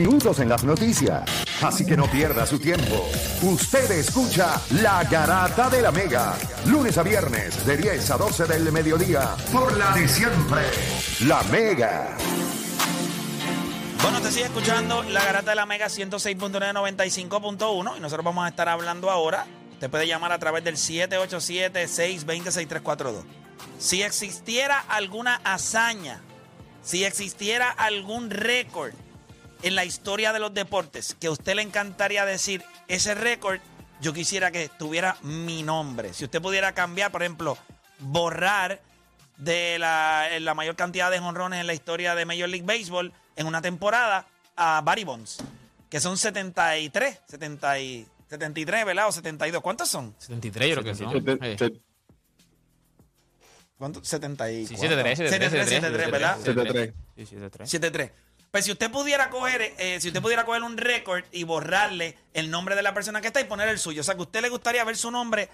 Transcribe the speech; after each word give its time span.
minutos 0.00 0.40
en 0.40 0.48
las 0.48 0.64
noticias. 0.64 1.22
Así 1.62 1.84
que 1.84 1.94
no 1.94 2.10
pierda 2.10 2.46
su 2.46 2.58
tiempo. 2.58 3.06
Usted 3.42 3.90
escucha 3.90 4.58
La 4.82 5.04
Garata 5.04 5.68
de 5.68 5.82
la 5.82 5.92
Mega. 5.92 6.38
Lunes 6.64 6.96
a 6.96 7.02
viernes 7.02 7.66
de 7.66 7.76
10 7.76 8.12
a 8.12 8.16
12 8.16 8.46
del 8.46 8.72
mediodía. 8.72 9.36
Por 9.52 9.76
la 9.76 9.92
de 9.92 10.08
siempre. 10.08 10.62
La 11.26 11.42
Mega. 11.44 12.16
Bueno, 14.02 14.22
te 14.22 14.30
sigue 14.30 14.46
escuchando 14.46 15.02
la 15.02 15.22
garata 15.22 15.50
de 15.50 15.56
la 15.56 15.66
Mega 15.66 15.88
106.995.1 15.88 17.98
y 17.98 18.00
nosotros 18.00 18.24
vamos 18.24 18.46
a 18.46 18.48
estar 18.48 18.70
hablando 18.70 19.10
ahora. 19.10 19.44
Usted 19.74 19.90
puede 19.90 20.06
llamar 20.06 20.32
a 20.32 20.38
través 20.38 20.64
del 20.64 20.76
787-620-6342. 20.76 23.22
Si 23.78 24.02
existiera 24.02 24.78
alguna 24.78 25.42
hazaña, 25.44 26.22
si 26.82 27.04
existiera 27.04 27.70
algún 27.70 28.30
récord 28.30 28.94
en 29.62 29.74
la 29.74 29.84
historia 29.84 30.32
de 30.32 30.38
los 30.38 30.54
deportes 30.54 31.16
que 31.20 31.28
a 31.28 31.30
usted 31.30 31.54
le 31.54 31.62
encantaría 31.62 32.24
decir, 32.24 32.62
ese 32.88 33.14
récord, 33.14 33.60
yo 34.00 34.12
quisiera 34.12 34.50
que 34.50 34.68
tuviera 34.68 35.16
mi 35.22 35.62
nombre. 35.62 36.14
Si 36.14 36.24
usted 36.24 36.40
pudiera 36.40 36.72
cambiar, 36.72 37.10
por 37.10 37.22
ejemplo, 37.22 37.58
borrar 37.98 38.80
de 39.36 39.78
la, 39.78 40.28
la 40.40 40.54
mayor 40.54 40.76
cantidad 40.76 41.10
de 41.10 41.18
jonrones 41.18 41.60
en 41.60 41.66
la 41.66 41.74
historia 41.74 42.14
de 42.14 42.24
Major 42.24 42.48
League 42.48 42.66
Baseball 42.66 43.12
en 43.36 43.46
una 43.46 43.62
temporada 43.62 44.26
a 44.56 44.80
Barry 44.82 45.04
Bonds, 45.04 45.38
que 45.88 46.00
son 46.00 46.16
73, 46.16 47.20
70 47.26 47.78
y, 47.80 48.06
73, 48.28 48.84
¿verdad? 48.84 49.08
O 49.08 49.12
72. 49.12 49.60
¿Cuántos 49.62 49.88
son? 49.88 50.14
73 50.18 50.68
yo 50.68 50.74
creo 50.76 50.84
que 50.84 50.94
son. 50.94 51.58
Sí. 51.58 51.82
¿Cuántos? 53.76 54.06
74. 54.06 54.68
Sí, 54.68 54.76
73, 54.76 55.18
73, 55.18 55.68
73, 55.68 56.10
¿verdad? 56.10 56.38
73. 56.38 56.94
Sí, 57.16 57.26
73. 57.26 57.70
73. 57.70 58.12
Pues 58.50 58.64
si 58.64 58.72
usted 58.72 58.90
pudiera 58.90 59.30
coger, 59.30 59.74
eh, 59.78 60.00
si 60.00 60.08
usted 60.08 60.20
pudiera 60.20 60.44
coger 60.44 60.64
un 60.64 60.76
récord 60.76 61.22
y 61.30 61.44
borrarle 61.44 62.18
el 62.34 62.50
nombre 62.50 62.74
de 62.74 62.82
la 62.82 62.92
persona 62.92 63.20
que 63.20 63.28
está 63.28 63.40
y 63.40 63.44
poner 63.44 63.68
el 63.68 63.78
suyo, 63.78 64.00
o 64.00 64.04
sea 64.04 64.16
que 64.16 64.22
usted 64.22 64.42
le 64.42 64.48
gustaría 64.48 64.82
ver 64.82 64.96
su 64.96 65.12
nombre 65.12 65.48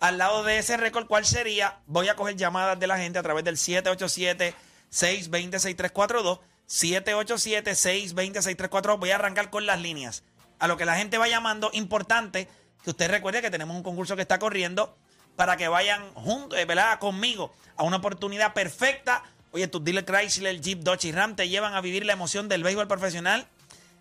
al 0.00 0.18
lado 0.18 0.42
de 0.42 0.58
ese 0.58 0.76
récord, 0.76 1.06
¿cuál 1.06 1.24
sería? 1.24 1.78
Voy 1.86 2.08
a 2.08 2.16
coger 2.16 2.34
llamadas 2.34 2.80
de 2.80 2.88
la 2.88 2.98
gente 2.98 3.18
a 3.18 3.22
través 3.22 3.44
del 3.44 3.56
787-620-6342. 3.56 6.40
787-620-6342. 6.66 8.98
Voy 8.98 9.10
a 9.10 9.16
arrancar 9.16 9.50
con 9.50 9.66
las 9.66 9.78
líneas. 9.80 10.22
A 10.58 10.66
lo 10.68 10.76
que 10.76 10.86
la 10.86 10.96
gente 10.96 11.18
va 11.18 11.28
llamando, 11.28 11.70
importante 11.74 12.48
que 12.82 12.90
usted 12.90 13.10
recuerde 13.10 13.42
que 13.42 13.50
tenemos 13.50 13.76
un 13.76 13.82
concurso 13.82 14.16
que 14.16 14.22
está 14.22 14.38
corriendo 14.38 14.96
para 15.36 15.56
que 15.56 15.68
vayan 15.68 16.12
juntos, 16.14 16.58
eh, 16.58 16.64
¿verdad? 16.64 16.98
Conmigo 16.98 17.52
a 17.76 17.84
una 17.84 17.98
oportunidad 17.98 18.54
perfecta. 18.54 19.22
Oye, 19.52 19.66
tus 19.66 19.82
dealer 19.82 20.04
Chrysler, 20.04 20.60
Jeep, 20.60 20.80
Dodge 20.80 21.08
y 21.08 21.12
Ram 21.12 21.34
te 21.34 21.48
llevan 21.48 21.74
a 21.74 21.80
vivir 21.80 22.06
la 22.06 22.12
emoción 22.12 22.48
del 22.48 22.62
béisbol 22.62 22.86
profesional 22.86 23.46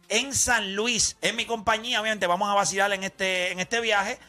en 0.08 0.36
San 0.36 0.76
Luis. 0.76 1.18
En 1.22 1.36
mi 1.36 1.46
compañía, 1.46 2.02
obviamente, 2.02 2.28
vamos 2.28 2.50
a 2.50 2.54
vacilar 2.54 2.92
en 2.94 3.04
este, 3.04 3.52
en 3.52 3.60
este 3.60 3.82
viaje. 3.82 4.20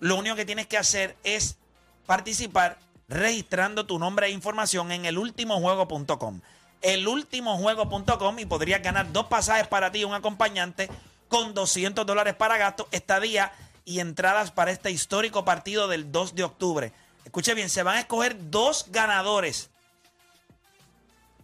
Lo 0.00 0.16
único 0.16 0.36
que 0.36 0.44
tienes 0.44 0.66
que 0.66 0.76
hacer 0.76 1.16
es 1.24 1.56
participar 2.04 2.78
registrando 3.08 3.86
tu 3.86 3.98
nombre 3.98 4.26
e 4.26 4.30
información 4.30 4.92
en 4.92 5.06
elultimojuego.com. 5.06 6.40
Elultimojuego.com 6.82 8.38
y 8.38 8.46
podrías 8.46 8.82
ganar 8.82 9.10
dos 9.12 9.26
pasajes 9.26 9.66
para 9.68 9.90
ti 9.90 10.00
y 10.00 10.04
un 10.04 10.14
acompañante 10.14 10.90
con 11.28 11.54
200 11.54 12.04
dólares 12.04 12.34
para 12.34 12.58
gasto, 12.58 12.86
estadía 12.90 13.52
y 13.84 14.00
entradas 14.00 14.50
para 14.50 14.70
este 14.70 14.90
histórico 14.90 15.44
partido 15.44 15.88
del 15.88 16.12
2 16.12 16.34
de 16.34 16.44
octubre. 16.44 16.92
Escuche 17.24 17.54
bien, 17.54 17.70
se 17.70 17.82
van 17.82 17.96
a 17.96 18.00
escoger 18.00 18.50
dos 18.50 18.86
ganadores. 18.90 19.70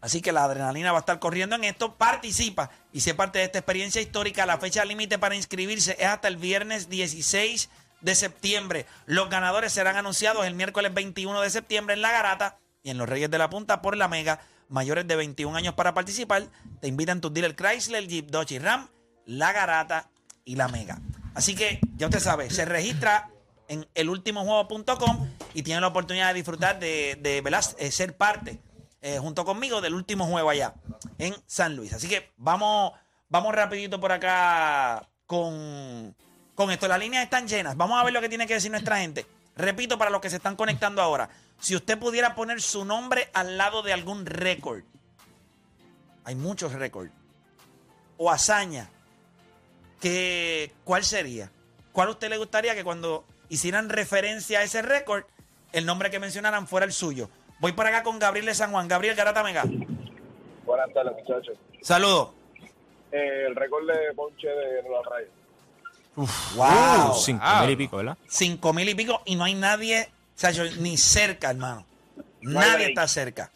Así 0.02 0.20
que 0.20 0.32
la 0.32 0.44
adrenalina 0.44 0.90
va 0.90 0.98
a 0.98 1.00
estar 1.00 1.20
corriendo 1.20 1.54
en 1.54 1.62
esto. 1.62 1.94
Participa 1.94 2.70
y 2.92 3.00
sé 3.00 3.14
parte 3.14 3.38
de 3.38 3.44
esta 3.44 3.60
experiencia 3.60 4.02
histórica. 4.02 4.44
La 4.44 4.58
fecha 4.58 4.84
límite 4.84 5.16
para 5.16 5.36
inscribirse 5.36 5.96
es 5.98 6.06
hasta 6.06 6.26
el 6.26 6.36
viernes 6.36 6.88
16 6.88 7.70
de 8.00 8.14
septiembre. 8.16 8.86
Los 9.06 9.30
ganadores 9.30 9.72
serán 9.72 9.96
anunciados 9.96 10.44
el 10.44 10.54
miércoles 10.54 10.92
21 10.92 11.40
de 11.40 11.50
septiembre 11.50 11.94
en 11.94 12.02
La 12.02 12.10
Garata 12.10 12.58
y 12.82 12.90
en 12.90 12.98
los 12.98 13.08
Reyes 13.08 13.30
de 13.30 13.38
la 13.38 13.48
Punta 13.48 13.80
por 13.80 13.96
la 13.96 14.08
Mega. 14.08 14.40
Mayores 14.68 15.06
de 15.06 15.14
21 15.14 15.56
años 15.56 15.74
para 15.74 15.94
participar. 15.94 16.48
Te 16.80 16.88
invitan 16.88 17.20
tus 17.20 17.32
dealers 17.32 17.54
Chrysler, 17.54 18.08
Jeep, 18.08 18.28
Dodge 18.28 18.52
y 18.52 18.58
Ram, 18.58 18.88
La 19.24 19.52
Garata 19.52 20.10
y 20.44 20.56
La 20.56 20.66
Mega. 20.66 20.98
Así 21.34 21.54
que 21.54 21.78
ya 21.94 22.08
usted 22.08 22.18
sabe, 22.20 22.50
se 22.50 22.64
registra 22.64 23.30
en 23.68 23.86
elultimojuego.com 23.94 25.28
y 25.54 25.62
tiene 25.62 25.80
la 25.80 25.86
oportunidad 25.86 26.28
de 26.28 26.34
disfrutar 26.34 26.80
de, 26.80 27.16
de. 27.20 27.38
Eh, 27.78 27.92
ser 27.92 28.16
parte 28.16 28.58
eh, 29.02 29.18
junto 29.18 29.44
conmigo 29.44 29.80
del 29.80 29.94
último 29.94 30.26
juego 30.26 30.48
allá 30.48 30.74
en 31.18 31.34
San 31.46 31.74
Luis. 31.74 31.92
Así 31.92 32.08
que 32.08 32.32
vamos, 32.36 32.92
vamos 33.28 33.52
rapidito 33.52 33.98
por 33.98 34.12
acá 34.12 35.08
con, 35.26 36.14
con 36.54 36.70
esto. 36.70 36.86
Las 36.86 37.00
líneas 37.00 37.24
están 37.24 37.48
llenas. 37.48 37.76
Vamos 37.76 38.00
a 38.00 38.04
ver 38.04 38.12
lo 38.12 38.20
que 38.20 38.28
tiene 38.28 38.46
que 38.46 38.54
decir 38.54 38.70
nuestra 38.70 38.98
gente. 38.98 39.26
Repito 39.56 39.98
para 39.98 40.10
los 40.10 40.20
que 40.20 40.30
se 40.30 40.36
están 40.36 40.54
conectando 40.54 41.02
ahora. 41.02 41.28
Si 41.60 41.74
usted 41.74 41.98
pudiera 41.98 42.36
poner 42.36 42.62
su 42.62 42.84
nombre 42.84 43.28
al 43.34 43.58
lado 43.58 43.82
de 43.82 43.92
algún 43.92 44.24
récord. 44.24 44.84
Hay 46.24 46.36
muchos 46.36 46.72
récords. 46.72 47.12
O 48.16 48.30
hazaña. 48.30 48.88
Que, 50.00 50.72
¿Cuál 50.84 51.04
sería? 51.04 51.50
¿Cuál 51.92 52.08
a 52.08 52.10
usted 52.12 52.30
le 52.30 52.38
gustaría 52.38 52.74
que 52.74 52.84
cuando 52.84 53.24
hicieran 53.48 53.88
referencia 53.88 54.60
a 54.60 54.62
ese 54.62 54.80
récord, 54.80 55.24
el 55.72 55.86
nombre 55.86 56.10
que 56.10 56.20
mencionaran 56.20 56.68
fuera 56.68 56.86
el 56.86 56.92
suyo? 56.92 57.28
Voy 57.62 57.70
por 57.72 57.86
acá 57.86 58.02
con 58.02 58.18
Gabriel 58.18 58.44
de 58.46 58.54
San 58.56 58.72
Juan. 58.72 58.88
Gabriel 58.88 59.14
Garata 59.14 59.44
Mega. 59.44 59.62
Buenas 60.66 60.92
tardes, 60.92 61.12
muchachos. 61.16 61.56
Saludos. 61.80 62.30
Eh, 63.12 63.44
el 63.46 63.54
récord 63.54 63.86
de 63.86 64.12
ponche 64.16 64.48
de 64.48 64.82
la 64.82 65.00
raya. 65.08 65.28
Wow. 66.56 67.12
Uh, 67.12 67.14
cinco 67.14 67.44
mil 67.60 67.70
y 67.70 67.76
pico, 67.76 67.96
¿verdad? 67.98 68.18
Cinco 68.28 68.72
mil 68.72 68.88
y 68.88 68.94
pico 68.96 69.22
y 69.26 69.36
no 69.36 69.44
hay 69.44 69.54
nadie, 69.54 70.08
o 70.10 70.38
sea, 70.38 70.50
yo- 70.50 70.64
ni 70.80 70.96
cerca, 70.96 71.50
hermano. 71.50 71.86
Nadie 72.40 72.86
está 72.88 73.06
cerca. 73.06 73.52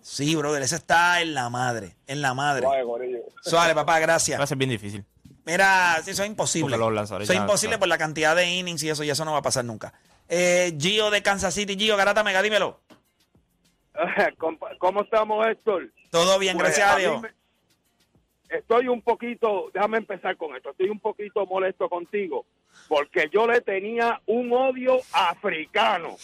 Sí, 0.00 0.34
brother, 0.34 0.62
ese 0.62 0.76
está 0.76 1.20
en 1.20 1.34
la 1.34 1.50
madre, 1.50 1.94
en 2.06 2.22
la 2.22 2.32
madre. 2.32 2.62
Suave, 2.62 2.84
Corillo. 2.84 3.18
Suave, 3.42 3.74
papá, 3.74 3.92
Va 3.92 3.96
a 3.96 4.00
gracias. 4.00 4.48
ser 4.48 4.56
bien 4.56 4.70
difícil. 4.70 5.04
Mira, 5.44 6.00
sí, 6.02 6.12
eso 6.12 6.22
es 6.22 6.28
imposible. 6.28 6.74
Eso 6.74 7.18
es 7.18 7.34
imposible 7.34 7.76
por 7.76 7.88
la 7.88 7.98
cantidad 7.98 8.34
de 8.34 8.46
innings 8.46 8.82
y 8.82 8.88
eso, 8.88 9.04
y 9.04 9.10
eso 9.10 9.26
no 9.26 9.32
va 9.32 9.38
a 9.38 9.42
pasar 9.42 9.66
nunca. 9.66 9.92
Eh, 10.28 10.74
Gio 10.78 11.10
de 11.10 11.22
Kansas 11.22 11.54
City, 11.54 11.76
Gio, 11.78 11.96
Garata 11.96 12.22
Mega, 12.22 12.42
dímelo. 12.42 12.80
¿Cómo- 14.38 14.58
¿Cómo 14.78 15.02
estamos, 15.02 15.46
Héctor? 15.46 15.90
Todo 16.10 16.38
bien, 16.38 16.56
Pues, 16.56 16.66
gracias 16.76 16.90
a 16.90 16.96
Dios. 16.98 17.20
me- 17.22 17.38
Estoy 18.50 18.88
un 18.88 19.02
poquito, 19.02 19.70
déjame 19.74 19.98
empezar 19.98 20.34
con 20.38 20.56
esto, 20.56 20.70
estoy 20.70 20.88
un 20.88 20.98
poquito 21.00 21.44
molesto 21.44 21.86
contigo, 21.90 22.46
porque 22.88 23.28
yo 23.30 23.46
le 23.46 23.60
tenía 23.60 24.22
un 24.24 24.50
odio 24.54 25.00
africano 25.12 26.16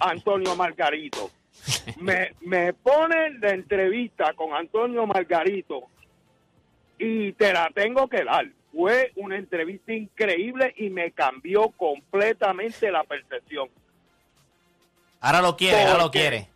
a 0.00 0.08
Antonio 0.10 0.56
Margarito. 0.56 1.30
Me, 1.98 2.32
me 2.40 2.72
ponen 2.72 3.40
la 3.42 3.50
entrevista 3.50 4.32
con 4.32 4.54
Antonio 4.54 5.06
Margarito 5.06 5.82
y 6.98 7.32
te 7.32 7.52
la 7.52 7.68
tengo 7.74 8.08
que 8.08 8.24
dar. 8.24 8.46
Fue 8.72 9.12
una 9.16 9.36
entrevista 9.36 9.92
increíble 9.92 10.72
y 10.76 10.90
me 10.90 11.10
cambió 11.10 11.68
completamente 11.70 12.90
la 12.90 13.02
percepción. 13.04 13.68
Ahora 15.20 15.42
lo 15.42 15.56
quiere, 15.56 15.82
ahora 15.82 15.98
lo 16.04 16.10
quiere. 16.10 16.48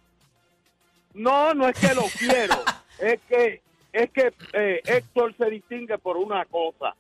No, 1.14 1.54
no 1.54 1.69
es 1.69 1.78
que 1.78 1.94
lo 1.94 2.03
quiero, 2.19 2.54
es 2.98 3.20
que 3.28 3.60
es 3.92 4.10
que 4.10 4.32
eh, 4.54 4.80
Héctor 4.84 5.34
se 5.36 5.48
distingue 5.50 5.98
por 5.98 6.16
una 6.16 6.44
cosa 6.47 6.97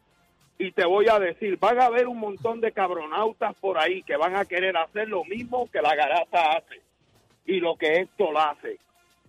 y 0.58 0.70
te 0.70 0.84
voy 0.84 1.08
a 1.08 1.18
decir, 1.18 1.58
van 1.58 1.80
a 1.80 1.86
haber 1.86 2.06
un 2.06 2.18
montón 2.20 2.60
de 2.60 2.70
cabronautas 2.70 3.52
por 3.56 3.76
ahí 3.78 4.04
que 4.04 4.16
van 4.16 4.36
a 4.36 4.44
querer 4.44 4.76
hacer 4.76 5.08
lo 5.08 5.24
mismo 5.24 5.68
que 5.72 5.82
la 5.82 5.96
garata 5.96 6.52
hace 6.52 6.80
y 7.46 7.58
lo 7.58 7.74
que 7.76 7.96
Héctor 8.00 8.36
hace. 8.38 8.78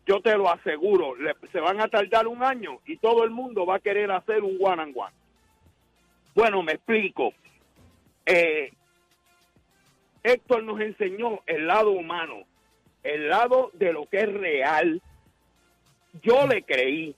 Yo 0.06 0.22
te 0.22 0.38
lo 0.38 0.48
aseguro, 0.52 1.16
le- 1.16 1.34
se 1.52 1.60
van 1.60 1.82
a 1.82 1.88
tardar 1.88 2.28
un 2.28 2.44
año 2.44 2.78
y 2.86 2.98
todo 2.98 3.24
el 3.24 3.32
mundo 3.32 3.66
va 3.66 3.78
a 3.78 3.80
querer 3.80 4.12
hacer 4.12 4.44
un 4.44 4.58
one 4.62 4.84
and 4.84 4.94
one. 4.96 5.12
Bueno, 6.36 6.62
me 6.62 6.74
explico. 6.74 7.34
Eh, 8.26 8.72
Héctor 10.24 10.64
nos 10.64 10.80
enseñó 10.82 11.42
el 11.46 11.68
lado 11.68 11.92
humano, 11.92 12.44
el 13.04 13.30
lado 13.30 13.72
de 13.74 13.94
lo 13.94 14.08
que 14.08 14.18
es 14.20 14.34
real. 14.34 15.02
Yo 16.22 16.46
le 16.48 16.64
creí. 16.64 17.16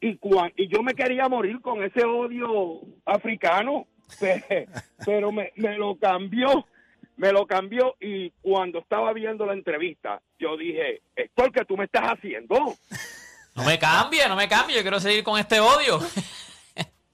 Y, 0.00 0.16
cuan- 0.16 0.52
y 0.56 0.68
yo 0.68 0.82
me 0.82 0.94
quería 0.94 1.28
morir 1.28 1.60
con 1.60 1.82
ese 1.82 2.04
odio 2.04 2.80
africano, 3.04 3.86
pe- 4.20 4.68
pero 5.04 5.32
me, 5.32 5.52
me 5.56 5.76
lo 5.76 5.96
cambió, 5.96 6.66
me 7.16 7.32
lo 7.32 7.44
cambió 7.46 7.96
y 8.00 8.30
cuando 8.40 8.78
estaba 8.78 9.12
viendo 9.12 9.44
la 9.44 9.54
entrevista, 9.54 10.20
yo 10.38 10.56
dije, 10.56 11.02
Héctor, 11.16 11.50
¿qué 11.50 11.64
tú 11.64 11.76
me 11.76 11.84
estás 11.86 12.04
haciendo? 12.12 12.54
No 13.56 13.64
me 13.64 13.76
cambie, 13.76 14.28
no 14.28 14.36
me 14.36 14.48
cambie. 14.48 14.76
Yo 14.76 14.82
quiero 14.82 15.00
seguir 15.00 15.24
con 15.24 15.38
este 15.38 15.58
odio. 15.60 15.98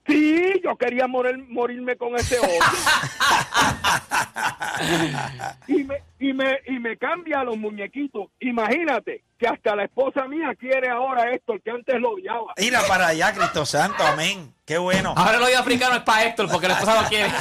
Sí, 0.06 0.60
yo 0.62 0.76
quería 0.76 1.06
morir, 1.06 1.38
morirme 1.48 1.96
con 1.96 2.14
ese 2.16 2.38
odio. 2.38 2.50
y 5.68 5.84
me, 5.84 6.02
y 6.18 6.32
me, 6.34 6.58
y 6.66 6.78
me 6.78 6.98
cambia 6.98 7.42
los 7.42 7.56
muñequitos. 7.56 8.26
Imagínate 8.40 9.24
que 9.38 9.46
hasta 9.46 9.74
la 9.74 9.84
esposa 9.84 10.28
mía 10.28 10.54
quiere 10.58 10.90
ahora 10.90 11.30
esto, 11.30 11.54
el 11.54 11.62
que 11.62 11.70
antes 11.70 11.98
lo 12.00 12.10
odiaba. 12.10 12.52
Mira 12.58 12.82
para 12.86 13.08
allá, 13.08 13.32
Cristo 13.32 13.64
Santo, 13.64 14.04
amén. 14.04 14.52
Qué 14.66 14.76
bueno. 14.76 15.14
Ahora 15.16 15.38
el 15.38 15.42
odio 15.42 15.58
africano 15.58 15.96
es 15.96 16.02
para 16.02 16.26
Héctor 16.26 16.50
porque 16.50 16.68
la 16.68 16.74
esposa 16.74 17.02
lo 17.02 17.08
quiere. 17.08 17.28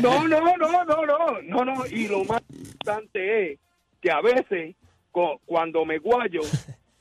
No, 0.00 0.26
no, 0.26 0.40
no, 0.40 0.56
no, 0.56 0.84
no, 0.84 1.40
no, 1.42 1.64
no. 1.64 1.86
Y 1.86 2.08
lo 2.08 2.24
más 2.24 2.42
importante 2.50 3.52
es 3.52 3.58
que 4.00 4.10
a 4.10 4.20
veces 4.20 4.74
cuando 5.46 5.84
me 5.84 5.98
guayo, 5.98 6.40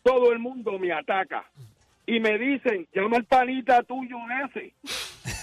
todo 0.03 0.31
el 0.31 0.39
mundo 0.39 0.77
me 0.79 0.91
ataca 0.91 1.45
y 2.07 2.19
me 2.19 2.37
dicen, 2.39 2.87
llama 2.95 3.17
al 3.17 3.25
panita 3.25 3.83
tuyo 3.83 4.17
ese. 4.45 4.73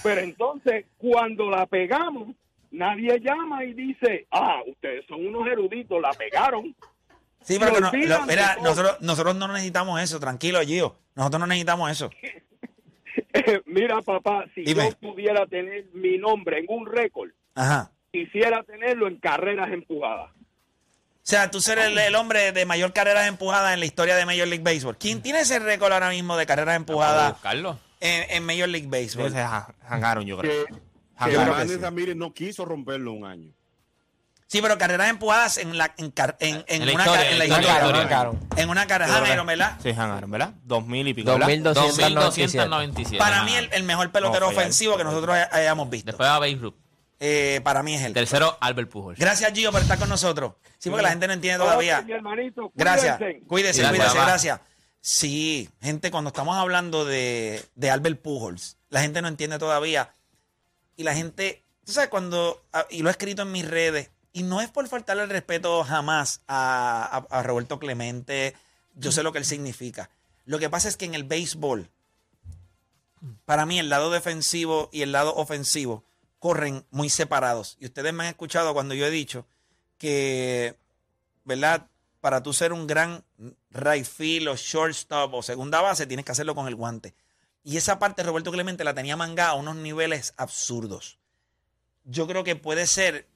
Pero 0.03 0.21
entonces, 0.23 0.87
cuando 0.99 1.49
la 1.51 1.67
pegamos, 1.67 2.35
nadie 2.73 3.21
llama 3.21 3.65
y 3.65 3.75
dice, 3.75 4.27
ah, 4.33 4.61
ustedes 4.67 5.05
son 5.07 5.25
unos 5.27 5.47
eruditos, 5.47 6.01
la 6.03 6.11
pegaron. 6.13 6.75
Sí, 7.43 7.59
pero 7.61 7.79
no- 7.79 7.93
lo- 7.93 8.27
mira, 8.27 8.57
nosotros, 8.63 9.01
nosotros 9.03 9.37
no 9.37 9.47
necesitamos 9.49 10.01
eso, 10.03 10.19
tranquilo, 10.19 10.61
Gio. 10.63 10.97
Nosotros 11.15 11.41
no 11.41 11.47
necesitamos 11.47 11.91
eso. 11.93 12.11
Mira, 13.67 14.01
papá, 14.03 14.45
si 14.55 14.63
Dime. 14.63 14.91
yo 14.91 15.11
pudiera 15.11 15.47
tener 15.47 15.87
mi 15.93 16.19
nombre 16.19 16.61
en 16.61 16.67
un 16.69 16.87
récord, 16.87 17.31
Ajá. 17.55 17.91
quisiera 18.13 18.63
tenerlo 18.63 19.07
en 19.09 19.17
carreras 19.19 19.71
empujadas. 19.73 20.31
O 21.25 21.27
sea, 21.27 21.51
tú 21.51 21.63
ser 21.63 21.79
el, 21.79 21.97
el 21.97 22.15
hombre 22.17 22.53
de 22.53 22.67
mayor 22.67 22.93
carreras 22.93 23.27
empujadas 23.27 23.73
en 23.73 23.81
la 23.81 23.87
historia 23.87 24.15
de 24.15 24.27
Major 24.27 24.47
League 24.47 24.63
Baseball. 24.63 24.99
¿Quién 24.99 25.23
tiene 25.23 25.41
ese 25.41 25.59
récord 25.59 25.91
ahora 25.91 26.11
mismo 26.11 26.37
de 26.37 26.45
carreras 26.45 26.77
empujadas 26.77 27.35
Carlos. 27.43 27.79
en, 28.01 28.27
en 28.31 28.45
Major 28.45 28.69
League 28.69 28.89
Baseball? 28.89 29.31
Se 29.33 29.39
ja- 29.39 29.75
jangaron, 29.89 30.27
yo 30.27 30.37
creo. 30.37 30.67
Jangaron. 31.17 31.67
sí. 31.69 31.77
Ramírez 31.79 32.15
no 32.15 32.35
quiso 32.35 32.67
romperlo 32.67 33.13
un 33.13 33.25
año. 33.25 33.51
Sí, 34.47 34.61
pero 34.61 34.77
carreras 34.77 35.09
empujadas 35.09 35.57
en 35.57 35.79
la 35.79 35.95
en, 35.97 36.11
car- 36.11 36.37
en, 36.41 36.57
en 36.69 36.83
En 36.83 36.87
la 36.89 36.93
una 36.93 37.05
historia, 37.07 37.31
en 37.31 37.39
la 37.39 37.45
historia. 37.47 37.73
historia. 37.75 38.01
Marcaron. 38.03 38.49
En 38.57 38.69
una 38.69 38.87
carrera, 38.87 39.13
Janeiro, 39.15 39.45
¿verdad? 39.47 39.79
Sí, 39.83 39.95
jangaron, 39.95 40.31
¿verdad? 40.31 40.51
Dos 40.63 40.87
mil 40.87 41.09
y 41.09 41.15
pico, 41.15 41.31
¿verdad? 41.33 41.47
2297. 41.49 42.15
2297. 42.21 43.17
Para 43.19 43.45
mí 43.45 43.55
el, 43.55 43.71
el 43.73 43.83
mejor 43.85 44.13
pelotero 44.13 44.45
No, 44.47 44.53
ofensivo 44.53 44.99
que 44.99 45.05
nosotros 45.05 45.35
hay- 45.35 45.47
hayamos 45.51 45.89
visto. 45.89 46.07
Después 46.09 46.29
va 46.29 46.39
Babe 46.39 46.57
Ruth. 46.61 46.75
Eh, 47.21 47.61
para 47.65 47.83
mí 47.83 47.95
es 47.95 48.03
él. 48.03 48.13
Tercero, 48.13 48.57
Albert 48.61 48.91
Pujols. 48.91 49.19
Gracias, 49.19 49.53
Gio, 49.53 49.71
por 49.73 49.81
estar 49.81 49.99
con 49.99 50.09
nosotros. 50.09 50.55
Sí, 50.79 50.91
porque 50.91 51.03
la 51.03 51.11
gente 51.11 51.27
no 51.27 51.33
entiende 51.33 51.59
todavía. 51.65 52.01
Ok, 52.01 52.07
mi 52.07 52.13
hermanito, 52.13 52.73
Gracias. 52.75 53.19
cuídense. 53.19 53.47
Cuídese, 53.47 53.81
Gracias, 53.83 53.99
cuídese, 54.13 54.27
gracias. 54.27 54.61
Sí, 55.01 55.71
gente, 55.81 56.11
cuando 56.11 56.29
estamos 56.29 56.57
hablando 56.57 57.05
de, 57.05 57.63
de 57.75 57.91
Albert 57.91 58.21
Pujols, 58.21 58.77
la 58.91 59.01
gente 59.03 59.23
no 59.23 59.29
entiende 59.29 59.59
todavía. 59.59 60.15
Y 60.97 61.03
la 61.05 61.15
gente, 61.15 61.63
tú 61.85 61.93
sabes, 61.93 62.09
cuando, 62.11 62.63
ah, 62.73 62.87
y 62.91 63.03
lo 63.03 63.09
he 63.09 63.13
escrito 63.13 63.43
en 63.43 63.53
mis 63.53 63.69
redes, 63.69 64.11
y 64.33 64.43
no 64.43 64.61
es 64.61 64.69
por 64.71 64.87
faltarle 64.89 65.23
el 65.23 65.31
respeto 65.31 65.85
jamás 65.85 66.41
a, 66.49 67.27
a- 67.31 67.39
a 67.39 67.43
Roberto 67.43 67.79
Clemente, 67.79 68.55
yo 68.95 69.13
sé 69.13 69.23
lo 69.23 69.33
que 69.33 69.39
él 69.39 69.45
significa. 69.45 70.11
Lo 70.47 70.59
que 70.59 70.69
pasa 70.71 70.89
es 70.89 70.97
que 70.97 71.05
en 71.05 71.15
el 71.15 71.25
béisbol, 71.25 71.89
para 73.45 73.67
mí 73.67 73.79
el 73.79 73.89
lado 73.89 74.11
defensivo 74.11 74.89
y 74.93 75.03
el 75.03 75.13
lado 75.13 75.35
ofensivo 75.37 76.05
corren 76.45 76.85
muy 76.91 77.09
separados. 77.09 77.79
Y 77.81 77.87
ustedes 77.87 78.13
me 78.13 78.25
han 78.25 78.29
escuchado 78.29 78.75
cuando 78.75 78.93
yo 78.93 79.07
he 79.07 79.11
dicho 79.11 79.47
que, 79.97 80.77
¿verdad? 81.43 81.89
Para 82.21 82.43
tú 82.43 82.53
ser 82.53 82.75
un 82.75 82.87
gran 82.87 83.25
right 83.71 84.05
field 84.05 84.49
o 84.49 84.55
shortstop 84.55 85.33
o 85.33 85.43
segunda 85.43 85.81
base, 85.81 86.07
tienes 86.07 86.27
que 86.27 86.33
hacerlo 86.33 86.55
con 86.55 86.69
el 86.69 86.75
guante. 86.75 87.15
Y 87.63 87.79
esa 87.79 87.99
parte 87.99 88.23
Roberto 88.23 88.53
Clemente 88.53 88.85
la 88.85 88.93
tenía 88.93 89.17
mangada 89.17 89.53
a 89.53 89.55
unos 89.55 89.77
niveles 89.77 90.35
absurdos. 90.37 91.19
Yo 92.05 92.27
creo 92.27 92.45
que 92.45 92.57
puede 92.57 92.87
ser 92.87 93.27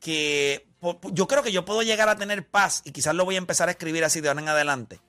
que. 0.00 0.66
Yo 1.12 1.28
creo 1.28 1.44
que 1.44 1.52
yo 1.52 1.64
puedo 1.64 1.82
llegar 1.82 2.08
a 2.08 2.16
tener 2.16 2.44
paz 2.44 2.82
y 2.84 2.90
quizás 2.90 3.14
lo 3.14 3.24
voy 3.24 3.36
a 3.36 3.38
empezar 3.38 3.68
a 3.68 3.70
escribir 3.70 4.02
así 4.02 4.20
de 4.20 4.30
ahora 4.30 4.40
en 4.40 4.48
adelante. 4.48 5.00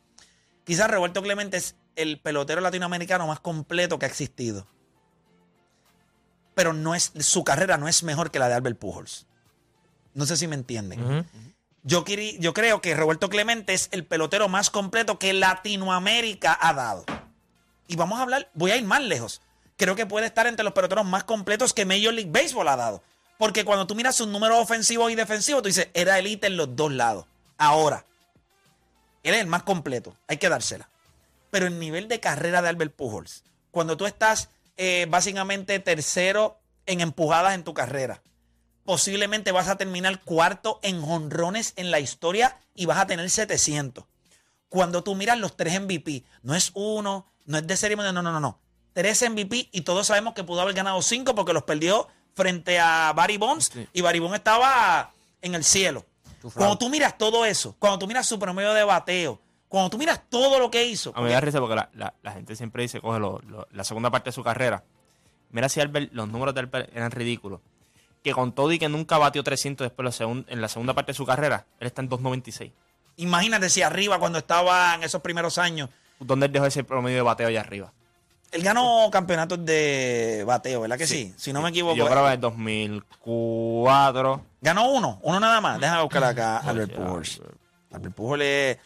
Quizás 0.65 0.91
Roberto 0.91 1.23
Clemente 1.23 1.57
es 1.57 1.75
el 1.95 2.19
pelotero 2.19 2.61
latinoamericano 2.61 3.25
más 3.25 3.39
completo 3.39 3.97
que 3.97 4.05
ha 4.05 4.09
existido. 4.09 4.67
Pero 6.59 6.73
no 6.73 6.93
es, 6.93 7.13
su 7.21 7.45
carrera 7.45 7.77
no 7.77 7.87
es 7.87 8.03
mejor 8.03 8.31
que 8.31 8.39
la 8.39 8.49
de 8.49 8.53
Albert 8.55 8.77
Pujols. 8.77 9.25
No 10.13 10.25
sé 10.25 10.35
si 10.35 10.45
me 10.45 10.55
entienden. 10.55 11.25
Yo 11.83 12.03
creo 12.03 12.81
que 12.81 12.95
Roberto 12.95 13.29
Clemente 13.29 13.73
es 13.73 13.87
el 13.93 14.05
pelotero 14.05 14.49
más 14.49 14.69
completo 14.69 15.17
que 15.19 15.31
Latinoamérica 15.31 16.57
ha 16.59 16.73
dado. 16.73 17.05
Y 17.87 17.95
vamos 17.95 18.19
a 18.19 18.23
hablar, 18.23 18.49
voy 18.55 18.71
a 18.71 18.75
ir 18.75 18.83
más 18.83 19.01
lejos. 19.01 19.41
Creo 19.77 19.95
que 19.95 20.05
puede 20.05 20.25
estar 20.25 20.47
entre 20.47 20.65
los 20.65 20.73
peloteros 20.73 21.05
más 21.05 21.23
completos 21.23 21.71
que 21.71 21.85
Major 21.85 22.13
League 22.13 22.29
Baseball 22.29 22.67
ha 22.67 22.75
dado. 22.75 23.01
Porque 23.37 23.63
cuando 23.63 23.87
tú 23.87 23.95
miras 23.95 24.17
sus 24.17 24.27
números 24.27 24.57
ofensivos 24.59 25.09
y 25.13 25.15
defensivos, 25.15 25.61
tú 25.61 25.69
dices, 25.69 25.87
era 25.93 26.19
elite 26.19 26.47
en 26.47 26.57
los 26.57 26.75
dos 26.75 26.91
lados. 26.91 27.25
Ahora, 27.57 28.05
él 29.23 29.33
es 29.33 29.39
el 29.39 29.47
más 29.47 29.63
completo, 29.63 30.13
hay 30.27 30.35
que 30.35 30.49
dársela. 30.49 30.89
Pero 31.51 31.67
el 31.67 31.79
nivel 31.79 32.09
de 32.09 32.19
carrera 32.19 32.61
de 32.61 32.67
Albert 32.67 32.95
Pujols, 32.97 33.45
cuando 33.71 33.95
tú 33.95 34.05
estás 34.05 34.49
eh, 34.81 35.07
básicamente 35.09 35.77
tercero 35.79 36.57
en 36.85 37.01
empujadas 37.01 37.53
en 37.53 37.65
tu 37.65 37.73
carrera, 37.73 38.23
posiblemente 38.85 39.51
vas 39.51 39.67
a 39.67 39.75
terminar 39.75 40.21
cuarto 40.21 40.79
en 40.83 41.01
jonrones 41.01 41.73
en 41.75 41.91
la 41.91 41.99
historia 41.99 42.57
y 42.75 42.85
vas 42.85 42.97
a 42.97 43.05
tener 43.05 43.29
700. 43.29 44.05
Cuando 44.69 45.03
tú 45.03 45.15
miras 45.15 45.37
los 45.37 45.57
tres 45.57 45.81
MVP, 45.81 46.23
no 46.43 46.55
es 46.55 46.71
uno, 46.75 47.25
no 47.43 47.57
es 47.57 47.67
de 47.67 47.75
serie, 47.75 47.97
mundial, 47.97 48.15
no, 48.15 48.21
no, 48.21 48.31
no, 48.31 48.39
no. 48.39 48.57
Tres 48.93 49.21
MVP 49.29 49.67
y 49.73 49.81
todos 49.81 50.07
sabemos 50.07 50.33
que 50.33 50.45
pudo 50.45 50.61
haber 50.61 50.75
ganado 50.75 51.01
cinco 51.01 51.35
porque 51.35 51.51
los 51.51 51.63
perdió 51.63 52.07
frente 52.33 52.79
a 52.79 53.11
Barry 53.13 53.35
Bonds 53.35 53.73
y 53.91 53.99
Barry 53.99 54.19
Bonds 54.19 54.37
estaba 54.37 55.11
en 55.41 55.55
el 55.55 55.65
cielo. 55.65 56.05
Cuando 56.53 56.77
tú 56.77 56.87
miras 56.87 57.17
todo 57.17 57.43
eso, 57.43 57.75
cuando 57.79 57.99
tú 57.99 58.07
miras 58.07 58.25
su 58.25 58.39
promedio 58.39 58.73
de 58.73 58.85
bateo, 58.85 59.41
cuando 59.69 59.89
tú 59.91 59.97
miras 59.97 60.21
todo 60.29 60.59
lo 60.59 60.69
que 60.69 60.85
hizo, 60.85 61.13
A 61.15 61.19
mí 61.21 61.27
me 61.27 61.31
da 61.33 61.39
risa 61.39 61.59
porque 61.59 61.75
la, 61.75 61.89
la- 61.93 62.13
la 62.23 62.31
gente 62.33 62.55
siempre 62.55 62.83
dice, 62.83 62.99
coge 62.99 63.19
lo- 63.19 63.39
lo- 63.47 63.67
la 63.71 63.83
segunda 63.85 64.09
parte 64.11 64.29
de 64.29 64.33
su 64.33 64.43
carrera. 64.43 64.83
Mira 65.51 65.69
si 65.69 65.79
Albert, 65.79 66.11
los 66.11 66.27
números 66.27 66.53
de 66.53 66.59
Albert 66.61 66.89
eran 66.95 67.11
ridículos. 67.11 67.61
Que 68.23 68.33
con 68.33 68.51
todo 68.51 68.71
y 68.73 68.79
que 68.79 68.89
nunca 68.89 69.17
batió 69.17 69.43
300 69.43 69.85
después 69.85 70.03
la 70.03 70.11
segun- 70.11 70.45
en 70.49 70.59
la 70.59 70.67
segunda 70.67 70.93
parte 70.93 71.11
de 71.11 71.15
su 71.15 71.25
carrera, 71.25 71.65
él 71.79 71.87
está 71.87 72.01
en 72.01 72.09
296. 72.09 72.71
imagínate 73.17 73.69
si 73.69 73.81
arriba 73.81 74.19
cuando 74.19 74.39
estaba 74.39 74.95
en 74.95 75.03
esos 75.03 75.21
primeros 75.21 75.57
años, 75.57 75.89
¿Dónde 76.19 76.47
él 76.47 76.51
dejó 76.51 76.65
ese 76.65 76.83
promedio 76.83 77.15
de 77.17 77.21
bateo 77.21 77.47
allá 77.47 77.61
arriba? 77.61 77.93
él 78.51 78.63
ganó 78.63 79.07
campeonatos 79.11 79.63
de 79.63 80.43
bateo, 80.47 80.81
¿verdad 80.81 80.97
que 80.97 81.05
sí? 81.07 81.33
Si 81.37 81.53
no 81.53 81.61
me 81.61 81.69
equivoco. 81.69 81.95
Yo 81.95 82.07
creo 82.07 82.25
que 82.25 82.33
en 82.33 82.41
2004. 82.41 84.41
Ganó 84.61 84.89
uno, 84.91 85.19
uno 85.21 85.39
nada 85.39 85.61
más. 85.61 85.79
Déjame 85.79 86.01
buscar 86.03 86.23
acá 86.23 86.57
Albert 86.57 86.95
Pujols. 86.95 87.41
Albert 87.91 88.15
Pujols 88.15 88.43
es... 88.43 88.77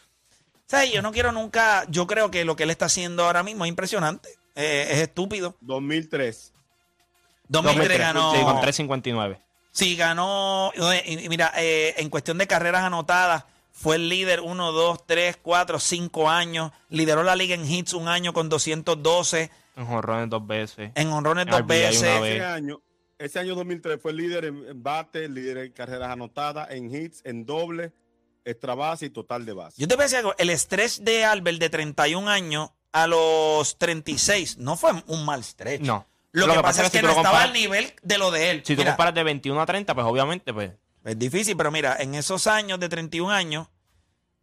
¿Sabes? 0.66 0.92
Yo 0.92 1.02
no 1.02 1.12
quiero 1.12 1.32
nunca... 1.32 1.84
Yo 1.88 2.06
creo 2.06 2.30
que 2.30 2.44
lo 2.44 2.56
que 2.56 2.62
él 2.64 2.70
está 2.70 2.86
haciendo 2.86 3.24
ahora 3.24 3.42
mismo 3.42 3.64
es 3.64 3.68
impresionante. 3.68 4.28
Eh, 4.54 4.88
es 4.90 4.98
estúpido. 5.00 5.56
2003. 5.60 6.52
2003 7.48 7.98
ganó... 7.98 8.32
Sí, 8.34 8.40
con 8.42 8.60
359. 8.60 9.40
Sí, 9.70 9.96
ganó. 9.96 10.72
y- 11.06 11.28
Mira, 11.28 11.52
eh, 11.56 11.94
en 11.98 12.08
cuestión 12.08 12.38
de 12.38 12.46
carreras 12.46 12.82
anotadas, 12.82 13.44
fue 13.72 13.96
el 13.96 14.08
líder 14.08 14.40
1, 14.40 14.72
2, 14.72 15.06
3, 15.06 15.36
4, 15.42 15.78
5 15.80 16.30
años. 16.30 16.70
Lideró 16.88 17.22
la 17.24 17.34
liga 17.36 17.54
en 17.54 17.68
hits 17.70 17.92
un 17.92 18.08
año 18.08 18.32
con 18.32 18.48
212. 18.48 19.50
En 19.76 19.86
jonrones 19.86 20.30
dos 20.30 20.46
veces. 20.46 20.92
En 20.94 21.08
honrones 21.08 21.46
En 21.46 21.50
dos 21.50 21.60
RBI 21.62 21.66
veces. 21.80 22.02
Ese 22.04 22.44
año, 22.44 22.80
ese 23.18 23.38
año 23.40 23.56
2003 23.56 24.00
fue 24.00 24.12
el 24.12 24.18
líder 24.18 24.44
en, 24.44 24.64
en 24.68 24.82
bate, 24.82 25.28
líder 25.28 25.58
en 25.58 25.72
carreras 25.72 26.10
anotadas, 26.10 26.70
en 26.70 26.94
hits, 26.94 27.20
en 27.24 27.44
doble, 27.44 27.90
extra 28.44 28.74
base 28.74 29.06
y 29.06 29.10
total 29.10 29.44
de 29.46 29.52
base. 29.52 29.80
Yo 29.80 29.88
te 29.88 29.94
voy 29.94 30.02
a 30.02 30.04
decir 30.04 30.18
algo. 30.18 30.34
El 30.38 30.50
estrés 30.50 31.04
de 31.04 31.24
Albert 31.24 31.58
de 31.58 31.70
31 31.70 32.28
años 32.28 32.70
a 32.92 33.06
los 33.06 33.76
36 33.78 34.58
no 34.58 34.76
fue 34.76 34.92
un 35.06 35.24
mal 35.24 35.42
stretch. 35.42 35.80
No. 35.82 36.06
Lo, 36.32 36.52
que, 36.52 36.60
pasa 36.60 36.82
es 36.84 36.90
que, 36.90 36.98
si 36.98 37.00
tú 37.00 37.06
no 37.06 37.12
estaba 37.12 37.38
comparas- 37.38 37.48
al 37.48 37.52
nivel 37.52 37.92
de 38.02 38.18
lo 38.18 38.30
de 38.32 38.50
él. 38.50 38.62
Si 38.64 38.74
tú 38.74 38.80
Mira, 38.80 38.92
comparas 38.92 39.14
de 39.14 39.22
21 39.22 39.60
a 39.60 39.66
30, 39.66 39.94
pues 39.94 40.06
obviamente, 40.06 40.52
pues. 40.52 40.72
Es 41.04 41.18
difícil, 41.18 41.56
pero 41.56 41.70
mira, 41.70 41.96
en 42.00 42.14
esos 42.14 42.46
años 42.46 42.80
de 42.80 42.88
31 42.88 43.30
años, 43.30 43.68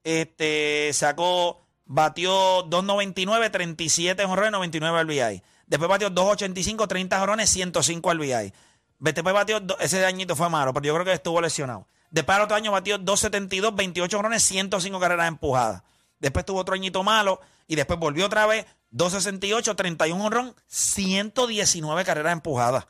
este 0.04 0.92
sacó, 0.94 1.66
batió 1.86 2.64
2.99, 2.70 3.52
37 3.52 4.26
jonrones, 4.26 4.52
99 4.52 5.04
RBI. 5.04 5.44
Después 5.68 5.90
batió 5.90 6.10
2.85, 6.10 6.88
30 6.88 7.20
jonrones, 7.20 7.50
105 7.50 8.14
RBI. 8.14 8.54
Después 9.00 9.34
batió, 9.34 9.62
ese 9.80 10.06
añito 10.06 10.36
fue 10.36 10.50
malo, 10.50 10.74
pero 10.74 10.86
yo 10.86 10.94
creo 10.94 11.06
que 11.06 11.14
estuvo 11.14 11.42
lesionado. 11.42 11.88
Después 12.12 12.38
al 12.38 12.44
otro 12.44 12.56
año 12.58 12.72
batió 12.72 13.00
2.72, 13.00 13.76
28 13.76 14.18
jonrones, 14.18 14.44
105 14.44 15.00
carreras 15.00 15.28
empujadas. 15.28 15.84
Después 16.20 16.46
tuvo 16.46 16.60
otro 16.60 16.76
añito 16.76 17.04
malo 17.04 17.42
y 17.68 17.76
después 17.76 17.98
volvió 17.98 18.26
otra 18.26 18.46
vez, 18.46 18.66
2.68, 18.92 19.76
31 19.76 20.22
jonrón, 20.22 20.56
119 20.68 22.06
carreras 22.06 22.34
empujadas. 22.34 22.86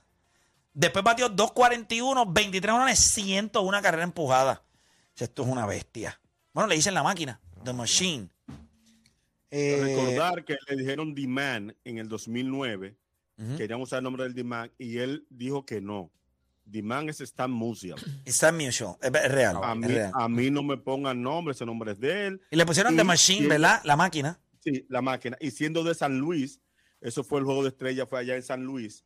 Después 0.73 1.03
batió 1.03 1.29
2.41, 1.29 2.33
23 2.33 2.71
jonrones, 2.71 2.99
101 2.99 3.81
carrera 3.81 4.03
empujada. 4.03 4.63
O 4.63 5.17
sea, 5.17 5.25
Esto 5.25 5.43
es 5.43 5.47
una 5.49 5.65
bestia. 5.65 6.19
Bueno, 6.53 6.67
le 6.67 6.75
dicen 6.75 6.93
la 6.93 7.03
máquina, 7.03 7.39
The 7.63 7.73
Machine. 7.73 8.29
Eh, 9.51 9.79
Recordar 9.81 10.45
que 10.45 10.57
le 10.67 10.77
dijeron 10.77 11.13
D-Man 11.13 11.75
en 11.83 11.97
el 11.97 12.07
2009, 12.07 12.95
ujú. 13.37 13.57
querían 13.57 13.81
usar 13.81 13.97
el 13.97 14.03
nombre 14.05 14.23
del 14.23 14.33
D-Man 14.33 14.71
y 14.77 14.97
él 14.97 15.25
dijo 15.29 15.65
que 15.65 15.81
no. 15.81 16.09
Diman 16.71 17.09
es 17.09 17.21
Stan 17.21 17.51
Musial. 17.51 17.97
Está 18.25 18.51
mutual. 18.51 18.97
Es 19.01 19.31
real. 19.31 19.57
A 19.61 19.75
mí, 19.75 19.87
real. 19.87 20.11
a 20.13 20.27
mí 20.29 20.49
no 20.49 20.63
me 20.63 20.77
pongan 20.77 21.21
nombre, 21.21 21.51
ese 21.53 21.65
nombre 21.65 21.91
es 21.91 21.99
de 21.99 22.27
él. 22.27 22.41
Y 22.49 22.55
le 22.55 22.65
pusieron 22.65 22.95
The 22.95 23.01
y- 23.01 23.05
Machine, 23.05 23.45
y- 23.45 23.49
¿verdad? 23.49 23.81
La 23.83 23.95
máquina. 23.95 24.39
Sí, 24.63 24.85
la 24.89 25.01
máquina. 25.01 25.37
Y 25.39 25.51
siendo 25.51 25.83
de 25.83 25.93
San 25.95 26.17
Luis, 26.19 26.61
eso 27.01 27.23
fue 27.23 27.39
el 27.39 27.45
juego 27.45 27.63
de 27.63 27.69
estrella, 27.69 28.05
fue 28.05 28.19
allá 28.19 28.35
en 28.35 28.43
San 28.43 28.63
Luis. 28.63 29.03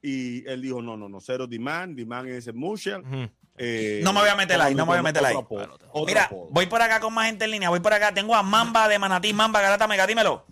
Y 0.00 0.46
él 0.48 0.62
dijo, 0.62 0.80
no, 0.80 0.96
no, 0.96 1.08
no, 1.08 1.18
cero 1.20 1.46
Diman, 1.46 1.96
Diman 1.96 2.28
es 2.28 2.46
el 2.46 2.54
Musial. 2.54 3.00
Ujú. 3.02 3.28
Eh, 3.60 4.00
No 4.04 4.12
me 4.12 4.20
voy 4.20 4.28
a 4.28 4.36
meter 4.36 4.60
ahí, 4.60 4.72
no 4.74 4.84
me 4.86 4.90
voy 4.92 4.98
a 4.98 5.02
meter 5.02 5.24
ahí. 5.24 5.34
otro 5.34 5.58
apodo, 5.58 5.74
otro 5.74 6.04
Mira, 6.06 6.28
voy 6.50 6.66
por 6.66 6.80
acá 6.80 7.00
con 7.00 7.12
más 7.12 7.26
gente 7.26 7.44
en 7.46 7.50
línea. 7.50 7.68
Voy 7.70 7.80
por 7.80 7.92
acá. 7.92 8.14
Tengo 8.14 8.36
a 8.36 8.42
Mamba 8.44 8.86
de 8.86 8.98
Manatí. 9.00 9.32
Mamba, 9.32 9.60
Garata 9.60 9.88
Mega, 9.88 10.06
dímelo. 10.06 10.44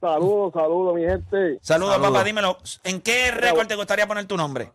Saludos, 0.00 0.52
saludos, 0.52 0.94
mi 0.96 1.02
gente. 1.02 1.58
Saludos, 1.62 1.92
Saludos. 1.94 1.98
papá, 2.12 2.24
dímelo. 2.24 2.58
¿En 2.82 3.00
qué 3.00 3.30
récord 3.30 3.68
te 3.68 3.76
gustaría 3.76 4.08
poner 4.08 4.24
tu 4.26 4.36
nombre? 4.36 4.72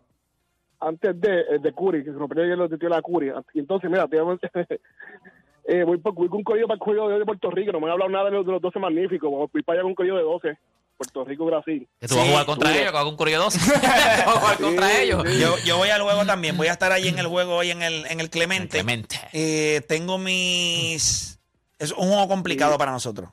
Antes 0.80 1.20
de, 1.20 1.40
eh, 1.42 1.60
de 1.62 1.72
Curi, 1.72 2.04
que 2.04 2.12
se 2.12 2.18
rompió 2.18 2.44
ayer 2.44 2.58
lo 2.58 2.68
de 2.68 2.90
la 2.90 3.02
Curi. 3.02 3.32
Y 3.54 3.60
entonces, 3.60 3.90
mira, 3.90 4.08
te 4.08 4.18
llamo- 4.18 4.38
eh, 5.68 5.84
voy, 5.84 5.98
por, 5.98 6.14
voy 6.14 6.28
con 6.30 6.38
un 6.38 6.44
corrido 6.44 6.68
para 6.68 6.76
el 6.76 6.80
corrido 6.80 7.10
de 7.10 7.26
Puerto 7.26 7.50
Rico. 7.52 7.72
No 7.72 7.80
me 7.80 7.88
han 7.88 7.94
hablado 7.94 8.12
nada 8.12 8.26
de 8.26 8.32
los, 8.32 8.46
de 8.46 8.52
los 8.54 8.62
12 8.62 8.80
magníficos. 8.80 9.30
Voy 9.52 9.64
para 9.64 9.78
allá 9.78 9.82
con 9.84 9.90
un 9.92 9.96
corrido 9.96 10.18
de 10.18 10.24
12. 10.24 10.58
Puerto 10.98 11.26
Rico, 11.26 11.46
Brasil. 11.46 11.88
Que 12.00 12.08
tú 12.08 12.16
vas 12.16 12.24
a 12.24 12.26
Sí, 12.26 12.32
jugar 12.32 12.46
contra 12.48 12.72
ellos, 12.72 12.86
que 12.88 12.92
vas 12.92 13.04
con 13.04 13.12
un 13.12 13.18
Corillo 13.18 13.40
12. 13.40 13.60
Vas 13.82 14.28
a 14.28 14.40
jugar 14.40 14.58
contra 14.58 14.88
Sí, 14.90 15.02
ellos. 15.04 15.24
sí. 15.28 15.40
Yo, 15.40 15.56
yo 15.66 15.78
voy 15.78 15.90
al 15.90 16.02
juego 16.02 16.26
también. 16.26 16.58
Voy 16.58 16.68
a 16.68 16.72
estar 16.72 16.92
ahí 16.92 17.08
en 17.08 17.20
el 17.20 17.28
juego 17.28 17.56
hoy 17.56 17.70
en 17.72 17.84
el, 17.84 18.06
en 18.08 18.20
el 18.20 18.30
Clemente. 18.32 18.70
Clemente. 18.80 19.16
Eh, 19.34 19.82
tengo 19.88 20.18
mis. 20.18 21.40
Es 21.78 21.92
un 21.92 22.08
juego 22.08 22.28
complicado 22.28 22.78
para 22.80 22.92
nosotros. 22.92 23.30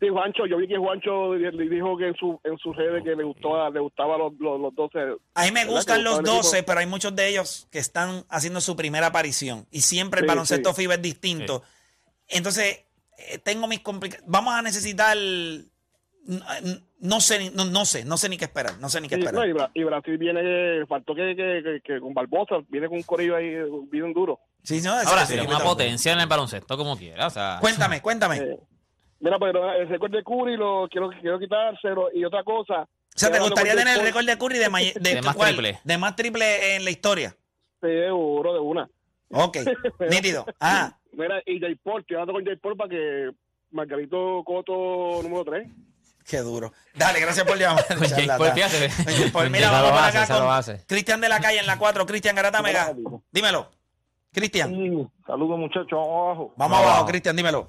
Sí, 0.00 0.08
Juancho, 0.08 0.46
yo 0.46 0.56
vi 0.56 0.66
que 0.66 0.78
Juancho 0.78 1.34
di- 1.34 1.50
di- 1.58 1.68
dijo 1.68 1.94
que 1.98 2.08
en 2.08 2.14
su 2.14 2.40
en 2.44 2.56
sus 2.56 2.74
redes 2.74 3.04
que 3.04 3.14
le 3.14 3.22
gustó 3.22 3.68
le 3.70 3.80
gustaba 3.80 4.16
los, 4.16 4.32
los, 4.40 4.58
los 4.58 4.74
12. 4.74 4.98
A 5.34 5.44
mí 5.44 5.50
me 5.52 5.60
¿Verdad 5.60 5.74
gustan 5.76 6.04
los 6.04 6.14
gustaba 6.16 6.36
el 6.38 6.42
12, 6.42 6.56
equipo? 6.56 6.66
pero 6.66 6.80
hay 6.80 6.86
muchos 6.86 7.14
de 7.14 7.28
ellos 7.28 7.68
que 7.70 7.78
están 7.80 8.24
haciendo 8.30 8.62
su 8.62 8.74
primera 8.76 9.08
aparición. 9.08 9.66
Y 9.70 9.82
siempre 9.82 10.20
el 10.20 10.24
Sí, 10.24 10.28
baloncesto 10.28 10.70
sí. 10.72 10.80
FIBA 10.82 10.94
es 10.94 11.02
distinto. 11.02 11.62
Entonces, 12.28 12.84
eh, 13.18 13.38
tengo 13.44 13.66
mis 13.66 13.80
complicaciones. 13.80 14.30
Vamos 14.30 14.54
a 14.54 14.62
necesitar. 14.62 15.16
No 17.02 17.20
sé, 17.20 17.50
no, 17.54 17.64
no 17.64 17.84
sé, 17.86 18.04
no 18.04 18.16
sé 18.18 18.28
ni 18.28 18.36
qué 18.36 18.44
esperar. 18.44 18.78
No 18.78 18.88
sé 18.90 19.00
ni 19.00 19.08
qué 19.08 19.16
Sí, 19.16 19.22
no, 19.22 19.26
esperar. 19.28 19.48
y, 19.48 19.52
Bra- 19.52 19.70
y 19.74 19.84
Brasil 19.84 20.18
viene, 20.18 20.86
faltó 20.86 21.14
que, 21.14 21.34
que, 21.34 21.62
que, 21.64 21.80
que 21.82 22.00
con 22.00 22.12
Barbosa 22.12 22.56
viene 22.68 22.88
con 22.88 22.98
un 22.98 23.02
corrido 23.04 23.36
ahí 23.36 23.54
bien 23.90 24.12
duro. 24.12 24.38
Sí, 24.62 24.80
no, 24.82 24.92
Ahora, 24.92 25.24
sí, 25.24 25.38
una 25.38 25.60
potencia 25.60 26.12
en 26.12 26.20
el 26.20 26.26
baloncesto 26.26 26.76
como 26.76 26.96
quiera. 26.98 27.26
O 27.26 27.30
sea, 27.30 27.56
Cuéntame, 27.60 28.02
cuéntame. 28.02 28.36
Eh, 28.36 28.58
mira, 29.20 29.38
pero 29.38 29.72
el 29.72 29.88
récord 29.88 30.10
de 30.10 30.22
Curry 30.24 30.56
lo 30.56 30.88
quiero, 30.90 31.10
quiero 31.20 31.38
quitárselo. 31.38 32.08
Y 32.12 32.24
otra 32.24 32.42
cosa. 32.44 32.82
o 32.82 32.88
sea, 33.14 33.30
¿te 33.30 33.38
gustaría 33.40 33.74
tener 33.76 33.98
el 33.98 34.04
récord 34.04 34.24
de 34.26 34.36
Curry 34.38 34.58
de, 34.58 34.68
may- 34.68 34.92
de, 34.94 35.14
De 35.16 35.22
más 35.22 35.36
¿cuál? 35.36 35.50
triple. 35.54 35.80
De 35.84 35.98
más 35.98 36.16
triple 36.16 36.76
en 36.76 36.84
la 36.84 36.90
historia. 36.90 37.36
Seguro 37.80 38.52
de 38.54 38.60
una. 38.60 38.88
Ok, 39.32 39.58
nítido. 40.10 40.44
Ah, 40.60 40.96
Mira, 41.12 41.40
y 41.46 41.58
J. 41.60 41.72
Paul, 41.82 42.00
estoy 42.02 42.16
hablando 42.16 42.32
con 42.34 42.44
J. 42.44 42.56
Paul 42.62 42.76
para 42.76 42.90
que 42.90 43.30
Margarito 43.70 44.42
Coto 44.44 45.22
número 45.22 45.44
3. 45.44 45.68
qué 46.28 46.38
duro. 46.38 46.72
Dale, 46.94 47.20
gracias 47.20 47.46
por 47.46 47.56
llamar. 47.58 47.84
Con. 47.88 47.98
Paul, 48.38 48.52
fíjate. 48.52 48.88
Paul. 49.32 49.50
Mira, 49.50 49.70
vamos 49.70 50.00
hace, 50.00 50.18
acá 50.18 50.62
con. 50.64 50.76
Cristian 50.86 51.20
de 51.20 51.28
la 51.28 51.40
calle 51.40 51.58
en 51.58 51.66
la 51.66 51.78
4. 51.78 52.06
Cristian 52.06 52.36
Garata 52.36 52.62
Mega. 52.62 52.94
Dímelo. 53.32 53.70
Cristian. 54.32 54.70
Saludos 55.26 55.58
muchachos, 55.58 55.90
vamos 55.90 56.26
abajo. 56.26 56.54
Vamos 56.56 56.78
abajo, 56.78 57.06
Cristian, 57.06 57.34
dímelo. 57.36 57.68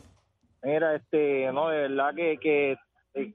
Mira, 0.64 0.96
este, 0.96 1.52
no, 1.52 1.70
de 1.70 1.88
verdad 1.88 2.14
que, 2.16 2.38
que 2.38 2.78
eh, 3.14 3.34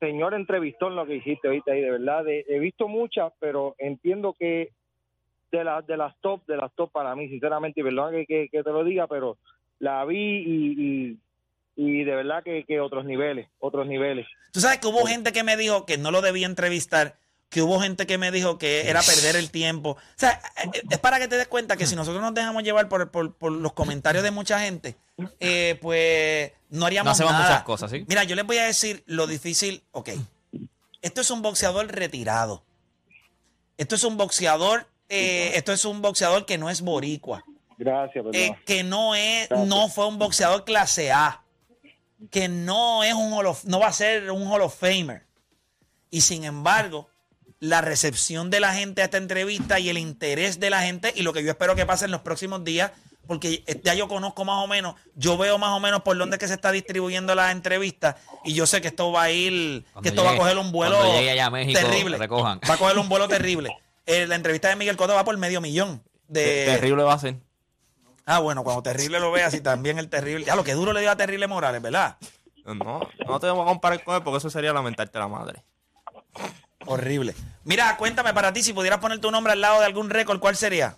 señor 0.00 0.34
entrevistón 0.34 0.96
lo 0.96 1.06
que 1.06 1.16
hiciste 1.16 1.48
ahorita 1.48 1.72
ahí, 1.72 1.80
de 1.80 1.90
verdad, 1.90 2.24
he 2.28 2.58
visto 2.58 2.88
muchas, 2.88 3.32
pero 3.38 3.74
entiendo 3.78 4.34
que 4.38 4.70
de 5.52 5.64
las 5.64 5.86
de 5.86 5.96
las 5.96 6.18
top, 6.20 6.44
de 6.46 6.56
las 6.56 6.74
top 6.74 6.90
para 6.90 7.14
mí, 7.14 7.28
sinceramente, 7.28 7.80
y 7.80 7.84
perdón 7.84 8.24
que, 8.26 8.48
que, 8.50 8.62
te 8.62 8.70
lo 8.70 8.82
diga, 8.84 9.06
pero 9.06 9.36
la 9.78 10.04
vi 10.04 10.16
y, 10.16 10.74
y, 10.78 11.18
y 11.76 12.04
de 12.04 12.14
verdad 12.16 12.42
que, 12.42 12.64
que 12.64 12.80
otros 12.80 13.04
niveles, 13.04 13.48
otros 13.58 13.86
niveles. 13.86 14.26
Tú 14.52 14.60
sabes 14.60 14.78
que 14.78 14.88
hubo 14.88 15.06
gente 15.06 15.32
que 15.32 15.44
me 15.44 15.56
dijo 15.56 15.86
que 15.86 15.98
no 15.98 16.10
lo 16.10 16.22
debía 16.22 16.46
entrevistar, 16.46 17.14
que 17.52 17.60
hubo 17.62 17.80
gente 17.80 18.06
que 18.06 18.16
me 18.18 18.30
dijo 18.30 18.56
que 18.58 18.88
era 18.88 19.02
perder 19.02 19.36
el 19.36 19.50
tiempo. 19.50 19.90
O 19.90 19.98
sea, 20.16 20.40
es 20.90 20.98
para 20.98 21.18
que 21.18 21.28
te 21.28 21.36
des 21.36 21.46
cuenta 21.46 21.76
que 21.76 21.86
si 21.86 21.94
nosotros 21.94 22.22
nos 22.22 22.32
dejamos 22.32 22.62
llevar 22.62 22.88
por, 22.88 23.10
por- 23.10 23.34
por 23.34 23.52
los 23.52 23.74
comentarios 23.74 24.24
de 24.24 24.30
mucha 24.30 24.58
gente, 24.58 24.96
eh, 25.38 25.78
pues 25.82 26.52
no 26.70 26.86
haríamos 26.86 27.06
No 27.08 27.12
hacemos 27.12 27.32
nada. 27.32 27.44
muchas 27.48 27.62
cosas, 27.64 27.90
¿sí? 27.90 28.04
Mira, 28.08 28.24
yo 28.24 28.34
les 28.36 28.46
voy 28.46 28.56
a 28.56 28.64
decir 28.64 29.02
lo 29.06 29.26
difícil. 29.26 29.84
Ok, 29.92 30.08
esto 31.02 31.20
es 31.20 31.30
un 31.30 31.42
boxeador 31.42 31.86
retirado. 31.88 32.64
Esto 33.76 33.96
es 33.96 34.04
un 34.04 34.16
boxeador, 34.16 34.88
eh, 35.10 35.52
esto 35.54 35.72
es 35.72 35.84
un 35.84 36.00
boxeador 36.00 36.46
que 36.46 36.56
no 36.56 36.70
es 36.70 36.80
boricua. 36.80 37.44
Gracias, 37.76 38.14
perdón. 38.24 38.34
eh, 38.34 38.56
que 38.64 38.82
no 38.82 39.14
es, 39.14 39.48
Gracias. 39.50 39.68
no 39.68 39.88
fue 39.88 40.06
un 40.06 40.18
boxeador 40.18 40.64
clase 40.64 41.12
A, 41.12 41.42
que 42.30 42.48
no 42.48 43.04
es 43.04 43.12
un 43.12 43.32
Hall 43.34 43.46
of- 43.46 43.64
no 43.64 43.78
va 43.78 43.88
a 43.88 43.92
ser 43.92 44.30
un 44.30 44.46
Hall 44.50 44.62
of 44.62 44.74
Famer. 44.74 45.26
Y 46.10 46.20
sin 46.22 46.44
embargo, 46.44 47.08
la 47.62 47.80
recepción 47.80 48.50
de 48.50 48.58
la 48.58 48.74
gente 48.74 49.02
a 49.02 49.04
esta 49.04 49.18
entrevista 49.18 49.78
y 49.78 49.88
el 49.88 49.96
interés 49.96 50.58
de 50.58 50.68
la 50.68 50.82
gente 50.82 51.12
y 51.14 51.22
lo 51.22 51.32
que 51.32 51.44
yo 51.44 51.50
espero 51.50 51.76
que 51.76 51.86
pase 51.86 52.06
en 52.06 52.10
los 52.10 52.22
próximos 52.22 52.64
días, 52.64 52.90
porque 53.28 53.62
ya 53.84 53.94
yo 53.94 54.08
conozco 54.08 54.44
más 54.44 54.64
o 54.64 54.66
menos, 54.66 54.96
yo 55.14 55.38
veo 55.38 55.58
más 55.58 55.70
o 55.70 55.78
menos 55.78 56.02
por 56.02 56.18
dónde 56.18 56.34
es 56.34 56.40
que 56.40 56.48
se 56.48 56.54
está 56.54 56.72
distribuyendo 56.72 57.36
la 57.36 57.52
entrevista 57.52 58.16
y 58.42 58.52
yo 58.54 58.66
sé 58.66 58.80
que 58.80 58.88
esto 58.88 59.12
va 59.12 59.22
a 59.22 59.30
ir, 59.30 59.84
Cuando 59.92 60.02
que 60.02 60.08
esto 60.08 60.24
va 60.24 60.32
a 60.32 60.36
coger 60.36 60.58
un 60.58 60.72
vuelo 60.72 60.96
cuando 60.96 61.14
llegue 61.14 61.30
allá 61.30 61.46
a 61.46 61.50
México, 61.50 61.78
terrible. 61.78 62.18
recojan. 62.18 62.60
Va 62.68 62.74
a 62.74 62.78
coger 62.78 62.98
un 62.98 63.08
vuelo 63.08 63.28
terrible. 63.28 63.70
Eh, 64.06 64.26
la 64.26 64.34
entrevista 64.34 64.68
de 64.68 64.74
Miguel 64.74 64.96
Cotto 64.96 65.14
va 65.14 65.24
por 65.24 65.36
medio 65.36 65.60
millón. 65.60 66.02
De, 66.26 66.64
Terrible 66.64 67.04
va 67.04 67.14
a 67.14 67.18
ser. 67.20 67.36
Ah, 68.26 68.40
bueno, 68.40 68.64
cuando 68.64 68.82
Terrible 68.82 69.20
lo 69.20 69.30
veas 69.30 69.54
y 69.54 69.60
también 69.60 70.00
el 70.00 70.08
Terrible. 70.08 70.44
Ya, 70.44 70.56
lo 70.56 70.64
que 70.64 70.72
duro 70.72 70.92
le 70.92 71.00
dio 71.00 71.12
a 71.12 71.16
Terrible 71.16 71.46
Morales, 71.46 71.80
¿verdad? 71.80 72.16
No, 72.64 73.08
no 73.24 73.38
te 73.38 73.46
vamos 73.46 73.66
a 73.66 73.70
comparar 73.70 74.02
con 74.02 74.16
él 74.16 74.22
porque 74.24 74.38
eso 74.38 74.50
sería 74.50 74.72
lamentarte 74.72 75.16
la 75.20 75.28
madre. 75.28 75.62
Horrible. 76.86 77.34
Mira, 77.64 77.96
cuéntame 77.96 78.34
para 78.34 78.52
ti, 78.52 78.62
si 78.62 78.72
pudieras 78.72 78.98
poner 78.98 79.20
tu 79.20 79.30
nombre 79.30 79.52
al 79.52 79.60
lado 79.60 79.80
de 79.80 79.86
algún 79.86 80.10
récord, 80.10 80.40
¿cuál 80.40 80.56
sería? 80.56 80.96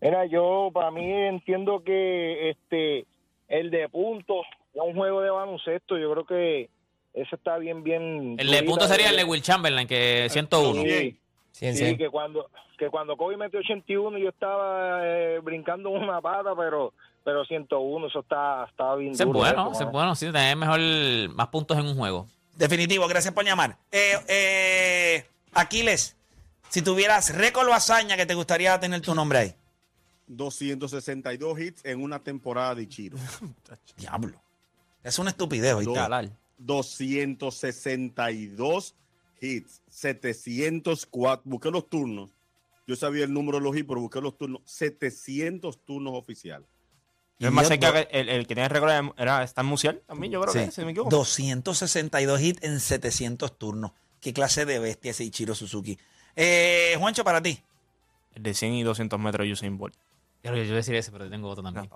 Mira, 0.00 0.26
yo 0.26 0.70
para 0.72 0.90
mí 0.90 1.10
entiendo 1.10 1.82
que 1.84 2.50
este 2.50 3.06
el 3.48 3.70
de 3.70 3.88
puntos 3.88 4.46
es 4.74 4.80
un 4.80 4.94
juego 4.94 5.20
de 5.20 5.30
baloncesto. 5.30 5.98
Yo 5.98 6.12
creo 6.12 6.26
que 6.26 6.70
eso 7.14 7.36
está 7.36 7.58
bien, 7.58 7.82
bien. 7.82 8.36
El 8.38 8.50
de 8.50 8.62
punto 8.62 8.86
sería 8.86 9.10
el 9.10 9.16
de 9.16 9.24
Will 9.24 9.42
Chamberlain, 9.42 9.88
que 9.88 10.28
101. 10.30 10.82
Sí, 10.82 11.18
sí, 11.52 11.72
cien. 11.74 11.98
que 11.98 12.08
cuando 12.08 12.48
que 12.78 12.90
cuando 12.90 13.16
Kobe 13.16 13.36
metió 13.36 13.58
81 13.58 14.18
yo 14.18 14.28
estaba 14.28 15.00
eh, 15.02 15.40
brincando 15.42 15.90
una 15.90 16.20
pata, 16.20 16.54
pero 16.56 16.92
pero 17.24 17.44
101 17.44 18.06
eso 18.06 18.20
está 18.20 18.66
está 18.70 18.94
bien 18.94 19.12
Ese 19.12 19.24
es 19.24 19.26
duro. 19.26 19.40
bueno, 19.40 19.62
eso, 19.62 19.72
ese 19.72 19.84
es 19.84 19.90
bueno. 19.90 20.14
Sí, 20.14 20.26
tener 20.26 20.56
mejor, 20.56 20.78
más 21.34 21.48
puntos 21.48 21.76
en 21.76 21.86
un 21.86 21.96
juego. 21.96 22.28
Definitivo, 22.58 23.06
gracias 23.06 23.32
por 23.32 23.44
llamar. 23.44 23.78
Eh, 23.92 24.18
eh, 24.26 25.24
Aquiles, 25.52 26.16
si 26.68 26.82
tuvieras 26.82 27.32
récord 27.36 27.68
o 27.68 27.72
hazaña 27.72 28.16
que 28.16 28.26
te 28.26 28.34
gustaría 28.34 28.80
tener 28.80 29.00
tu 29.00 29.14
nombre 29.14 29.38
ahí. 29.38 29.54
262 30.26 31.60
hits 31.60 31.84
en 31.84 32.02
una 32.02 32.18
temporada 32.18 32.74
de 32.74 32.88
Chiro. 32.88 33.16
Diablo. 33.96 34.42
Es 35.04 35.20
una 35.20 35.30
estupidez, 35.30 35.74
¿oíste? 35.74 35.94
Calar. 35.94 36.30
262 36.58 38.96
hits, 39.40 39.80
704. 39.88 41.48
Busqué 41.48 41.70
los 41.70 41.88
turnos. 41.88 42.34
Yo 42.88 42.96
sabía 42.96 43.24
el 43.24 43.32
número 43.32 43.58
de 43.58 43.64
los 43.64 43.76
hits, 43.76 43.86
pero 43.86 44.00
busqué 44.00 44.20
los 44.20 44.36
turnos. 44.36 44.62
700 44.64 45.84
turnos 45.84 46.14
oficiales. 46.14 46.68
Es 47.40 47.52
más 47.52 47.68
cerca 47.68 47.92
que 47.92 48.08
el, 48.10 48.28
el 48.28 48.46
que 48.46 48.54
tiene 48.54 48.68
récord 48.68 48.90
era- 48.90 49.12
era 49.16 49.42
Stan 49.44 49.64
Musial 49.64 50.00
también, 50.06 50.32
yo 50.32 50.40
creo 50.40 50.52
Sí. 50.52 50.58
que, 50.60 50.70
si 50.72 50.80
no 50.80 50.86
me 50.86 50.92
equivoco. 50.92 51.10
262 51.10 52.40
hits 52.40 52.62
en 52.64 52.80
700 52.80 53.56
turnos. 53.58 53.92
Qué 54.20 54.32
clase 54.32 54.64
de 54.64 54.78
bestia 54.80 55.12
ese 55.12 55.22
Ichiro 55.24 55.54
Suzuki. 55.54 55.96
Eh, 56.34 56.96
Juancho, 56.98 57.22
para 57.22 57.40
ti. 57.40 57.62
El 58.34 58.42
de 58.42 58.54
100 58.54 58.74
y 58.74 58.82
200 58.82 59.18
metros 59.20 59.46
Usain 59.48 59.78
Bolt. 59.78 59.94
Yo 60.44 60.54
yo 60.54 60.62
iba 60.62 60.72
a 60.72 60.76
decir 60.76 60.94
ese, 60.94 61.10
pero 61.12 61.28
tengo 61.28 61.48
otro 61.48 61.62
No, 61.62 61.72
también. 61.72 61.90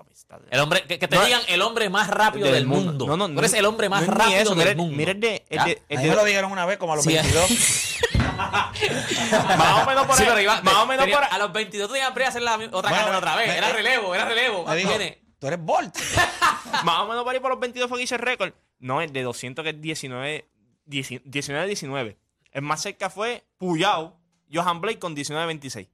El 0.51 0.59
hombre, 0.59 0.83
que, 0.83 0.99
que 0.99 1.07
te 1.07 1.15
No, 1.15 1.23
digan 1.25 1.41
el 1.47 1.61
hombre 1.61 1.89
más 1.89 2.07
rápido 2.09 2.51
del, 2.51 2.65
mundo. 2.65 3.07
No, 3.07 3.15
no, 3.17 3.29
Tú 3.29 3.39
eres 3.39 3.53
el 3.53 3.65
hombre 3.65 3.87
más 3.89 4.05
no 4.05 4.13
rápido 4.13 4.37
eso, 4.39 4.49
del 4.51 4.57
mira 4.59 4.71
el- 4.71 4.77
mundo. 4.77 4.97
Mira 4.97 5.11
el 5.11 5.19
de. 5.19 5.45
El 5.49 5.63
de, 5.63 5.81
el 5.89 6.01
de- 6.01 6.09
me 6.09 6.15
lo 6.15 6.23
dijeron 6.25 6.51
una 6.51 6.65
vez, 6.65 6.77
como 6.77 6.91
a 6.93 6.95
los 6.97 7.05
Sí. 7.05 7.13
22. 7.13 7.99
más 8.37 9.83
o 9.83 9.85
menos 9.89 10.05
por 10.05 10.15
Sí, 10.17 10.23
ahí. 10.23 10.43
iba- 10.43 10.61
más 10.61 10.75
o 10.75 10.85
menos 10.85 11.05
tenía- 11.05 11.15
por 11.19 11.23
ahí. 11.25 11.29
A 11.33 11.37
los 11.37 11.53
22 11.53 11.87
tenías 11.89 12.07
hambre 12.07 12.23
de 12.25 12.27
hacer 12.29 12.41
la, 12.41 12.55
otra 12.55 12.69
Bueno, 12.69 12.81
carrera 12.89 13.17
otra 13.17 13.35
vez. 13.37 13.47
me- 13.47 13.57
Era 13.57 13.67
me- 13.67 13.73
relevo, 13.73 14.13
era 14.15 14.25
relevo. 14.25 14.65
Me 14.65 14.75
dijo, 14.75 14.89
Viene. 14.89 15.22
Tú 15.43 15.47
eres 15.47 15.59
Bolt. 15.61 15.93
Más 16.85 16.99
o 17.01 17.07
menos 17.09 17.25
por 17.25 17.33
ahí 17.33 17.41
por 17.41 17.51
los 17.51 17.59
22 17.59 17.89
fue 17.89 17.97
que 17.97 18.05
hice 18.05 18.15
el 18.15 18.21
récord. 18.21 18.53
No, 18.79 19.01
el 19.01 19.11
de 19.11 19.23
200 19.23 19.61
que 19.61 19.71
es 19.71 19.81
19, 19.81 20.47
19-19. 20.87 22.15
El 22.51 22.61
más 22.61 22.81
cerca 22.81 23.09
fue 23.09 23.43
Puyao, 23.57 24.17
Johan 24.51 24.79
Blake 24.79 24.99
con 24.99 25.15
19-26. 25.15 25.89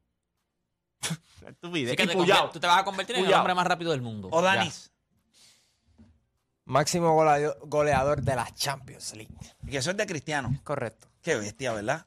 Estupidez. 1.47 1.93
Y 1.93 1.95
convier- 2.07 2.51
tú 2.51 2.59
te 2.59 2.67
vas 2.67 2.77
a 2.77 2.83
convertir 2.83 3.15
en 3.15 3.25
el 3.25 3.33
hombre 3.33 3.55
más 3.55 3.65
rápido 3.65 3.89
del 3.91 4.01
mundo. 4.01 4.29
O 4.31 4.41
Danis. 4.41 4.91
Máximo 6.65 7.15
goleador 7.63 8.21
de 8.21 8.35
la 8.35 8.53
Champions 8.53 9.15
League. 9.15 9.33
Que 9.67 9.77
eso 9.77 9.89
es 9.89 9.97
de 9.97 10.05
Cristiano. 10.05 10.59
Correcto. 10.63 11.07
Qué 11.23 11.35
bestia, 11.35 11.73
¿verdad? 11.73 12.05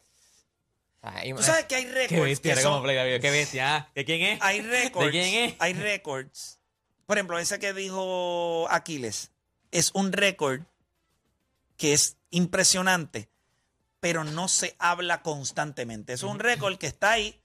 Ay, 1.00 1.34
Tú 1.34 1.42
sabes 1.42 1.64
que 1.64 1.74
hay 1.74 1.84
Qué 1.86 1.92
récords 1.92 2.22
bestia, 2.22 2.54
que 2.54 2.62
como 2.62 2.82
Play 2.84 2.94
Gabriel. 2.94 3.20
Qué 3.20 3.30
bestia. 3.32 3.88
¿De 3.92 4.04
quién 4.04 4.22
es? 4.22 4.38
hay 4.40 4.60
récords, 4.60 5.06
¿De 5.06 5.10
quién 5.10 5.44
es? 5.50 5.56
hay 5.58 5.72
récords. 5.72 6.60
Por 7.12 7.18
ejemplo, 7.18 7.38
ese 7.38 7.58
que 7.58 7.74
dijo 7.74 8.66
Aquiles 8.70 9.32
es 9.70 9.90
un 9.92 10.12
récord 10.12 10.62
que 11.76 11.92
es 11.92 12.16
impresionante, 12.30 13.28
pero 14.00 14.24
no 14.24 14.48
se 14.48 14.74
habla 14.78 15.20
constantemente. 15.20 16.14
Es 16.14 16.22
un 16.22 16.38
récord 16.38 16.78
que 16.78 16.86
está 16.86 17.10
ahí 17.10 17.38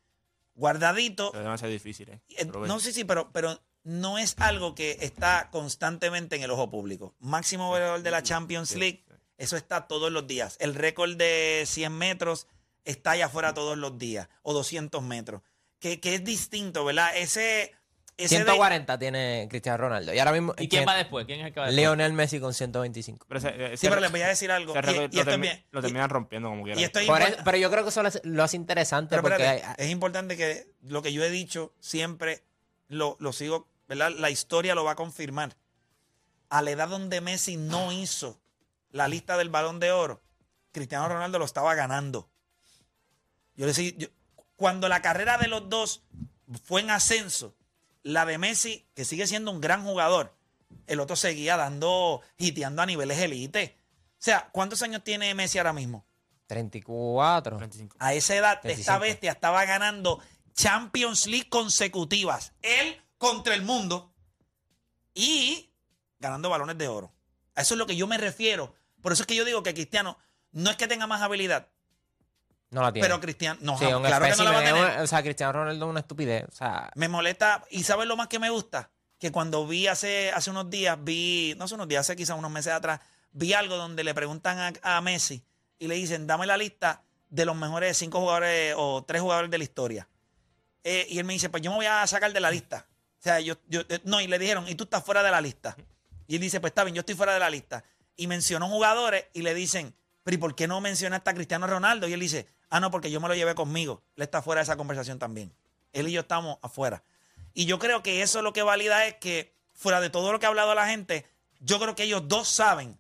guardadito. 0.56 1.34
Es 1.34 1.42
demasiado 1.42 1.74
difícil, 1.74 2.08
¿eh? 2.08 2.22
Eh, 2.30 2.46
Robert. 2.46 2.70
No, 2.72 2.80
sí, 2.80 2.94
sí, 2.94 3.04
pero, 3.04 3.34
pero 3.34 3.60
no 3.84 4.18
es 4.18 4.36
algo 4.38 4.74
que 4.74 5.00
está 5.02 5.50
constantemente 5.52 6.38
en 6.38 6.44
el 6.44 6.52
ojo 6.52 6.72
público. 6.72 7.14
Máximo 7.20 7.68
goleador 7.68 8.02
de 8.04 8.12
la 8.12 8.24
Champions 8.24 8.74
League, 8.74 9.04
eso 9.36 9.58
está 9.58 9.86
todos 9.86 10.14
los 10.14 10.26
días. 10.28 10.56
El 10.62 10.76
récord 10.76 11.18
de 11.18 11.66
100 11.68 11.92
metros 11.92 12.48
está 12.86 13.12
allá 13.12 13.26
afuera 13.26 13.54
todos 13.54 13.78
los 13.78 13.98
días, 13.98 14.30
o 14.44 14.54
200 14.54 15.04
metros, 15.04 15.42
que, 15.78 16.00
que 16.00 16.16
es 16.16 16.24
distinto, 16.24 16.86
¿verdad? 16.86 17.18
Ese... 17.18 17.77
ese 18.18 18.36
de- 18.40 18.44
140 18.46 18.98
tiene 19.00 19.48
Cristiano 19.50 19.78
Ronaldo. 19.78 20.14
Y 20.14 20.20
ahora 20.20 20.32
mismo. 20.32 20.54
¿Y 20.58 20.68
quién 20.68 20.88
va 20.88 20.96
después? 20.96 21.26
¿Quién 21.26 21.40
es 21.42 21.48
el 21.48 21.54
que 21.54 21.60
va 21.60 21.66
después? 21.68 21.80
Lionel 21.82 22.14
Messi 22.14 22.40
con 22.40 22.54
125. 22.54 23.26
Pero 23.30 23.40
sí, 23.40 23.48
pero 23.88 24.00
les 24.02 24.12
voy 24.12 24.22
a 24.22 24.28
decir 24.28 24.52
algo. 24.52 24.74
y- 24.74 24.78
y 24.78 24.82
lo, 24.82 25.04
esto 25.04 25.20
es 25.22 25.28
termi- 25.28 25.42
bien- 25.42 25.66
lo 25.72 25.80
y- 25.80 25.84
terminan 25.84 26.10
rompiendo 26.10 26.50
como 26.50 26.64
quiera. 26.64 26.80
y 26.80 26.84
esto 26.84 27.00
es 27.00 27.06
Por 27.08 27.22
import- 27.22 27.34
eso- 27.34 27.42
pero 27.46 27.58
yo 27.58 27.70
creo 27.72 27.84
que 27.84 27.90
eso 27.90 28.02
lo 28.02 28.08
hace, 28.08 28.22
lo 28.24 28.44
hace 28.44 28.56
interesante 28.58 29.10
Pero 29.12 29.22
porque 29.22 29.36
espérate, 29.44 29.66
hay- 29.82 29.86
es 29.86 29.92
importante 29.92 30.36
que 30.36 30.72
lo 30.82 31.02
que 31.02 31.14
yo 31.14 31.24
he 31.24 31.30
dicho 31.30 31.74
siempre 31.80 32.44
lo, 32.88 33.18
lo 33.20 33.34
sigo, 33.34 33.68
¿verdad? 33.88 34.12
La 34.18 34.30
historia 34.30 34.74
lo 34.76 34.84
va 34.84 34.92
a 34.92 34.96
confirmar. 34.96 35.56
A 36.50 36.62
la 36.62 36.72
edad 36.72 36.88
donde 36.88 37.20
Messi 37.22 37.58
no 37.58 37.92
hizo 37.92 38.40
la 38.92 39.08
lista 39.10 39.38
del 39.38 39.50
balón 39.50 39.80
de 39.80 39.92
oro, 39.92 40.22
Cristiano 40.72 41.08
Ronaldo 41.10 41.38
lo 41.40 41.46
estaba 41.46 41.76
ganando. 41.76 42.30
Yo 43.56 43.66
le 43.66 43.74
decía, 43.74 43.92
yo- 43.98 44.08
cuando 44.56 44.88
la 44.90 45.02
carrera 45.02 45.38
de 45.38 45.48
los 45.48 45.70
dos 45.70 46.04
fue 46.64 46.82
en 46.82 46.90
ascenso, 46.92 47.54
la 48.08 48.26
de 48.26 48.38
Messi, 48.38 48.88
que 48.94 49.06
sigue 49.06 49.28
siendo 49.28 49.52
un 49.52 49.60
gran 49.60 49.84
jugador, 49.84 50.34
el 50.88 51.00
otro 51.00 51.16
seguía 51.16 51.58
dando, 51.58 52.22
hiteando 52.38 52.82
a 52.82 52.86
niveles 52.86 53.20
elite. 53.20 53.78
O 54.14 54.16
sea, 54.18 54.50
¿cuántos 54.52 54.82
años 54.82 55.04
tiene 55.04 55.34
Messi 55.36 55.58
ahora 55.58 55.74
mismo? 55.74 56.06
34. 56.48 57.60
25. 57.60 57.98
A 58.00 58.14
esa 58.14 58.36
edad, 58.36 58.54
esta 58.64 58.68
25. 58.68 59.00
bestia 59.00 59.32
estaba 59.34 59.66
ganando 59.66 60.22
Champions 60.54 61.28
League 61.28 61.50
consecutivas. 61.50 62.54
Él 62.62 63.02
contra 63.18 63.54
el 63.54 63.64
mundo 63.64 64.14
y 65.14 65.70
ganando 66.20 66.50
balones 66.50 66.78
de 66.78 66.88
oro. 66.88 67.14
A 67.56 67.62
eso 67.62 67.74
es 67.74 67.78
lo 67.78 67.88
que 67.88 67.98
yo 67.98 68.08
me 68.08 68.18
refiero. 68.18 68.74
Por 69.02 69.12
eso 69.12 69.24
es 69.24 69.28
que 69.28 69.36
yo 69.36 69.44
digo 69.44 69.64
que 69.64 69.74
Cristiano 69.74 70.18
no 70.54 70.70
es 70.70 70.78
que 70.78 70.88
tenga 70.88 71.08
más 71.08 71.22
habilidad, 71.22 71.68
No 72.70 72.82
la 72.82 72.92
tiene. 72.92 73.08
pero 73.08 73.20
Cristiano, 73.22 73.60
no, 73.62 73.78
Sí, 73.78 73.86
un 73.86 74.04
claro 74.04 74.26
que 74.26 74.36
no 74.36 74.44
la 74.44 74.52
va 74.52 74.60
a 74.60 74.64
tener. 74.64 75.00
o 75.00 75.08
sea, 75.08 75.22
Cristiano 75.24 75.54
Ronaldo 75.54 75.86
es 75.86 75.90
una 75.90 76.00
estupidez. 76.02 76.46
O 76.50 76.52
sea, 76.52 76.92
Me 76.96 77.08
molesta. 77.08 77.64
¿Y 77.72 77.84
sabes 77.84 78.08
lo 78.08 78.18
más 78.18 78.28
que 78.28 78.40
me 78.40 78.50
gusta? 78.50 78.90
Que 79.20 79.32
cuando 79.32 79.66
vi 79.66 79.88
hace, 79.88 80.32
hace 80.32 80.50
unos 80.52 80.70
días, 80.70 80.98
vi, 81.02 81.56
no 81.58 81.66
hace 81.66 81.76
unos 81.76 81.88
días, 81.88 82.02
hace 82.02 82.16
quizás 82.16 82.38
unos 82.38 82.52
meses 82.52 82.74
atrás, 82.74 83.00
vi 83.32 83.54
algo 83.54 83.78
donde 83.78 84.04
le 84.04 84.14
preguntan 84.14 84.76
a, 84.84 84.98
a 84.98 85.02
Messi 85.02 85.44
y 85.80 85.88
le 85.88 85.96
dicen, 85.96 86.28
dame 86.28 86.46
la 86.46 86.58
lista 86.58 87.02
de 87.30 87.46
los 87.46 87.56
mejores 87.56 87.98
cinco 87.98 88.20
jugadores 88.20 88.74
o 88.78 89.04
tres 89.06 89.22
jugadores 89.22 89.50
de 89.50 89.58
la 89.58 89.64
historia. 89.64 90.08
Eh, 90.84 91.06
y 91.10 91.20
él 91.20 91.26
me 91.26 91.34
dice, 91.34 91.50
pues 91.50 91.64
yo 91.64 91.72
me 91.72 91.78
voy 91.78 91.86
a 91.86 92.06
sacar 92.08 92.32
de 92.32 92.40
la 92.40 92.52
lista. 92.52 92.86
O 93.20 93.22
sea, 93.24 93.40
yo, 93.40 93.56
yo, 93.68 93.82
eh, 93.90 94.00
no, 94.04 94.22
y 94.22 94.28
le 94.28 94.38
dijeron, 94.40 94.68
y 94.68 94.76
tú 94.76 94.84
estás 94.86 95.04
fuera 95.04 95.24
de 95.24 95.32
la 95.32 95.42
lista. 95.42 95.76
Y 96.28 96.36
él 96.36 96.42
dice, 96.42 96.60
pues 96.60 96.72
está 96.72 96.84
bien, 96.84 96.96
yo 96.96 97.00
estoy 97.02 97.16
fuera 97.16 97.34
de 97.34 97.40
la 97.40 97.50
lista. 97.50 97.84
Y 98.16 98.28
mencionó 98.28 98.68
jugadores 98.68 99.26
y 99.34 99.42
le 99.42 99.54
dicen, 99.54 99.96
pero 100.24 100.36
¿y 100.36 100.38
por 100.38 100.56
qué 100.56 100.68
no 100.68 100.80
mencionaste 100.82 101.30
a 101.30 101.34
Cristiano 101.34 101.68
Ronaldo? 101.68 102.08
Y 102.08 102.14
él 102.14 102.20
dice, 102.20 102.48
ah, 102.70 102.80
no, 102.80 102.92
porque 102.92 103.12
yo 103.12 103.20
me 103.22 103.28
lo 103.28 103.36
llevé 103.36 103.56
conmigo. 103.56 104.02
Él 104.16 104.24
está 104.24 104.42
fuera 104.42 104.60
de 104.60 104.64
esa 104.64 104.78
conversación 104.78 105.20
también. 105.20 105.54
Él 105.94 106.08
y 106.08 106.12
yo 106.12 106.22
estamos 106.22 106.58
afuera. 106.62 107.04
Y 107.54 107.66
yo 107.66 107.80
creo 107.80 108.04
que 108.04 108.22
eso 108.22 108.42
lo 108.42 108.54
que 108.54 108.62
valida 108.62 109.06
es 109.06 109.16
que, 109.16 109.54
fuera 109.74 110.00
de 110.02 110.10
todo 110.10 110.32
lo 110.32 110.40
que 110.40 110.46
ha 110.46 110.50
hablado 110.50 110.74
la 110.76 110.88
gente, 110.88 111.26
yo 111.60 111.80
creo 111.80 111.96
que 111.96 112.04
ellos 112.04 112.28
dos 112.28 112.48
saben. 112.48 112.98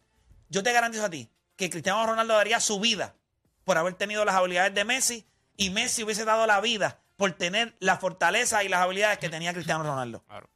Yo 0.49 0.63
te 0.63 0.71
garantizo 0.73 1.05
a 1.05 1.09
ti 1.09 1.29
que 1.55 1.69
Cristiano 1.69 2.05
Ronaldo 2.05 2.33
daría 2.35 2.59
su 2.59 2.79
vida 2.79 3.15
por 3.63 3.77
haber 3.77 3.95
tenido 3.95 4.23
las 4.25 4.35
habilidades 4.35 4.73
de 4.73 4.85
Messi 4.85 5.27
y 5.57 5.69
Messi 5.71 6.03
hubiese 6.03 6.23
dado 6.25 6.45
la 6.47 6.61
vida 6.61 6.99
por 7.17 7.31
tener 7.33 7.75
la 7.79 7.97
fortaleza 7.97 8.63
y 8.63 8.69
las 8.69 8.79
habilidades 8.81 9.17
que 9.17 9.29
tenía 9.29 9.53
Cristiano 9.53 9.83
Ronaldo. 9.83 10.23
Claro. 10.27 10.49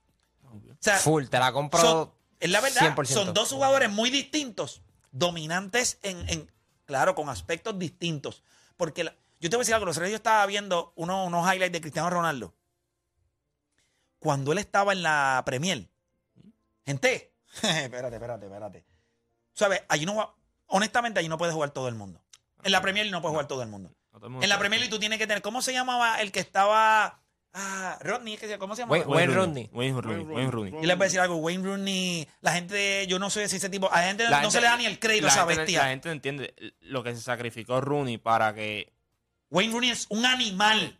O 0.44 0.60
sea, 0.80 0.98
full, 0.98 1.26
te 1.26 1.40
la 1.40 1.52
compro. 1.52 1.80
son- 1.82 2.12
es 2.40 2.50
la 2.50 2.62
verdad, 2.62 2.82
100%. 2.96 3.06
son 3.14 3.34
dos 3.34 3.50
jugadores 3.52 3.90
muy 3.92 4.10
distintos, 4.10 4.82
dominantes 5.12 6.00
en, 6.02 6.28
en- 6.30 6.52
claro, 6.86 7.14
con 7.16 7.30
aspectos 7.30 7.78
distintos. 7.78 8.44
Porque 8.82 9.04
la- 9.04 9.14
yo 9.40 9.48
te 9.52 9.56
voy 9.58 9.62
a 9.62 9.64
decir 9.64 9.76
algo, 9.76 9.86
los 9.86 9.96
yo 9.98 10.06
estaba 10.06 10.44
viendo 10.48 10.92
uno- 10.96 11.26
unos 11.26 11.46
highlights 11.46 11.72
de 11.72 11.82
Cristiano 11.82 12.10
Ronaldo. 12.10 12.56
Cuando 14.18 14.52
él 14.54 14.58
estaba 14.58 14.92
en 14.92 15.04
la 15.04 15.44
Premier, 15.46 15.88
gente, 16.84 17.32
espérate, 17.62 18.16
espérate, 18.16 18.46
espérate. 18.48 18.86
¿Sabes? 19.54 19.84
Allí 19.88 20.08
no 20.08 20.16
va- 20.16 20.34
honestamente, 20.66 21.20
allí 21.20 21.30
no 21.30 21.38
puede 21.38 21.54
jugar 21.54 21.70
todo 21.70 21.90
el 21.90 21.94
mundo. 21.94 22.24
En 22.64 22.72
la 22.72 22.82
Premier 22.82 23.12
no 23.12 23.22
puede 23.22 23.34
jugar 23.34 23.48
todo 23.48 23.62
el 23.62 23.70
mundo. 23.70 23.90
No 24.14 24.18
todo 24.18 24.26
el 24.26 24.32
mundo 24.32 24.44
En 24.44 24.50
la. 24.50 24.58
Premier 24.58 24.90
tú 24.90 24.98
tienes 24.98 25.20
que 25.20 25.28
tener, 25.28 25.44
¿cómo 25.44 25.62
se 25.62 25.74
llamaba 25.74 26.20
el 26.20 26.32
que 26.32 26.40
estaba? 26.40 27.21
Ah, 27.54 27.98
Rodney, 28.02 28.38
¿qué 28.38 28.48
se- 28.48 28.58
¿cómo 28.58 28.76
se 28.76 28.82
llama? 28.84 28.92
Wayne- 28.92 29.06
Wayne 29.08 29.34
Rooney. 29.34 29.70
Wayne 29.74 30.02
Rooney. 30.02 30.24
Wayne 30.26 30.52
Rooney. 30.52 30.74
Y 30.82 30.86
les 30.86 30.98
voy 30.98 31.04
a 31.04 31.08
decir 31.08 31.20
algo, 31.20 31.36
Wayne 31.36 31.64
Rooney, 31.66 32.28
la 32.40 32.54
gente, 32.54 33.06
yo 33.08 33.20
no 33.20 33.30
sé 33.30 33.50
si 33.50 33.58
ese 33.58 33.70
tipo, 33.70 33.92
a 33.92 34.00
la 34.00 34.08
gente 34.08 34.24
La 34.24 34.30
no 34.30 34.36
gente- 34.38 34.52
se 34.52 34.62
le 34.62 34.68
da 34.68 34.78
ni 34.78 34.86
el 34.86 35.00
crédito 35.00 35.26
a 35.26 35.28
la 35.28 35.34
esa 35.34 35.46
gente- 35.46 35.62
bestia. 35.64 35.82
La 35.84 35.90
gente 35.90 36.08
no 36.08 36.14
entiende 36.14 36.54
lo 36.82 37.04
que 37.04 37.14
se 37.14 37.22
sacrificó 37.22 37.82
Rooney 37.82 38.18
para 38.18 38.54
que 38.54 38.94
Wayne 39.50 39.74
Rooney 39.74 39.90
es 39.90 40.06
un 40.10 40.26
animal. 40.26 40.98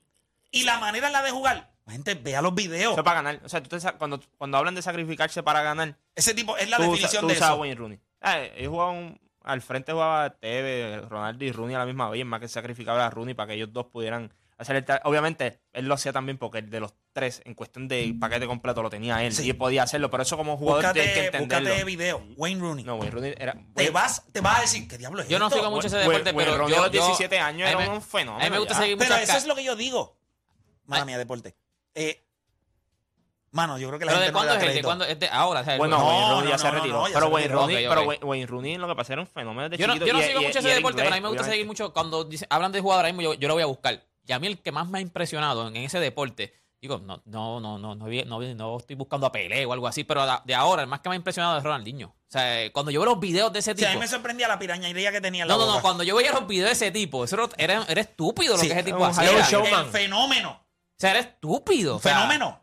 Y 0.52 0.64
la 0.64 0.78
manera 0.80 1.08
en 1.08 1.14
la 1.14 1.24
de 1.24 1.32
jugar, 1.32 1.72
la 1.86 1.94
gente 1.94 2.16
vea 2.16 2.42
los 2.42 2.54
videos. 2.54 2.94
Eso 2.94 3.04
para 3.06 3.22
ganar. 3.22 3.40
O 3.46 3.48
sea, 3.48 3.64
tú 3.64 3.70
te 3.70 3.80
cuando, 3.94 4.20
cuando 4.38 4.58
hablan 4.58 4.76
de 4.76 4.82
sacrificarse 4.82 5.42
para 5.44 5.64
ganar, 5.64 5.96
Ese 6.16 6.34
tipo 6.34 6.58
es 6.58 6.70
la 6.70 6.76
tú, 6.76 6.84
usa- 6.84 6.92
definición 6.92 7.22
tú 7.22 7.28
de 7.30 7.34
eso. 7.36 7.56
Wayne 7.56 7.76
Rooney. 7.76 8.00
Ah, 8.20 8.40
ellos 8.42 8.72
jugaban, 8.72 9.18
al 9.44 9.62
frente 9.62 9.94
jugaba 9.94 10.30
Teve, 10.32 11.00
Ronaldo 11.08 11.46
y 11.46 11.52
Rooney 11.54 11.76
a 11.76 11.80
la 11.80 11.86
misma 11.86 12.10
vez, 12.10 12.26
más 12.26 12.42
que 12.42 12.50
se 12.50 12.56
sacrificaba 12.56 13.06
a 13.06 13.10
Rooney 13.10 13.34
para 13.36 13.48
que 13.48 13.54
ellos 13.54 13.72
dos 13.72 13.86
pudieran 13.86 14.34
hacer 14.62 14.86
Obviamente, 15.06 15.62
él 15.74 15.86
lo 15.88 15.94
hacía 15.96 16.14
también 16.14 16.38
porque 16.38 16.60
el 16.60 16.70
de 16.70 16.80
los 16.80 16.94
tres, 17.14 17.42
en 17.46 17.54
cuestión 17.56 17.88
de 17.88 18.16
paquete 18.20 18.48
completo, 18.48 18.82
lo 18.82 18.90
tenía 18.90 19.24
él. 19.24 19.34
Sí. 19.34 19.50
Y 19.50 19.54
podía 19.54 19.84
hacerlo, 19.84 20.10
pero 20.10 20.24
eso 20.24 20.38
como 20.38 20.56
jugador 20.58 20.94
tiene 20.94 21.08
que 21.14 21.20
Búscate, 21.22 21.38
entenderlo. 21.38 21.70
búscate 21.70 21.84
video. 21.86 22.24
Wayne 22.38 22.62
Rooney. 22.62 22.84
No, 22.86 22.96
Wayne 22.96 23.12
Rooney 23.12 23.34
era... 23.38 23.56
te, 23.76 23.90
vas, 23.90 24.24
te 24.32 24.40
vas 24.42 24.60
a 24.60 24.62
decir, 24.62 24.88
¿qué 24.88 24.98
diablo 24.98 25.22
es 25.22 25.28
Yo 25.28 25.40
no 25.40 25.48
esto? 25.48 25.58
sigo 25.58 25.72
mucho 25.72 25.88
ese 25.88 25.98
deporte, 25.98 26.32
Wayne 26.32 26.36
pero 26.52 26.58
Rooney 26.58 26.76
yo, 26.76 26.82
a 26.82 26.86
los 26.88 26.92
yo- 26.96 27.02
17 27.08 27.40
años 27.40 27.70
era 27.70 27.80
me- 27.80 27.90
un 27.90 28.02
fenómeno 28.02 28.42
A 28.42 28.46
mí 28.46 28.52
me 28.52 28.60
gusta 28.60 28.74
ya. 28.76 28.80
seguir 28.82 28.98
Pero 28.98 29.16
eso 29.16 29.38
es 29.38 29.46
lo 29.48 29.56
que 29.56 29.64
yo 29.64 29.76
digo. 29.76 30.18
Mala 30.86 31.02
Ay. 31.04 31.08
mía, 31.08 31.18
deporte. 31.18 31.56
Eh, 31.96 32.24
mano, 33.52 33.78
yo 33.78 33.88
creo 33.90 34.00
que 34.00 34.06
la 34.06 34.12
¿Pero 34.14 34.22
de 34.22 34.26
gente 34.28 34.34
no 34.40 34.44
le 34.44 34.48
cuándo 34.48 34.64
da 34.66 34.70
es? 34.70 34.76
¿De 34.76 34.84
cuándo? 34.84 35.06
¿Es 35.06 35.20
de 35.20 35.28
ahora? 35.28 35.60
o 35.62 35.64
sea, 35.66 35.78
Bueno, 35.78 35.98
No, 35.98 36.06
Wayne 36.08 36.22
Rooney 36.30 36.44
no, 36.44 36.46
ya 36.46 36.52
no, 36.52 36.58
se 36.58 36.66
no, 36.68 36.74
retiró. 36.74 36.94
no, 36.94 37.08
ya 37.08 37.14
pero 37.14 37.26
se 37.28 37.32
Wayne 37.34 37.48
retiró. 37.48 37.60
Rooney, 37.62 37.86
Ok, 37.86 37.90
pero 37.90 38.02
ok. 38.02 38.24
Wayne, 38.24 38.46
Rooney 38.48 38.78
lo 38.78 38.88
que 38.88 38.96
pasa 38.96 39.14
era 39.14 39.22
un 39.22 39.28
fenómeno 39.28 39.70
de 39.70 39.78
Yo 39.78 39.88
no, 39.88 39.94
chiquito. 39.94 40.08
yo 40.08 40.14
no 40.14 40.20
y- 40.20 40.24
sigo 40.24 40.42
y- 40.42 40.46
mucho 40.46 40.58
y 40.58 40.60
ese 40.60 40.68
era 40.68 40.76
deporte, 40.78 40.94
inglés, 41.02 41.06
pero 41.08 41.14
a 41.16 41.18
mí 41.18 41.22
me 41.22 41.28
gusta 41.28 41.42
obviamente. 41.44 41.52
seguir 41.54 41.68
mucho. 41.68 41.94
Cuando 41.94 42.24
dice- 42.24 42.48
hablan 42.50 42.72
de 42.72 42.80
jugador 42.80 43.06
ahora 43.06 43.14
mismo, 43.14 43.34
yo, 43.34 43.40
yo 43.40 43.48
lo 43.50 43.54
voy 43.56 43.64
a 43.64 43.66
buscar. 43.68 44.04
Y 44.28 44.32
a 44.34 44.40
mí 44.40 44.48
el 44.48 44.62
que 44.62 44.72
más 44.72 44.88
me 44.88 45.00
ha 45.00 45.02
impresionado 45.02 45.68
en 45.68 45.76
ese 45.78 46.00
deporte, 46.00 46.54
digo, 46.82 47.00
no, 47.00 47.22
no, 47.26 47.60
no, 47.60 47.78
no, 47.78 47.96
no, 47.96 48.06
no, 48.26 48.54
no 48.56 48.78
estoy 48.78 48.96
buscando 48.96 49.26
a 49.28 49.32
Pelé 49.32 49.66
o 49.66 49.74
algo 49.74 49.88
así, 49.88 50.04
pero 50.04 50.26
de- 50.46 50.56
ahora, 50.56 50.82
el 50.84 50.88
más 50.88 51.00
que 51.02 51.10
me 51.10 51.16
ha 51.16 51.18
impresionado 51.18 51.58
es 51.58 51.64
Ronaldinho. 51.64 52.08
O 52.08 52.32
sea, 52.32 52.72
cuando 52.72 52.92
yo 52.92 53.02
veo 53.02 53.10
los 53.12 53.20
videos 53.20 53.52
de 53.52 53.60
ese 53.60 53.72
Sí, 53.72 53.78
tipo. 53.78 53.90
a 53.90 53.94
mí 53.94 54.00
me 54.00 54.08
sorprendía 54.08 54.48
la 54.48 54.58
pirañería 54.58 55.12
que 55.12 55.20
tenía 55.22 55.42
en 55.44 55.48
la 55.50 55.56
no, 55.56 55.66
no, 55.66 55.76
no, 55.76 55.82
cuando 55.82 56.04
yo 56.04 56.16
veía 56.16 56.32
los 56.32 56.48
videos 56.48 56.68
de 56.70 56.74
ese 56.74 56.92
tipo, 56.92 57.24
eso 57.26 57.50
era, 57.58 57.84
era 57.88 58.02
estúpido 58.02 58.54
lo 58.54 58.60
Sí, 58.60 58.68
que 58.68 58.74
ese 58.74 58.84
tipo 58.84 59.04
hacía. 59.06 59.26
highlight 59.32 59.54
O. 59.54 59.80
El 59.82 59.86
fenómeno. 59.88 60.64
sea, 60.98 61.12
era 61.12 61.20
estúpido. 61.20 61.98
o 61.98 62.00
sea, 62.00 62.16
Fenómeno. 62.16 62.62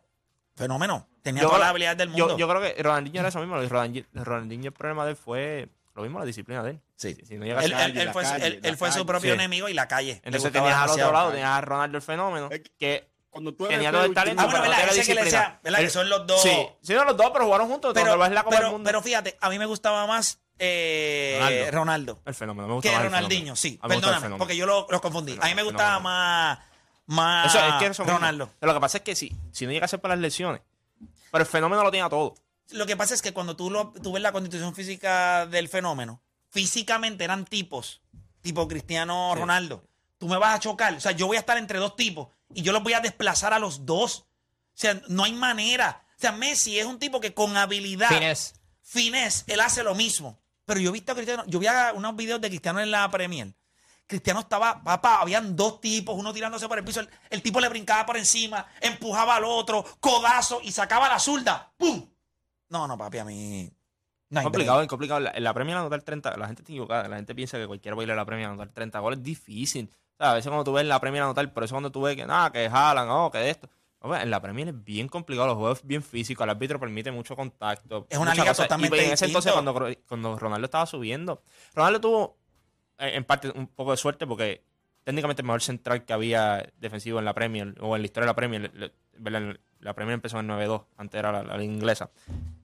Fenómeno. 0.54 1.06
Tenía 1.22 1.42
todas 1.42 1.60
las 1.60 1.68
habilidades 1.70 1.98
del 1.98 2.08
mundo. 2.08 2.28
Yo, 2.30 2.38
yo 2.38 2.48
creo 2.48 2.62
que 2.62 2.82
Ronaldinho 2.82 3.20
era 3.20 3.28
eso 3.28 3.40
mismo. 3.40 3.56
Ronaldinho, 3.60 4.06
Ronaldinho 4.14 4.66
el 4.68 4.72
problema 4.72 5.04
de 5.04 5.10
él 5.10 5.16
fue 5.16 5.68
lo 5.94 6.02
mismo, 6.02 6.18
la 6.18 6.24
disciplina 6.24 6.62
de 6.62 6.70
él. 6.70 6.80
Sí. 6.98 7.14
Si, 7.14 7.24
si 7.26 7.38
no 7.38 7.44
llega 7.46 7.60
a 7.60 7.64
él, 7.64 7.70
ser- 7.70 7.96
él- 7.96 8.10
fue, 8.12 8.22
calle, 8.24 8.60
él- 8.62 8.76
fue 8.76 8.90
su 8.92 9.06
propio 9.06 9.30
Sí. 9.30 9.34
enemigo 9.34 9.68
y 9.68 9.72
la 9.74 9.86
calle. 9.88 10.14
Le 10.14 10.20
Entonces 10.24 10.42
gustaba 10.42 10.66
tenías 10.66 10.82
al 10.82 10.90
otro 10.90 11.12
lado, 11.12 11.30
tenías 11.30 11.48
a 11.50 11.60
Ronaldo 11.60 11.96
el 11.96 12.02
fenómeno, 12.02 12.48
que- 12.78 13.08
Cuando 13.30 13.54
tú 13.54 13.66
eres 13.66 13.76
tenía 13.78 13.92
todo 13.92 14.04
el 14.04 14.14
talento, 14.14 14.42
Ah, 14.42 14.46
bueno, 14.46 14.60
pero 14.62 14.70
¿verdad? 14.76 15.04
que 15.06 15.14
le 15.14 15.24
decía, 15.24 15.60
¿verdad? 15.62 15.78
Que 15.78 15.90
son 15.90 16.08
los 16.08 16.26
dos. 16.26 16.42
Sí, 16.42 16.50
sí, 16.82 16.94
no, 16.94 17.04
los 17.04 17.16
dos, 17.16 17.30
pero 17.32 17.44
jugaron 17.44 17.68
juntos. 17.68 17.92
Pero, 17.94 18.06
Pero, 18.12 18.24
es 18.24 18.32
la 18.32 18.42
Copa 18.42 18.56
pero, 18.56 18.66
del 18.66 18.72
Mundo. 18.72 18.88
pero 18.88 19.02
fíjate, 19.02 19.36
a 19.40 19.48
mí 19.48 19.58
me 19.58 19.66
gustaba 19.66 20.06
más 20.06 20.40
eh, 20.58 21.38
Ronaldo. 21.40 21.70
Ronaldo. 21.70 22.22
el 22.26 22.34
fenómeno, 22.34 22.66
me 22.68 22.74
gusta 22.74 22.88
que 22.88 22.94
más 22.96 23.04
Ronaldinho, 23.04 23.54
sí. 23.54 23.78
A 23.80 23.86
Perdóname, 23.86 24.36
porque 24.38 24.56
yo 24.56 24.66
lo- 24.66 24.88
los 24.90 25.00
confundí. 25.00 25.38
A 25.40 25.46
mí 25.46 25.54
me 25.54 25.62
gustaba 25.62 25.98
Fenómeno. 25.98 26.08
más, 26.08 26.58
más 27.06 27.54
Eso 27.54 27.64
es 27.64 27.74
que 27.74 27.86
eso 27.86 28.02
mismo. 28.02 28.18
Ronaldo. 28.18 28.50
Lo 28.60 28.74
que 28.74 28.80
pasa 28.80 28.98
es 28.98 29.04
que 29.04 29.14
si, 29.14 29.32
si 29.52 29.66
no 29.66 29.72
llega 29.72 29.84
a 29.84 29.88
ser 29.88 30.00
por 30.00 30.10
las 30.10 30.18
lesiones, 30.18 30.62
pero 31.30 31.42
el 31.44 31.48
fenómeno 31.48 31.84
lo 31.84 31.90
tenía 31.92 32.08
todo. 32.08 32.34
Lo 32.70 32.86
que 32.86 32.96
pasa 32.96 33.14
es 33.14 33.22
que 33.22 33.32
cuando 33.32 33.54
tú, 33.54 33.70
lo, 33.70 33.92
tú 34.02 34.12
ves 34.12 34.22
la 34.22 34.32
constitución 34.32 34.74
física 34.74 35.46
del 35.46 35.68
fenómeno, 35.68 36.20
físicamente 36.50 37.24
eran 37.24 37.44
tipos, 37.44 38.00
tipo 38.40 38.66
Cristiano 38.68 39.30
Sí. 39.34 39.40
Ronaldo. 39.40 39.84
Tú 40.18 40.28
me 40.28 40.36
vas 40.38 40.56
a 40.56 40.60
chocar. 40.60 40.94
O 40.94 41.00
sea, 41.00 41.12
yo 41.12 41.26
voy 41.26 41.36
a 41.36 41.40
estar 41.40 41.58
entre 41.58 41.78
dos 41.78 41.94
tipos 41.96 42.28
y 42.54 42.62
yo 42.62 42.72
los 42.72 42.82
voy 42.82 42.94
a 42.94 43.00
desplazar 43.00 43.52
a 43.52 43.58
los 43.58 43.86
dos. 43.86 44.20
O 44.20 44.26
sea, 44.80 45.00
no 45.08 45.24
hay 45.24 45.32
manera. 45.32 46.04
O 46.16 46.20
sea, 46.20 46.32
Messi 46.32 46.78
es 46.78 46.86
un 46.86 46.98
tipo 46.98 47.20
que 47.20 47.34
con 47.34 47.56
habilidad, 47.56 48.08
Finés. 48.08 48.54
finés, 48.82 49.44
él 49.46 49.60
hace 49.60 49.82
lo 49.84 49.94
mismo. 49.94 50.40
Pero 50.64 50.80
yo 50.80 50.90
he 50.90 50.92
visto 50.92 51.12
a 51.12 51.14
Cristiano, 51.14 51.44
yo 51.46 51.58
vi 51.60 51.66
unos 51.94 52.16
videos 52.16 52.40
de 52.40 52.48
Cristiano 52.48 52.80
en 52.80 52.90
la 52.90 53.08
Premier 53.10 53.54
Cristiano 54.06 54.40
estaba, 54.40 54.82
papá, 54.82 55.20
habían 55.20 55.54
dos 55.54 55.82
tipos, 55.82 56.16
uno 56.18 56.32
tirándose 56.32 56.66
por 56.66 56.78
el 56.78 56.84
piso, 56.84 57.00
el, 57.00 57.10
el 57.28 57.42
tipo 57.42 57.60
le 57.60 57.68
brincaba 57.68 58.06
por 58.06 58.16
encima, 58.16 58.66
empujaba 58.80 59.36
al 59.36 59.44
otro, 59.44 59.84
codazo 60.00 60.60
y 60.64 60.72
sacaba 60.72 61.10
la 61.10 61.18
zurda. 61.18 61.70
¡Pum! 61.76 62.08
No, 62.70 62.88
no, 62.88 62.96
papi, 62.96 63.18
a 63.18 63.24
mí. 63.26 63.70
No 64.30 64.40
complicado, 64.42 64.82
es 64.82 64.88
complicado. 64.88 65.20
La- 65.20 65.30
En 65.30 65.42
la 65.44 65.54
Premier 65.54 65.76
anotar 65.76 66.02
30, 66.02 66.36
la 66.36 66.46
gente 66.46 66.62
está 66.62 66.72
equivocada. 66.72 67.08
La 67.08 67.16
gente 67.16 67.34
piensa 67.34 67.58
que 67.58 67.66
cualquier 67.66 67.94
baile 67.94 68.14
la 68.14 68.24
Premier 68.26 68.48
anotar 68.48 68.68
30 68.68 68.98
goles 68.98 69.18
es 69.18 69.24
difícil. 69.24 69.90
O 69.90 70.16
sea, 70.18 70.32
a 70.32 70.34
veces 70.34 70.48
cuando 70.48 70.64
tú 70.64 70.72
ves 70.72 70.84
la 70.86 71.00
Premier 71.00 71.22
anotar, 71.22 71.52
por 71.52 71.64
eso 71.64 71.74
cuando 71.74 71.90
tú 71.90 72.02
ves 72.02 72.16
que 72.16 72.26
nada, 72.26 72.50
que 72.52 72.68
jalan, 72.68 73.08
oh, 73.10 73.30
que 73.30 73.38
de 73.38 73.50
esto. 73.50 73.68
En 74.02 74.30
la 74.30 74.40
Premier 74.40 74.68
es 74.68 74.84
bien 74.84 75.08
complicado, 75.08 75.48
los 75.48 75.56
juegos 75.56 75.78
es 75.80 75.86
bien 75.86 76.02
físicos, 76.02 76.44
el 76.44 76.50
árbitro 76.50 76.78
permite 76.78 77.10
mucho 77.10 77.34
contacto. 77.34 78.06
Es 78.08 78.18
una 78.18 78.32
liga 78.32 78.46
cosas. 78.50 78.66
totalmente 78.66 78.96
Y 78.96 79.00
en 79.06 79.12
ese 79.12 79.24
entonces, 79.26 79.52
cuando, 79.52 79.74
cuando 80.06 80.38
Ronaldo 80.38 80.64
estaba 80.66 80.86
subiendo, 80.86 81.42
Ronaldo 81.74 82.00
tuvo 82.00 82.36
eh, 82.98 83.12
en 83.14 83.24
parte 83.24 83.50
un 83.50 83.66
poco 83.66 83.90
de 83.90 83.96
suerte 83.96 84.24
porque 84.26 84.62
técnicamente 85.02 85.42
el 85.42 85.46
mejor 85.46 85.62
central 85.62 86.04
que 86.04 86.12
había 86.12 86.64
defensivo 86.78 87.18
en 87.18 87.24
la 87.24 87.34
Premier 87.34 87.74
o 87.80 87.96
en 87.96 88.02
la 88.02 88.06
historia 88.06 88.26
de 88.26 88.30
la 88.30 88.36
Premier. 88.36 88.92
La 89.80 89.94
Premier 89.94 90.14
empezó 90.14 90.38
en 90.38 90.48
9-2, 90.48 90.84
antes 90.96 91.18
era 91.18 91.32
la, 91.32 91.42
la 91.42 91.62
inglesa. 91.62 92.10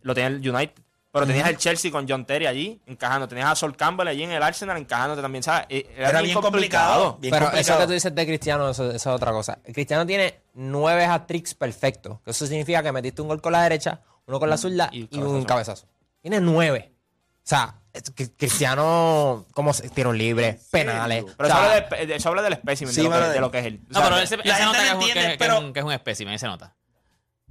Lo 0.03 0.15
tenía 0.15 0.29
el 0.29 0.49
United. 0.49 0.83
Pero 1.15 1.27
tenías 1.29 1.49
el 1.49 1.57
Chelsea 1.57 1.91
con 1.93 2.07
John 2.09 2.27
Terry 2.27 2.47
allí 2.47 2.81
encajando. 2.87 3.29
Tenías 3.29 3.49
a 3.49 3.55
Sol 3.55 3.77
Campbell 3.77 4.09
allí 4.09 4.25
en 4.25 4.33
el 4.33 4.43
Arsenal 4.43 4.77
encajándote 4.77 5.23
también, 5.23 5.43
¿sabes? 5.45 5.67
Eh, 5.69 5.95
Era 5.97 6.21
bien 6.21 6.41
complicado. 6.41 7.19
bien 7.21 7.31
Pero 7.31 7.45
eso 7.47 7.53
complicado. 7.53 7.81
que 7.81 7.87
tú 7.87 7.93
dices 7.93 8.15
de 8.15 8.27
Cristiano, 8.27 8.69
eso, 8.71 8.87
eso 8.91 8.97
es 8.97 9.07
otra 9.07 9.31
cosa. 9.31 9.59
Cristiano 9.73 10.05
tiene 10.05 10.41
nueve 10.55 11.05
hat-tricks 11.05 11.55
perfectos. 11.55 12.19
que 12.25 12.33
Eso 12.33 12.47
significa 12.47 12.83
que 12.83 12.91
metiste 12.91 13.23
un 13.23 13.29
gol 13.29 13.41
con 13.41 13.53
la 13.53 13.63
derecha, 13.63 14.01
uno 14.27 14.41
con 14.41 14.51
la 14.51 14.57
zurda 14.57 14.89
Y 14.93 15.09
y, 15.11 15.19
un 15.21 15.45
cabezazo. 15.45 15.87
Tiene 16.21 16.41
nueve. 16.41 16.91
O 17.45 17.47
sea, 17.47 17.77
es 17.93 18.11
Cristiano, 18.37 19.45
como 19.53 19.73
tiros 19.73 20.17
libres, 20.17 20.67
penales. 20.71 21.25
Pero 21.37 21.37
o 21.39 21.45
eso 21.47 21.55
sea, 21.57 21.75
habla, 21.75 21.97
del- 21.97 22.11
eso 22.11 22.29
habla 22.29 22.43
del 22.43 22.53
espécimen, 22.55 22.93
Sí, 22.95 23.03
de, 23.03 23.09
lo 23.09 23.15
que, 23.21 23.29
de 23.29 23.41
lo 23.41 23.51
que 23.53 23.59
es 23.61 23.67
él. 23.67 23.81
O 23.85 23.93
No, 23.93 24.01
sea, 24.01 24.09
pero 24.09 24.21
ese, 24.21 24.37
la 24.39 24.43
ese 24.43 24.65
nota 24.65 24.79
no 24.79 24.83
que, 24.83 24.89
es 24.89 24.95
un- 24.95 25.01
entiende, 25.03 25.21
que, 25.23 25.33
que 25.33 25.39
pero- 25.39 25.55
es 25.55 25.61
un, 25.61 25.73
que 25.73 25.79
es 25.79 25.85
un 25.85 25.93
espécimen, 25.93 26.35
ese 26.35 26.47
nota. 26.47 26.75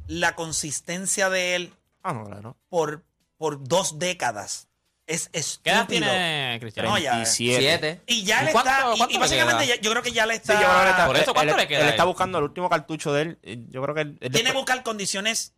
La 0.07 0.35
consistencia 0.35 1.29
de 1.29 1.55
él 1.55 1.73
Ah, 2.01 2.11
no, 2.13 2.25
claro. 2.25 2.57
por, 2.67 3.03
por 3.37 3.63
dos 3.67 3.99
décadas 3.99 4.67
es 5.05 5.27
¿Qué 5.29 5.39
estúpido. 5.39 5.75
edad 5.75 5.87
tiene 5.87 6.57
Cristiano? 6.61 6.89
No, 6.91 6.97
ya. 6.97 7.11
37. 7.11 7.59
siete. 7.59 8.01
Y 8.07 8.23
ya 8.23 8.41
¿Y 8.41 8.45
le 8.45 8.51
cuánto- 8.53 8.69
está. 8.69 8.81
y- 8.93 8.97
cuánto 8.97 9.09
Y, 9.09 9.13
le 9.13 9.19
básicamente 9.19 9.65
queda? 9.65 9.75
ya- 9.75 9.81
yo 9.81 9.91
creo 9.91 10.03
que 10.03 10.11
ya 10.13 10.25
le 10.25 10.33
Sí, 10.35 10.37
está. 10.41 10.53
yo 10.53 10.59
creo 10.59 10.71
que 10.75 10.81
él 10.83 10.89
está, 10.89 11.05
Por 11.07 11.15
eso, 11.17 11.25
él- 11.31 11.33
¿cuánto 11.33 11.51
él- 11.53 11.57
le 11.59 11.67
queda 11.67 11.79
él 11.81 11.85
a 11.85 11.89
está 11.89 12.03
él? 12.03 12.07
buscando 12.07 12.37
el 12.37 12.43
último 12.45 12.69
cartucho 12.69 13.11
de 13.13 13.21
él. 13.21 13.39
eh, 13.43 13.57
Yo 13.69 13.81
creo 13.83 13.95
que 13.95 14.01
él, 14.01 14.07
él 14.09 14.17
tiene 14.19 14.31
que 14.31 14.43
después- 14.43 14.53
buscar 14.61 14.83
condiciones 14.83 15.53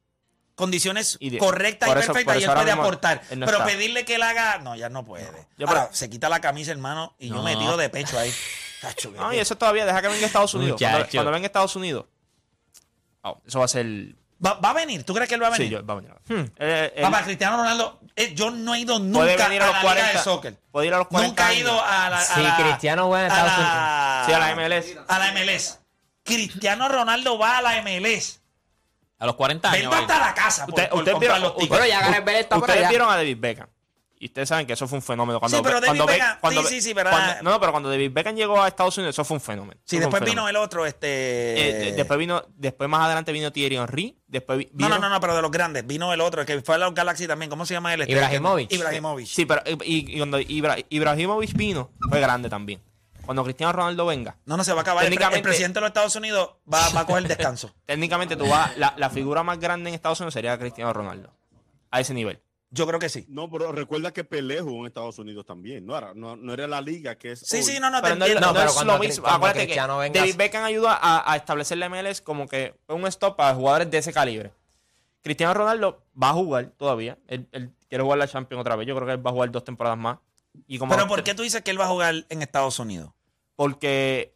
condiciones 0.55 1.17
Y 1.19 1.31
de- 1.31 1.37
correctas 1.37 1.89
por 1.89 1.97
y 1.97 1.99
eso- 1.99 2.13
perfectas 2.13 2.33
por 2.35 2.41
y 2.41 2.43
eso 2.43 2.51
él 2.53 2.57
ahora 2.57 2.61
puede 2.61 2.71
mismo 2.75 2.83
aportar. 2.83 3.21
él 3.29 3.39
no 3.41 3.45
pero 3.45 3.57
está. 3.57 3.69
pedirle 3.69 4.05
que 4.05 4.15
él 4.15 4.23
haga, 4.23 4.59
no, 4.59 4.73
ya 4.77 4.87
no 4.87 5.03
puede. 5.03 5.25
Yo, 5.57 5.67
Ahora, 5.67 5.81
pero- 5.87 5.93
se 5.93 6.09
quita 6.09 6.29
la 6.29 6.39
camisa, 6.39 6.71
hermano, 6.71 7.13
y 7.19 7.27
yo 7.27 7.35
No. 7.35 7.43
me 7.43 7.57
tiro 7.57 7.75
de 7.75 7.89
pecho 7.89 8.17
ahí. 8.17 8.33
Tacho, 8.81 9.11
que- 9.11 9.19
No, 9.19 9.33
y 9.33 9.39
eso 9.39 9.57
todavía, 9.57 9.85
deja 9.85 10.01
que 10.01 10.07
venga 10.07 10.23
a 10.23 10.27
Estados 10.27 10.53
Unidos. 10.53 10.77
Cuando, 10.79 10.97
Muchacho. 10.99 11.17
cuando 11.17 11.31
venga 11.31 11.43
a 11.45 11.47
Estados 11.47 11.75
Unidos, 11.75 12.05
oh, 13.23 13.41
eso 13.45 13.59
va 13.59 13.65
a 13.65 13.67
ser. 13.67 14.15
¿Va, 14.43 14.53
va 14.55 14.69
a 14.71 14.73
venir? 14.73 15.03
¿Tú 15.03 15.13
crees 15.13 15.29
que 15.29 15.35
él 15.35 15.43
va 15.43 15.47
a 15.47 15.51
venir? 15.51 15.67
Sí, 15.67 15.71
yo, 15.73 15.85
va 15.85 15.93
a 15.93 15.97
venir. 15.97 16.11
Eh, 16.29 16.93
eh, 16.95 17.01
Papá, 17.01 17.23
Cristiano 17.23 17.57
Ronaldo, 17.57 17.99
eh, 18.15 18.33
yo 18.35 18.51
no 18.51 18.75
he 18.75 18.79
ido 18.79 18.95
puede 18.97 19.31
nunca 19.33 19.47
venir 19.47 19.61
a 19.61 19.65
a, 19.65 19.67
los 19.67 19.75
la 19.77 19.81
40. 19.81 20.07
liga 20.07 20.19
de 20.19 20.23
soccer. 20.23 20.57
Puede 20.71 20.87
ir 20.87 20.93
a 20.93 20.97
los 20.97 21.07
40 21.07 21.27
Nunca 21.29 21.51
he 21.53 21.59
ido 21.59 21.81
a 21.83 22.09
la. 22.09 22.17
a 22.19 22.21
Sí, 22.21 22.41
la- 22.41 22.55
Cristiano 22.57 23.17
en 23.17 23.23
a 23.23 23.27
Estados 23.27 23.51
la- 23.57 24.23
Sí, 24.25 24.33
a 24.33 24.39
la 24.39 24.51
MLS. 24.55 24.97
A 25.07 25.19
la 25.19 25.31
MLS. 25.31 25.79
Cristiano 26.23 26.89
Ronaldo 26.89 27.37
va 27.37 27.57
a 27.59 27.61
la 27.61 27.77
MLS. 27.81 28.41
A 29.19 29.25
los 29.25 29.35
40 29.35 29.71
años. 29.71 29.91
Va 29.91 29.97
ir. 29.97 30.01
hasta 30.01 30.19
la 30.19 30.33
casa 30.33 30.65
por, 30.65 30.73
Usted- 30.75 30.89
por 30.89 30.99
ustedes 30.99 31.13
comprar 31.13 31.31
vieron- 31.37 31.43
los 31.43 31.53
tickets. 31.55 31.69
Bueno, 31.69 31.85
ya 31.85 32.01
Ustedes 32.57 32.79
allá. 32.79 32.89
vieron 32.89 33.09
a 33.11 33.15
David 33.15 33.37
Beckham. 33.39 33.67
Y 34.25 34.27
ustedes 34.27 34.49
saben 34.49 34.65
que 34.65 34.73
eso 34.73 34.87
fue 34.87 34.97
un 34.97 35.03
fenómeno. 35.03 35.39
Cuando, 35.39 35.55
Sí, 35.57 35.63
pero 35.63 35.75
David 35.79 35.99
cuando 35.99 36.07
Beckham- 36.07 36.39
cuando 36.39 36.63
sí, 36.63 36.67
sí, 36.67 36.81
sí, 36.81 36.93
pero- 36.95 37.11
cuando- 37.11 37.43
no, 37.43 37.59
pero 37.59 37.71
cuando 37.71 37.89
David 37.91 38.09
Beckham 38.11 38.35
llegó 38.35 38.59
a 38.59 38.67
Estados 38.67 38.97
Unidos, 38.97 39.13
eso 39.13 39.23
fue 39.23 39.35
un 39.35 39.41
fenómeno. 39.41 39.79
Sí, 39.85 39.99
después 39.99 40.23
vino 40.25 40.49
el 40.49 40.55
otro, 40.55 40.83
este. 40.87 41.07
Eh, 41.69 41.73
de- 41.73 41.91
después 41.91 42.17
vino, 42.17 42.41
después 42.55 42.89
más 42.89 43.05
adelante 43.05 43.31
vino 43.31 43.51
Thierry 43.51 43.75
Henry. 43.77 44.17
Después 44.25 44.57
vi- 44.57 44.69
No, 44.73 44.89
no, 44.89 44.95
vino- 44.95 44.99
no, 45.07 45.09
no, 45.13 45.19
pero 45.19 45.35
de 45.35 45.43
los 45.43 45.51
grandes. 45.51 45.85
Vino 45.85 46.11
el 46.11 46.21
otro, 46.21 46.43
que 46.43 46.59
fue 46.63 46.73
a 46.73 46.77
los 46.79 46.95
Galaxy 46.95 47.27
también. 47.27 47.51
¿Cómo 47.51 47.67
se 47.67 47.75
llama 47.75 47.93
él? 47.93 48.01
Este, 48.01 48.13
Ibrahimovic. 48.13 48.71
Ibrahimovic. 48.73 49.27
Sí, 49.27 49.45
pero 49.45 49.61
y, 49.83 50.15
y 50.15 50.17
cuando 50.17 50.39
Ibra- 50.39 50.83
Ibrahimovic 50.89 51.53
vino, 51.53 51.91
fue 52.09 52.19
grande 52.19 52.49
también. 52.49 52.81
Cuando 53.27 53.43
Cristiano 53.43 53.73
Ronaldo 53.73 54.07
venga, 54.07 54.37
No, 54.45 54.57
no, 54.57 54.63
se 54.63 54.73
va 54.73 54.79
a 54.79 54.81
acabar. 54.81 55.03
El, 55.03 55.09
pre- 55.09 55.13
el 55.13 55.19
Técnicamente- 55.19 55.43
presidente 55.43 55.75
de 55.75 55.81
los 55.81 55.87
Estados 55.89 56.15
Unidos 56.15 56.49
va, 56.71 56.89
va 56.89 57.01
a 57.01 57.05
coger 57.05 57.27
descanso. 57.27 57.75
técnicamente 57.85 58.35
tú 58.35 58.47
vas, 58.47 58.75
la, 58.77 58.95
la 58.97 59.11
figura 59.11 59.43
más 59.43 59.59
grande 59.59 59.89
en 59.89 59.93
Estados 59.93 60.19
Unidos 60.19 60.33
sería 60.33 60.57
Cristiano 60.57 60.91
Ronaldo. 60.93 61.31
A 61.91 62.01
ese 62.01 62.13
nivel. 62.13 62.41
Yo 62.75 62.85
creo 62.87 62.99
que 62.99 63.07
sí. 63.09 63.25
No, 63.29 63.49
pero 63.49 63.71
recuerda 63.71 64.11
que 64.11 64.23
Pelé 64.23 64.59
jugó 64.61 64.81
en 64.81 64.87
Estados 64.87 65.17
Unidos 65.17 65.45
también. 65.45 65.85
No 65.85 65.97
era, 65.97 66.13
no, 66.13 66.35
no 66.35 66.53
era 66.53 66.67
la 66.67 66.81
liga 66.81 67.15
que 67.17 67.31
es. 67.31 67.39
Sí, 67.39 67.57
hoy. 67.57 67.63
sí, 67.63 67.79
no, 67.79 67.89
no, 67.89 68.01
te 68.01 68.09
Pero 68.09 68.15
no, 68.15 68.47
no 68.47 68.53
pero 68.53 68.69
es 68.69 68.83
lo 68.85 68.99
mismo. 68.99 69.27
Acuérdate 69.27 69.59
que 69.61 69.65
Cristiano 69.67 69.97
venga- 69.99 70.19
David 70.19 70.35
Beckham 70.35 70.63
ayuda 70.65 70.99
a, 71.01 71.31
a 71.31 71.35
establecer 71.37 71.77
la 71.77 71.87
MLS 71.89 72.21
como 72.21 72.47
que 72.47 72.75
fue 72.85 72.95
un 72.95 73.07
stop 73.07 73.35
para 73.37 73.55
jugadores 73.55 73.89
de 73.89 73.97
ese 73.99 74.11
calibre. 74.11 74.51
Cristiano 75.21 75.53
Ronaldo 75.53 76.03
va 76.21 76.29
a 76.29 76.33
jugar 76.33 76.65
todavía. 76.77 77.17
Él, 77.27 77.47
él 77.51 77.71
quiere 77.89 78.03
jugar 78.03 78.19
la 78.19 78.27
Champions 78.27 78.61
otra 78.61 78.75
vez. 78.75 78.87
Yo 78.87 78.95
creo 78.95 79.07
que 79.07 79.13
él 79.13 79.25
va 79.25 79.29
a 79.31 79.33
jugar 79.33 79.49
dos 79.51 79.63
temporadas 79.63 79.97
más. 79.97 80.17
Y 80.67 80.77
como 80.77 80.93
Pero 80.93 81.07
¿por 81.07 81.23
qué 81.23 81.33
tú 81.33 81.43
dices 81.43 81.61
que 81.63 81.71
él 81.71 81.79
va 81.79 81.85
a 81.85 81.89
jugar 81.89 82.13
en 82.29 82.41
Estados 82.41 82.77
Unidos? 82.79 83.11
Porque 83.55 84.35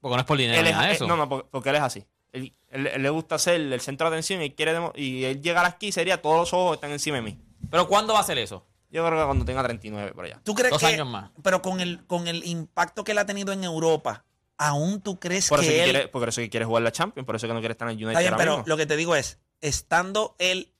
Porque 0.00 0.14
no 0.16 0.20
es 0.20 0.26
por 0.26 0.38
dinero 0.38 0.60
él 0.60 0.66
es, 0.68 0.72
nada 0.72 0.90
eh, 0.90 0.94
eso. 0.94 1.06
no, 1.06 1.16
no, 1.16 1.28
porque, 1.28 1.48
porque 1.50 1.70
él 1.70 1.76
es 1.76 1.82
así. 1.82 2.04
Él, 2.32 2.54
él- 2.70 2.86
él 2.86 3.02
le 3.02 3.10
gusta 3.10 3.38
ser 3.38 3.60
el 3.60 3.80
centro 3.80 4.08
de 4.08 4.14
atención 4.16 4.42
y 4.42 4.50
quiere 4.50 4.72
demo- 4.74 4.92
y 4.94 5.24
él 5.24 5.40
llegar 5.42 5.64
aquí 5.66 5.92
sería 5.92 6.20
todos 6.22 6.36
los 6.38 6.52
ojos 6.52 6.74
están 6.76 6.90
encima 6.92 7.16
de 7.16 7.22
mí. 7.22 7.38
Pero 7.70 7.88
¿cuándo 7.88 8.12
va 8.12 8.20
a 8.20 8.22
hacer 8.22 8.38
eso? 8.38 8.66
Yo 8.90 9.04
creo 9.06 9.18
que 9.18 9.24
cuando 9.26 9.44
tenga 9.44 9.62
39 9.62 10.12
por 10.12 10.24
allá. 10.24 10.40
¿Tú 10.44 10.54
crees 10.54 10.70
Dos 10.70 10.80
que, 10.80 10.86
años 10.86 11.06
más. 11.06 11.30
Pero 11.42 11.60
con 11.60 11.80
el, 11.80 12.06
con 12.06 12.26
el 12.26 12.44
impacto 12.46 13.04
que 13.04 13.12
él 13.12 13.18
ha 13.18 13.26
tenido 13.26 13.52
en 13.52 13.62
Europa, 13.64 14.24
¿aún 14.56 15.02
tú 15.02 15.18
crees 15.20 15.48
Por 15.48 15.60
eso, 15.60 15.68
que 15.68 15.74
que 15.76 15.84
él... 15.84 15.90
quiere, 15.90 16.08
por 16.08 16.28
eso 16.28 16.40
que 16.40 16.48
quiere 16.48 16.64
jugar 16.64 16.82
la 16.82 16.92
Champions, 16.92 17.26
por 17.26 17.36
eso 17.36 17.46
que 17.46 17.52
no 17.52 17.60
quiere 17.60 17.72
estar 17.72 17.88
en 17.88 17.96
United 17.96 18.10
Está 18.10 18.20
bien, 18.20 18.32
ahora 18.32 18.42
pero 18.44 18.56
mismo. 18.58 18.68
lo 18.68 18.76
que 18.78 18.86
te 18.86 18.96
digo 18.96 19.14
es, 19.14 19.38
estando 19.60 20.34
él, 20.38 20.72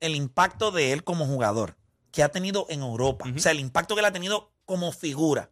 el 0.00 0.14
impacto 0.14 0.70
de 0.72 0.92
él 0.92 1.04
como 1.04 1.24
jugador 1.26 1.76
que 2.10 2.22
ha 2.22 2.28
tenido 2.28 2.66
en 2.68 2.82
Europa, 2.82 3.26
Ujú. 3.26 3.36
o 3.36 3.40
sea, 3.40 3.52
el 3.52 3.60
impacto 3.60 3.94
que 3.94 4.00
él 4.00 4.04
ha 4.04 4.12
tenido 4.12 4.52
como 4.66 4.92
figura, 4.92 5.50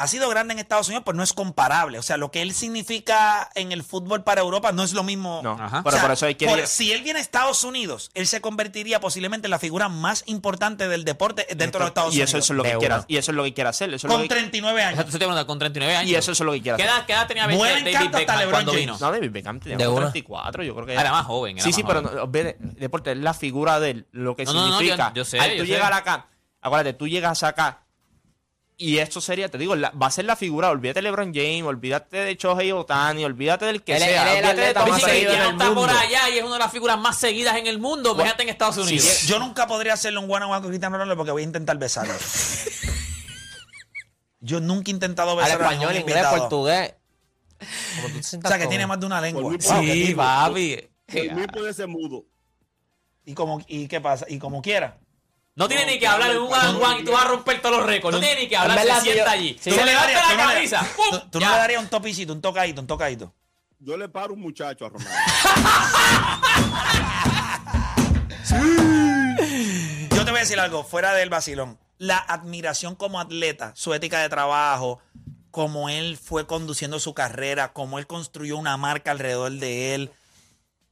ha 0.00 0.06
sido 0.06 0.28
grande 0.30 0.52
en 0.54 0.60
Estados 0.60 0.86
Unidos, 0.88 1.02
pues 1.04 1.16
no 1.16 1.22
es 1.24 1.32
comparable. 1.32 1.98
O 1.98 2.02
sea, 2.02 2.16
lo 2.16 2.30
que 2.30 2.40
él 2.40 2.54
significa 2.54 3.50
en 3.54 3.72
el 3.72 3.82
fútbol 3.82 4.22
para 4.22 4.40
Europa 4.40 4.70
no 4.72 4.82
es 4.84 4.92
lo 4.92 5.02
mismo. 5.02 5.40
No, 5.42 5.52
Ajá. 5.52 5.82
pero 5.82 5.88
O 5.88 5.92
sea, 5.92 6.02
por 6.02 6.10
eso 6.12 6.26
quiere... 6.38 6.54
por- 6.54 6.66
si 6.68 6.92
él 6.92 7.02
viene 7.02 7.18
a 7.18 7.22
Estados 7.22 7.64
Unidos, 7.64 8.10
él 8.14 8.26
se 8.28 8.40
convertiría 8.40 9.00
posiblemente 9.00 9.46
en 9.48 9.50
la 9.50 9.58
figura 9.58 9.88
más 9.88 10.22
importante 10.26 10.86
del 10.88 11.04
deporte 11.04 11.46
dentro 11.56 11.80
de 11.80 11.84
los 11.84 11.88
Estados 11.88 12.14
y 12.14 12.18
Unidos. 12.18 12.30
eso, 12.30 12.38
eso 12.38 12.52
es 12.52 12.56
lo 12.56 12.62
que 12.62 12.76
quiera, 12.78 13.04
y 13.08 13.16
eso 13.16 13.32
es 13.32 13.36
lo 13.36 13.42
que 13.44 13.54
quiere 13.54 13.70
hacer. 13.70 13.88
Eso 13.92 14.06
es 14.06 14.10
con 14.12 14.22
lo 14.22 14.28
que, 14.28 14.34
39 14.34 14.80
Eso 14.80 14.88
años. 14.88 15.12
te 15.18 15.46
con 15.46 15.58
39 15.58 15.96
años. 15.96 16.10
y 16.10 16.14
eso 16.14 16.32
es 16.32 16.40
lo 16.40 16.52
que 16.52 16.62
quiere 16.62 16.76
¿Qué 16.76 16.82
hacer. 16.84 16.94
edad, 16.96 17.06
qué 17.06 17.12
edad 17.14 17.26
tenía 17.26 17.46
Buen 17.48 17.58
David 17.84 17.88
encanto 17.88 18.18
hasta 18.18 18.36
LeBron 18.36 18.50
cuando 18.52 18.72
James. 18.72 18.86
vino? 18.86 18.98
No, 19.00 19.10
David 19.12 19.30
Beckham 19.32 19.60
tenía 19.60 19.78
De 19.78 19.84
como 19.84 19.96
una. 19.96 20.06
34, 20.12 20.62
yo 20.62 20.74
creo 20.74 20.86
que 20.86 20.96
Ah, 20.96 21.00
Era 21.00 21.10
más 21.12 21.26
joven. 21.26 21.56
era 21.56 21.62
Sí, 21.64 21.68
más 21.70 21.76
sí, 21.76 21.82
pero 21.84 22.02
no, 22.02 22.26
ve, 22.28 22.56
deporte, 22.60 23.12
es 23.12 23.18
la 23.18 23.34
figura 23.34 23.80
de 23.80 23.90
él, 23.90 24.06
lo 24.12 24.36
que 24.36 24.44
No, 24.44 24.52
no, 24.52 24.68
no, 24.68 24.78
significa. 24.78 25.08
yo- 25.08 25.14
yo 25.16 25.24
sé, 25.24 25.40
Al 25.40 25.50
yo 25.50 25.56
tú 25.58 25.66
sé. 25.66 25.72
llegar 25.72 25.92
acá, 25.92 26.28
acuérdate, 26.60 26.92
tú 26.94 27.08
llegas 27.08 27.42
acá 27.42 27.82
y 28.80 28.98
esto 28.98 29.20
sería, 29.20 29.48
te 29.50 29.58
digo, 29.58 29.74
la- 29.74 29.90
va 29.90 30.06
a 30.06 30.10
ser 30.10 30.24
la 30.24 30.36
figura, 30.36 30.70
olvídate 30.70 30.98
de 30.98 31.02
LeBron 31.02 31.34
James, 31.34 31.64
olvídate 31.64 32.16
de 32.18 32.36
Shohei 32.36 32.70
Otani, 32.70 33.24
olvídate 33.24 33.64
del 33.66 33.82
que 33.82 33.96
Él 33.96 33.98
sea, 33.98 34.08
él 34.08 34.38
el 34.38 34.50
olvídate 34.50 34.60
de 34.60 34.62
el 34.62 34.68
está 35.50 35.74
por 35.74 35.90
allá 35.90 36.28
y 36.30 36.38
es 36.38 36.44
una 36.44 36.52
de 36.54 36.58
las 36.60 36.72
figuras 36.72 36.96
más 36.96 37.18
seguidas 37.18 37.56
en 37.56 37.66
el 37.66 37.80
mundo. 37.80 38.16
Fíjate 38.16 38.44
en 38.44 38.48
Estados 38.50 38.76
Unidos. 38.76 39.22
Yo 39.26 39.40
nunca 39.40 39.66
podría 39.66 39.94
hacerle 39.94 40.20
un 40.20 40.30
one 40.30 40.44
on 40.44 40.52
one 40.52 40.60
con 40.60 40.68
Cristiano 40.70 40.96
Ronaldo 40.96 41.16
porque 41.16 41.32
voy 41.32 41.42
a 41.42 41.44
intentar 41.44 41.76
besarlo. 41.76 42.14
Yo 44.40 44.60
nunca 44.60 44.90
he 44.90 44.94
intentado 44.94 45.32
Al 45.32 45.36
besar 45.38 45.60
a 45.60 45.64
español, 45.64 45.94
ningún 45.94 46.10
inglés, 46.10 46.26
portugués. 46.26 46.94
O 47.60 48.48
sea, 48.48 48.58
que 48.58 48.68
tiene 48.68 48.86
más 48.86 49.00
de 49.00 49.06
una 49.06 49.20
lengua. 49.20 49.50
Mí, 49.50 49.58
Wow, 49.60 49.82
Sí, 49.82 50.14
papi. 50.14 50.88
Por 51.06 51.34
mí 51.34 51.46
puede 51.48 51.74
ser 51.74 51.88
mudo. 51.88 52.24
Y 53.24 53.34
como, 53.34 53.60
¿Y 53.66 53.88
qué 53.88 54.00
pasa? 54.00 54.26
Y 54.28 54.38
como 54.38 54.62
quiera. 54.62 54.98
No 55.58 55.66
tiene 55.66 55.86
ni 55.86 55.98
que 55.98 56.06
hablar 56.06 56.30
en 56.30 56.38
un 56.38 56.52
one 56.52 56.68
on 56.68 56.80
one 56.82 57.00
y 57.00 57.04
tú 57.04 57.10
vas 57.10 57.24
a 57.24 57.28
romper 57.28 57.60
todos 57.60 57.78
los 57.78 57.84
récords. 57.86 58.14
No 58.14 58.20
tiene 58.20 58.42
ni 58.42 58.48
que 58.48 58.56
hablar, 58.56 58.78
En 58.78 58.94
se 58.94 59.00
sienta 59.00 59.24
yo- 59.24 59.30
allí. 59.32 59.58
sí. 59.60 59.62
Se 59.64 59.70
Tú 59.72 59.76
no 59.76 59.84
le 59.86 59.92
levanta 59.92 60.34
la 60.36 60.46
camisa. 60.54 60.80
tú- 60.80 60.86
¡pum! 61.10 61.20
Tú 61.32 61.40
no 61.40 61.50
le 61.50 61.56
darías 61.56 61.82
un 61.82 61.88
topicito, 61.88 62.32
un 62.32 62.40
tocadito, 62.40 62.80
un 62.80 62.86
tocadito. 62.86 63.34
Yo 63.80 63.96
le 63.96 64.08
paro 64.08 64.34
un 64.34 64.40
muchacho 64.40 64.86
a 64.86 64.90
Ronaldo. 64.90 65.10
Yo 70.10 70.24
te 70.24 70.30
voy 70.30 70.38
a 70.38 70.42
decir 70.42 70.58
algo, 70.60 70.84
fuera 70.84 71.12
del 71.14 71.30
vacilón. 71.30 71.78
La 71.98 72.18
admiración 72.18 72.94
como 72.94 73.20
atleta, 73.20 73.72
su 73.74 73.92
ética 73.94 74.20
de 74.20 74.28
trabajo, 74.28 75.00
cómo 75.50 75.88
él 75.88 76.16
fue 76.16 76.46
conduciendo 76.46 77.00
su 77.00 77.14
carrera, 77.14 77.72
cómo 77.72 77.98
él 77.98 78.06
construyó 78.06 78.56
una 78.56 78.76
marca 78.76 79.10
alrededor 79.10 79.52
de 79.52 79.94
él. 79.94 80.10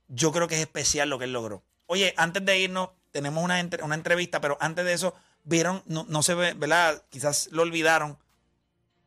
Yo 0.09 0.33
creo 0.33 0.49
que 0.49 0.57
es 0.57 0.61
especial 0.61 1.09
lo 1.09 1.19
que 1.19 1.25
él 1.27 1.33
logró. 1.33 1.63
Oye, 1.87 2.15
antes 2.17 2.45
de 2.45 2.59
irnos, 2.59 2.91
tenemos 3.17 3.43
una, 3.43 3.61
entre- 3.61 3.83
una 3.83 3.95
entrevista, 3.95 4.41
pero 4.43 4.59
antes 4.61 4.85
de 4.85 4.93
eso, 4.93 5.15
vieron, 5.45 5.83
no, 5.87 6.05
no 6.09 6.23
se 6.23 6.35
ve, 6.35 6.53
¿verdad? 6.55 7.03
Quizás 7.09 7.49
lo 7.51 7.63
olvidaron. 7.63 8.19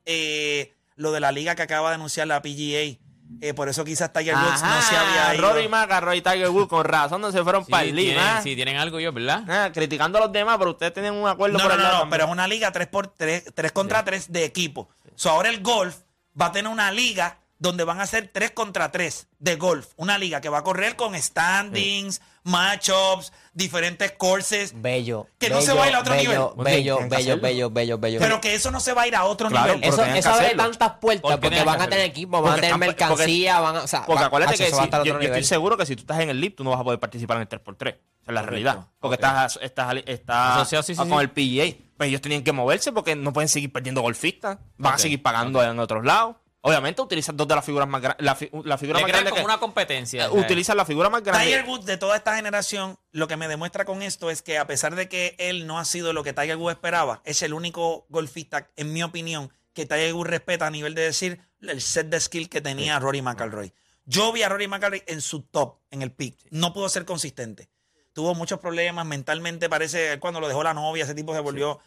eh, 0.06 0.74
lo 0.96 1.12
de 1.12 1.20
la 1.20 1.32
liga 1.32 1.56
que 1.56 1.62
acaba 1.62 1.90
de 1.90 1.96
anunciar 1.96 2.28
la 2.28 2.42
PGA 2.42 2.98
Eh, 3.42 3.54
por 3.54 3.70
eso 3.70 3.86
quizás 3.86 4.12
Tiger 4.12 4.34
Woods 4.36 4.64
no 4.64 4.82
se 4.82 4.98
había 4.98 5.36
ido. 5.36 5.48
Rory 5.48 5.68
McIlroy 5.70 6.18
y 6.18 6.22
Tiger 6.22 6.50
Woods 6.50 6.68
con 6.68 6.84
razón 6.84 7.22
no 7.22 7.32
se 7.32 7.44
fueron 7.44 7.64
Sí, 7.64 7.72
para 7.72 7.84
el 7.84 7.96
tienen, 7.96 8.16
Lima. 8.16 8.42
sí, 8.42 8.56
tienen 8.56 8.78
algo 8.78 9.00
yo, 9.00 9.14
¿verdad? 9.14 9.44
Ah, 9.48 9.72
criticando 9.72 10.18
a 10.18 10.22
los 10.22 10.32
demás, 10.32 10.58
pero 10.58 10.72
ustedes 10.72 10.94
tienen 10.94 11.14
un 11.14 11.28
acuerdo 11.28 11.60
No, 11.60 11.64
por 11.64 11.70
no, 11.70 11.76
el 11.76 11.78
no, 11.80 11.84
lado 11.84 11.96
no, 11.96 12.00
también. 12.02 12.12
pero 12.18 12.26
es 12.26 12.32
una 12.32 12.48
liga 12.48 12.72
3 12.72 12.88
por 12.88 13.08
3, 13.10 13.44
3 13.54 13.72
contra 13.72 14.04
3 14.04 14.32
de 14.32 14.46
equipo. 14.46 14.90
So, 15.16 15.30
ahora 15.30 15.50
el 15.50 15.62
golf 15.62 15.96
va 16.42 16.48
a 16.48 16.52
tener 16.52 16.72
una 16.72 16.92
liga 16.92 17.38
donde 17.60 17.84
van 17.84 18.00
a 18.02 18.08
ser 18.08 18.30
3 18.34 18.52
contra 18.52 18.92
3 18.92 19.28
de 19.38 19.56
golf. 19.58 19.88
Una 19.98 20.18
liga 20.18 20.42
que 20.42 20.50
va 20.50 20.60
a 20.60 20.64
correr 20.64 20.96
con 20.96 21.14
standings, 21.22 22.22
matchups, 22.44 23.32
diferentes 23.54 24.14
courses. 24.14 24.74
Bello. 24.82 25.28
Que 25.38 25.50
no 25.50 25.62
se 25.62 25.74
baila 25.74 25.98
a 25.98 26.02
otro 26.02 26.14
bello, 26.16 26.54
nivel. 26.58 26.66
Bello, 26.66 27.00
bello, 27.10 27.38
bello, 27.40 27.70
bello, 27.70 27.98
bello. 27.98 28.20
Pero 28.20 28.40
que 28.42 28.56
eso 28.56 28.72
no 28.72 28.80
se 28.80 28.94
va 28.94 29.02
a 29.04 29.08
ir 29.08 29.16
a 29.16 29.26
otro 29.26 29.50
Claro, 29.50 29.76
nivel. 29.76 29.90
Eso, 29.90 30.04
eso 30.06 30.30
abre 30.32 30.56
tantas 30.56 30.94
puertas 31.02 31.38
Porque 31.38 31.50
van 31.50 31.68
a 31.82 31.84
tener 31.86 32.00
hacerlo. 32.00 32.04
equipo, 32.06 32.42
van 32.42 32.54
a 32.54 32.56
tener 32.56 32.72
están- 32.72 32.80
porque- 32.80 33.06
mercancía, 33.06 33.60
van 33.60 33.76
a, 33.76 33.84
o 33.84 33.88
sea, 33.88 34.06
Porque 34.06 34.22
va- 34.22 34.28
acuérdate 34.28 34.58
que 34.58 34.68
eso 34.68 34.76
va 34.78 34.82
a 34.82 34.86
si- 34.86 34.88
estar 34.88 35.02
a 35.02 35.04
yo, 35.04 35.14
otro 35.14 35.22
yo 35.24 35.28
estoy 35.30 35.44
seguro 35.44 35.78
que 35.78 35.86
si 35.86 35.96
tú 35.96 36.02
estás 36.02 36.20
en 36.22 36.30
el 36.30 36.40
LIP, 36.40 36.56
tú 36.58 36.64
no 36.64 36.70
vas 36.72 36.80
a 36.80 36.84
poder 36.84 37.00
participar 37.00 37.38
en 37.38 37.42
el 37.42 37.48
3x3. 37.50 37.96
Esa 38.22 38.32
es 38.32 38.34
la 38.34 38.42
realidad. 38.42 38.88
Porque 39.00 39.16
Ok. 39.16 39.22
estás, 39.24 39.60
estás, 39.62 39.96
estás 40.06 40.56
Asociado, 40.58 40.84
sí, 40.84 40.94
sí, 40.94 40.98
con 40.98 41.10
sí. 41.10 41.16
el 41.16 41.30
PGA. 41.30 41.76
Pues 41.98 42.08
ellos 42.08 42.22
tenían 42.22 42.44
que 42.44 42.54
moverse 42.54 42.94
porque 42.94 43.16
no 43.18 43.34
pueden 43.34 43.50
seguir 43.50 43.72
perdiendo 43.74 44.02
golfistas. 44.02 44.58
Van 44.78 44.94
a 44.94 44.98
seguir 44.98 45.22
pagando 45.22 45.62
en 45.62 45.78
otros 45.80 46.06
lados. 46.06 46.38
Obviamente 46.62 47.02
utilizan 47.02 47.38
dos 47.38 47.48
de 47.48 47.56
las 47.56 47.64
figuras 47.64 47.88
más 47.88 48.02
grandes. 48.02 48.26
La, 48.26 48.36
fi- 48.36 48.50
la 48.66 48.78
figura 48.78 49.00
Le 49.00 49.04
más 49.04 49.12
grande 49.12 49.30
como 49.30 49.42
que- 49.42 49.46
una 49.46 49.60
competencia. 49.60 50.26
eh, 50.26 50.30
utilizan 50.30 50.76
la 50.76 50.84
figura 50.86 51.10
más 51.10 51.24
grande. 51.24 51.46
Tiger 51.46 51.66
Woods 51.66 51.86
de 51.86 51.98
toda 51.98 52.18
esta 52.18 52.36
generación, 52.36 53.00
lo 53.12 53.28
que 53.30 53.38
me 53.38 53.48
demuestra 53.48 53.86
con 53.86 54.02
esto 54.02 54.30
es 54.30 54.42
que 54.42 54.58
a 54.58 54.68
pesar 54.68 54.96
de 54.96 55.08
que 55.08 55.36
él 55.40 55.68
no 55.68 55.80
ha 55.80 55.86
sido 55.86 56.12
lo 56.12 56.24
que 56.24 56.34
Tiger 56.34 56.58
Woods 56.58 56.74
esperaba, 56.76 57.22
es 57.24 57.42
el 57.44 57.54
único 57.54 58.06
golfista, 58.10 58.70
en 58.76 58.92
mi 58.92 59.04
opinión, 59.04 59.54
que 59.74 59.86
Tiger 59.86 60.14
Woods 60.14 60.30
respeta 60.30 60.68
a 60.68 60.72
nivel 60.72 60.96
de 60.96 61.04
decir 61.04 61.40
el 61.62 61.80
set 61.82 62.08
de 62.10 62.20
skill 62.20 62.50
que 62.50 62.60
tenía 62.60 63.00
Rory 63.00 63.22
McIlroy. 63.22 63.74
Yo 64.04 64.34
vi 64.34 64.44
a 64.44 64.50
Rory 64.50 64.68
McIlroy 64.68 65.04
en 65.08 65.22
su 65.22 65.44
top, 65.44 65.78
en 65.92 66.02
el 66.02 66.12
peak. 66.12 66.36
No 66.50 66.74
pudo 66.74 66.90
ser 66.90 67.06
consistente. 67.06 67.70
Tuvo 68.12 68.36
muchos 68.36 68.60
problemas 68.60 69.06
mentalmente, 69.06 69.70
parece, 69.70 70.14
él 70.14 70.20
cuando 70.20 70.42
lo 70.42 70.48
dejó 70.50 70.62
la 70.64 70.74
novia, 70.74 71.06
ese 71.06 71.16
tipo 71.16 71.34
se 71.34 71.40
volvió... 71.40 71.80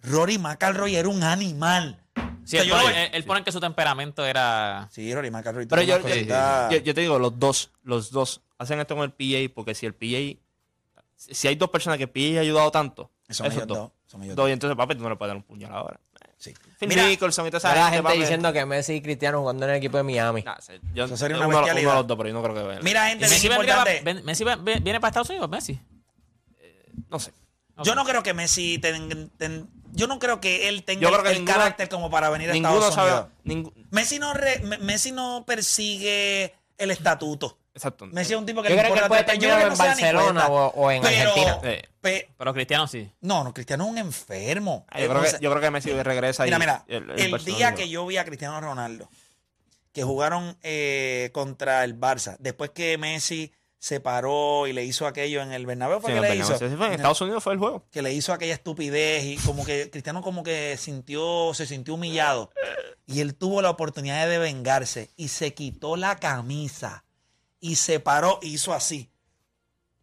Rory 0.00 0.36
McIlroy 0.36 0.96
era 0.96 1.08
un 1.08 1.22
animal. 1.22 2.03
Sí, 2.44 2.58
O 2.58 2.62
sea, 2.62 2.62
él, 2.62 2.70
pone, 2.70 2.92
vi- 2.92 2.98
él- 3.00 3.10
él 3.12 3.24
pone 3.24 3.44
que 3.44 3.52
su 3.52 3.60
temperamento 3.60 4.24
era. 4.24 4.88
Sí, 4.90 5.14
Rory 5.14 5.30
McIlroy. 5.30 5.66
Pero 5.66 5.82
yo, 5.82 6.94
te 6.94 7.00
digo, 7.00 7.18
los 7.18 7.38
dos, 7.38 7.70
los 7.82 8.10
dos 8.10 8.42
hacen 8.58 8.80
esto 8.80 8.94
con 8.94 9.04
el 9.04 9.12
PGA 9.12 9.52
porque 9.54 9.74
si 9.74 9.86
el 9.86 9.94
PGA, 9.94 10.38
si 11.16 11.48
hay 11.48 11.54
dos 11.56 11.70
personas 11.70 11.96
que 11.98 12.04
el 12.04 12.10
PGA 12.10 12.38
ha 12.38 12.42
ayudado 12.42 12.70
tanto, 12.70 13.10
Son 13.30 13.46
esos 13.46 13.56
ellos 13.56 13.66
dos. 13.66 13.78
dos, 13.78 13.92
son 14.06 14.22
ellos 14.22 14.36
Dos, 14.36 14.48
y 14.48 14.52
entonces, 14.52 14.76
papi, 14.76 14.94
tú 14.94 15.02
no 15.02 15.10
le 15.10 15.16
puedes 15.16 15.30
dar 15.30 15.36
un 15.36 15.42
puñal 15.42 15.72
ahora. 15.72 15.98
Sí. 16.36 16.52
Phil 16.78 16.88
Mira, 16.88 17.06
Mickelson 17.06 17.46
y 17.46 17.50
toda 17.50 17.58
esa 17.58 17.74
la 17.74 17.86
gente, 17.88 18.02
papi. 18.02 18.18
diciendo 18.18 18.52
que 18.52 18.66
Messi 18.66 18.94
y 18.94 19.00
Cristiano 19.00 19.40
jugando 19.40 19.64
en 19.64 19.70
el 19.70 19.76
equipo 19.78 19.96
de 19.96 20.02
Miami. 20.02 20.42
Nah, 20.42 20.58
se- 20.60 20.78
yo- 20.92 21.04
Eso 21.04 21.16
sería 21.16 21.36
una 21.38 21.46
uno, 21.46 21.58
uno 21.62 21.74
de 21.74 21.82
los 21.82 22.06
dos, 22.06 22.16
pero 22.18 22.28
yo 22.28 22.34
no 22.34 22.42
creo 22.42 22.54
que 22.54 22.62
venga. 22.62 22.82
Mira, 22.82 23.08
gente, 23.08 23.26
Messi, 23.28 23.48
vendría 23.48 23.82
ven- 24.02 24.24
Messi 24.26 24.44
viene 24.44 25.00
para 25.00 25.08
Estados 25.08 25.30
Unidos, 25.30 25.48
Messi. 25.48 25.80
No 27.08 27.18
sé. 27.18 27.32
Yo 27.82 27.94
no 27.94 28.04
creo 28.04 28.22
que 28.22 28.34
Messi 28.34 28.78
ten- 28.78 29.30
ten- 29.36 29.68
yo 29.92 30.06
no 30.06 30.18
creo 30.18 30.40
que 30.40 30.68
él 30.68 30.84
tenga 30.84 31.02
Yo 31.02 31.08
creo 31.08 31.20
el, 31.20 31.24
que 31.26 31.30
el 31.32 31.38
ninguno- 31.38 31.56
carácter 31.58 31.88
como 31.88 32.10
para 32.10 32.30
venir 32.30 32.50
a 32.50 32.54
Estados 32.54 32.94
sabe. 32.94 33.10
Unidos. 33.10 33.28
ningú- 33.44 33.86
Messi 33.90 34.18
no 34.18 34.32
re- 34.34 34.60
Messi 34.80 35.12
no 35.12 35.44
persigue 35.46 36.54
el 36.78 36.90
estatuto. 36.90 37.58
exacto. 37.74 38.06
Messi 38.06 38.32
es 38.34 38.38
un 38.38 38.46
tipo 38.46 38.62
que 38.62 38.68
Yo 38.70 38.76
le 38.76 38.82
creo 38.82 38.94
que 38.94 39.00
él 39.00 39.08
puede 39.08 39.24
terminar 39.24 39.56
creo 39.58 39.68
en 39.68 39.72
que 39.72 39.78
no 39.78 39.84
Barcelona 39.84 40.46
o, 40.48 40.66
o 40.68 40.90
en 40.90 41.02
Pero- 41.02 41.18
Argentina. 41.30 41.58
Eh, 41.64 41.82
Pe- 42.00 42.28
Pero 42.36 42.52
Cristiano 42.54 42.86
sí. 42.86 43.10
no, 43.22 43.42
no, 43.44 43.54
Cristiano 43.54 43.84
es 43.84 43.90
un 43.90 43.98
enfermo. 43.98 44.84
yo, 44.96 45.08
creo 45.08 45.18
O 45.18 45.22
que, 45.22 45.30
sea, 45.30 45.40
yo 45.40 45.50
creo 45.50 45.62
que 45.62 45.70
Messi 45.70 45.90
regresa 45.90 46.44
Mira, 46.44 46.56
y 46.56 46.60
mira, 46.60 46.84
el, 46.86 47.10
el, 47.34 47.44
día 47.44 47.74
que 47.74 47.88
yo 47.88 48.04
vi 48.06 48.18
a 48.18 48.24
Cristiano 48.24 48.60
Ronaldo, 48.60 49.08
que 49.92 50.02
jugaron 50.02 50.56
eh, 50.62 51.30
contra 51.32 51.82
el 51.84 51.98
Barça, 51.98 52.36
después 52.40 52.70
que 52.70 52.98
Messi 52.98 53.52
se 53.84 54.00
paró 54.00 54.66
y 54.66 54.72
le 54.72 54.82
hizo 54.82 55.06
aquello 55.06 55.42
en 55.42 55.52
el 55.52 55.66
Bernabéu, 55.66 56.00
¿fue 56.00 56.08
Sí, 56.12 56.14
que 56.14 56.20
le 56.22 56.28
Bernabéu, 56.28 56.56
hizo? 56.56 56.58
sí, 56.58 56.70
sí, 56.70 56.76
fue 56.78 56.86
en 56.86 56.92
Estados 56.94 57.20
Unidos 57.20 57.44
fue 57.44 57.52
el 57.52 57.58
juego. 57.58 57.84
que 57.90 58.00
le 58.00 58.14
hizo 58.14 58.32
aquella 58.32 58.54
estupidez 58.54 59.24
y 59.24 59.36
como 59.44 59.62
que 59.66 59.90
Cristiano 59.90 60.22
como 60.22 60.42
que 60.42 60.78
sintió, 60.78 61.52
se 61.52 61.66
sintió 61.66 61.92
humillado. 61.92 62.50
Y 63.06 63.20
él 63.20 63.34
tuvo 63.34 63.60
la 63.60 63.68
oportunidad 63.68 64.26
de 64.26 64.38
vengarse 64.38 65.10
y 65.18 65.28
se 65.28 65.52
quitó 65.52 65.96
la 65.96 66.16
camisa 66.16 67.04
y 67.60 67.76
se 67.76 68.00
paró 68.00 68.38
y 68.40 68.54
hizo 68.54 68.72
así. 68.72 69.10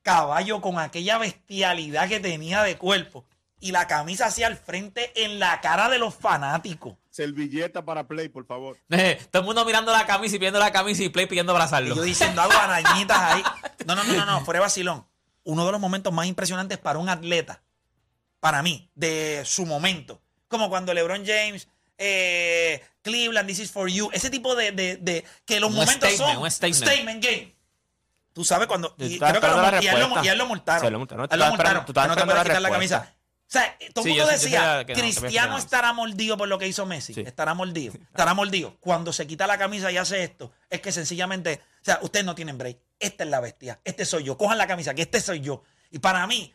Caballo 0.03 0.61
con 0.61 0.77
aquella 0.77 1.17
bestialidad 1.17 2.07
que 2.07 2.19
tenía 2.19 2.61
de 2.61 2.77
cuerpo 2.77 3.25
y 3.59 3.71
la 3.71 3.87
camisa 3.87 4.27
hacia 4.27 4.45
al 4.45 4.57
frente 4.57 5.11
en 5.25 5.39
la 5.39 5.59
cara 5.59 5.89
de 5.89 5.97
los 5.97 6.13
fanáticos. 6.13 6.93
Servilleta 7.12 7.84
para 7.84 8.08
play, 8.08 8.30
por 8.30 8.45
favor. 8.45 8.78
Eh, 8.89 9.19
todo 9.30 9.41
el 9.41 9.45
mundo 9.45 9.63
mirando 9.65 9.91
la 9.91 10.06
camisa 10.06 10.36
y 10.36 10.39
viendo 10.39 10.58
la 10.60 10.71
camisa 10.71 11.04
y 11.04 11.10
play 11.10 11.28
pidiendo 11.28 11.52
Y 11.52 11.56
abrazarlo. 11.56 11.93
yo 11.95 12.02
diciendo 12.02 12.41
hago 12.41 12.54
arañitas 12.54 13.19
ahí. 13.19 13.43
No, 13.86 13.95
no, 13.95 14.04
no, 14.04 14.13
no, 14.13 14.26
no, 14.26 14.41
fuera 14.45 14.60
de 14.60 14.63
vacilón. 14.63 15.06
Uno 15.43 15.65
de 15.65 15.71
los 15.71 15.82
momentos 15.82 16.13
más 16.13 16.26
impresionantes 16.28 16.78
para 16.78 17.00
un 17.00 17.10
atleta, 17.10 17.62
para 18.39 18.62
mí, 18.63 18.89
de 18.95 19.41
su 19.45 19.65
momento. 19.65 20.21
Como 20.47 20.69
cuando 20.69 20.93
LeBron 20.93 21.26
James, 21.26 21.67
eh, 21.97 22.82
Cleveland, 23.02 23.47
This 23.47 23.60
is 23.60 23.71
for 23.71 23.89
you. 23.89 24.10
Ese 24.13 24.30
tipo 24.30 24.56
de, 24.56 24.71
de, 24.71 24.97
de- 24.97 25.26
que 25.45 25.60
los 25.60 25.69
Un 25.69 25.78
momentos 25.78 26.10
statement, 26.10 26.34
son 26.34 26.43
un 26.43 26.74
statement. 26.74 27.24
game. 27.24 27.56
Tú 28.34 28.45
sabes 28.45 28.67
cuando. 28.67 28.95
Y, 28.97 29.19
creo 29.19 29.41
que 29.41 29.47
lo, 29.47 29.82
y 29.82 29.88
a 29.88 29.93
él 29.93 30.00
lo, 30.00 30.24
y 30.24 30.28
a 30.28 30.32
él 30.32 30.38
lo 30.38 30.45
multaron. 30.45 30.86
Sí, 30.86 30.91
lo 30.91 31.00
multaron. 31.00 31.28
A 31.30 31.34
él 31.34 31.39
lo 31.39 31.47
multaron. 31.50 31.84
no 31.86 32.15
te 32.15 32.26
la 32.26 32.43
quitar 32.43 32.62
la 32.62 32.69
camisa. 32.69 33.13
O 33.51 33.53
sea, 33.53 33.77
todo 33.93 34.05
el 34.05 34.11
Sí, 34.13 34.17
mundo 34.17 34.31
decía, 34.31 34.85
que 34.85 34.93
no, 34.93 34.99
Cristiano 35.01 35.57
estará 35.57 35.91
mordido 35.91 36.37
por 36.37 36.47
lo 36.47 36.57
que 36.57 36.67
hizo 36.69 36.85
Messi. 36.85 37.13
Sí. 37.13 37.19
Estará 37.25 37.53
mordido. 37.53 37.93
Estará 37.93 38.33
mordido. 38.33 38.77
Cuando 38.79 39.11
se 39.11 39.27
quita 39.27 39.45
la 39.45 39.57
camisa 39.57 39.91
y 39.91 39.97
hace 39.97 40.23
esto, 40.23 40.53
es 40.69 40.79
que 40.79 40.93
sencillamente, 40.93 41.59
o 41.81 41.83
sea, 41.83 41.99
ustedes 42.01 42.25
no 42.25 42.33
tienen 42.33 42.57
break. 42.57 42.77
Esta 42.97 43.25
es 43.25 43.29
la 43.29 43.41
bestia. 43.41 43.81
Este 43.83 44.05
soy 44.05 44.23
yo. 44.23 44.37
Cojan 44.37 44.57
la 44.57 44.67
camisa, 44.67 44.93
que 44.93 45.01
este 45.01 45.19
soy 45.19 45.41
yo. 45.41 45.63
Y 45.91 45.99
para 45.99 46.25
mí, 46.27 46.53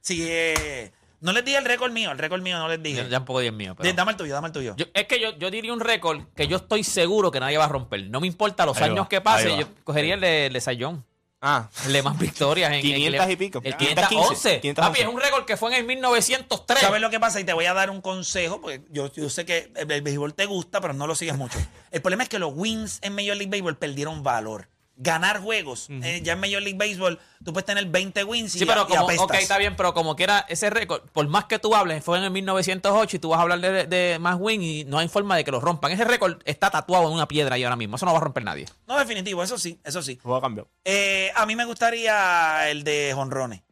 si 0.00 0.24
eh, 0.28 0.92
no 1.22 1.32
les 1.32 1.44
dije 1.44 1.58
el 1.58 1.64
récord 1.64 1.90
mío, 1.90 2.12
el 2.12 2.18
récord 2.18 2.40
mío 2.40 2.56
no 2.56 2.68
les 2.68 2.80
dije. 2.80 3.02
Ya, 3.02 3.08
ya 3.08 3.18
un 3.18 3.24
poco 3.24 3.40
Dios 3.40 3.54
mío. 3.54 3.74
pero- 3.76 3.92
Dame 3.92 4.12
el 4.12 4.16
tuyo, 4.16 4.32
dame 4.32 4.46
el 4.46 4.52
tuyo. 4.52 4.76
Yo- 4.76 4.86
es 4.94 5.06
que 5.08 5.20
yo, 5.20 5.36
yo 5.38 5.50
diría 5.50 5.72
un 5.72 5.80
récord 5.80 6.22
que 6.36 6.46
yo 6.46 6.58
estoy 6.58 6.84
seguro 6.84 7.32
que 7.32 7.40
nadie 7.40 7.58
va 7.58 7.64
a 7.64 7.68
romper. 7.68 8.08
No 8.10 8.20
me 8.20 8.28
importa 8.28 8.64
los 8.64 8.76
Ahí 8.76 8.84
años 8.90 9.06
va, 9.06 9.08
que 9.08 9.20
pase. 9.20 9.56
Yo 9.58 9.66
cogería 9.82 10.14
el 10.14 10.20
de, 10.20 10.46
el 10.46 10.52
de 10.52 10.60
Sayón. 10.60 11.04
Ah, 11.44 11.68
El 11.86 11.92
de 11.92 12.02
más 12.02 12.16
victorias. 12.18 12.72
En, 12.72 12.80
500 12.80 13.26
en- 13.26 13.30
y 13.32 13.36
pico. 13.36 13.60
El 13.64 13.76
515, 13.76 14.08
511. 14.08 14.60
511. 14.60 14.74
Papi, 14.74 15.00
es 15.00 15.08
un 15.14 15.20
récord 15.20 15.44
que 15.44 15.56
fue 15.56 15.70
en 15.72 15.78
el 15.80 15.84
1903. 15.84 16.80
¿Sabes 16.80 17.00
lo 17.00 17.10
que 17.10 17.18
pasa? 17.18 17.40
Y 17.40 17.44
te 17.44 17.52
voy 17.52 17.66
a 17.66 17.74
dar 17.74 17.90
un 17.90 18.00
consejo, 18.00 18.60
porque 18.60 18.82
yo, 18.90 19.12
yo 19.12 19.28
sé 19.28 19.44
que 19.44 19.72
el, 19.74 19.90
el 19.90 20.02
béisbol 20.02 20.34
te 20.34 20.46
gusta, 20.46 20.80
pero 20.80 20.94
no 20.94 21.06
lo 21.06 21.14
sigues 21.16 21.36
mucho. 21.36 21.58
El 21.90 22.00
problema 22.00 22.22
es 22.22 22.28
que 22.28 22.38
los 22.38 22.52
wins 22.54 23.00
en 23.02 23.14
Major 23.14 23.36
League 23.36 23.50
Baseball 23.50 23.76
perdieron 23.76 24.22
valor. 24.22 24.68
Ganar 24.96 25.40
juegos. 25.40 25.88
eh, 25.90 26.20
ya 26.22 26.34
en 26.34 26.40
Major 26.40 26.62
League 26.62 26.78
Baseball 26.78 27.18
tú 27.44 27.52
puedes 27.52 27.64
tener 27.66 27.86
20 27.86 28.24
wins 28.24 28.54
y, 28.54 28.60
Sí, 28.60 28.66
pero 28.66 28.82
y 28.82 28.86
como, 28.92 29.04
apestas. 29.04 29.24
ok, 29.24 29.34
está 29.34 29.58
bien, 29.58 29.74
pero 29.74 29.94
como 29.94 30.14
quiera, 30.14 30.44
ese 30.48 30.70
récord, 30.70 31.02
por 31.10 31.26
más 31.28 31.46
que 31.46 31.58
tú 31.58 31.74
hables, 31.74 32.04
fue 32.04 32.18
en 32.18 32.24
el 32.24 32.30
1908 32.30 33.16
y 33.16 33.18
tú 33.18 33.30
vas 33.30 33.38
a 33.38 33.42
hablar 33.42 33.60
de, 33.60 33.86
de 33.86 34.18
más 34.18 34.36
win 34.38 34.62
y 34.62 34.84
no 34.84 34.98
hay 34.98 35.08
forma 35.08 35.36
de 35.36 35.44
que 35.44 35.50
lo 35.50 35.60
rompan. 35.60 35.90
Ese 35.92 36.04
récord 36.04 36.40
está 36.44 36.70
tatuado 36.70 37.08
en 37.08 37.14
una 37.14 37.26
piedra 37.26 37.56
ahí 37.56 37.64
ahora 37.64 37.76
mismo. 37.76 37.96
Eso 37.96 38.06
no 38.06 38.12
va 38.12 38.18
a 38.18 38.22
romper 38.22 38.44
nadie. 38.44 38.66
No, 38.86 38.98
definitivo, 38.98 39.42
eso 39.42 39.58
sí, 39.58 39.80
eso 39.82 40.02
sí. 40.02 40.18
juego. 40.22 40.68
Eh, 40.84 41.32
a 41.34 41.46
mí 41.46 41.56
me 41.56 41.64
gustaría 41.64 42.70
el 42.70 42.84
de 42.84 43.14
Honrones, 43.14 43.62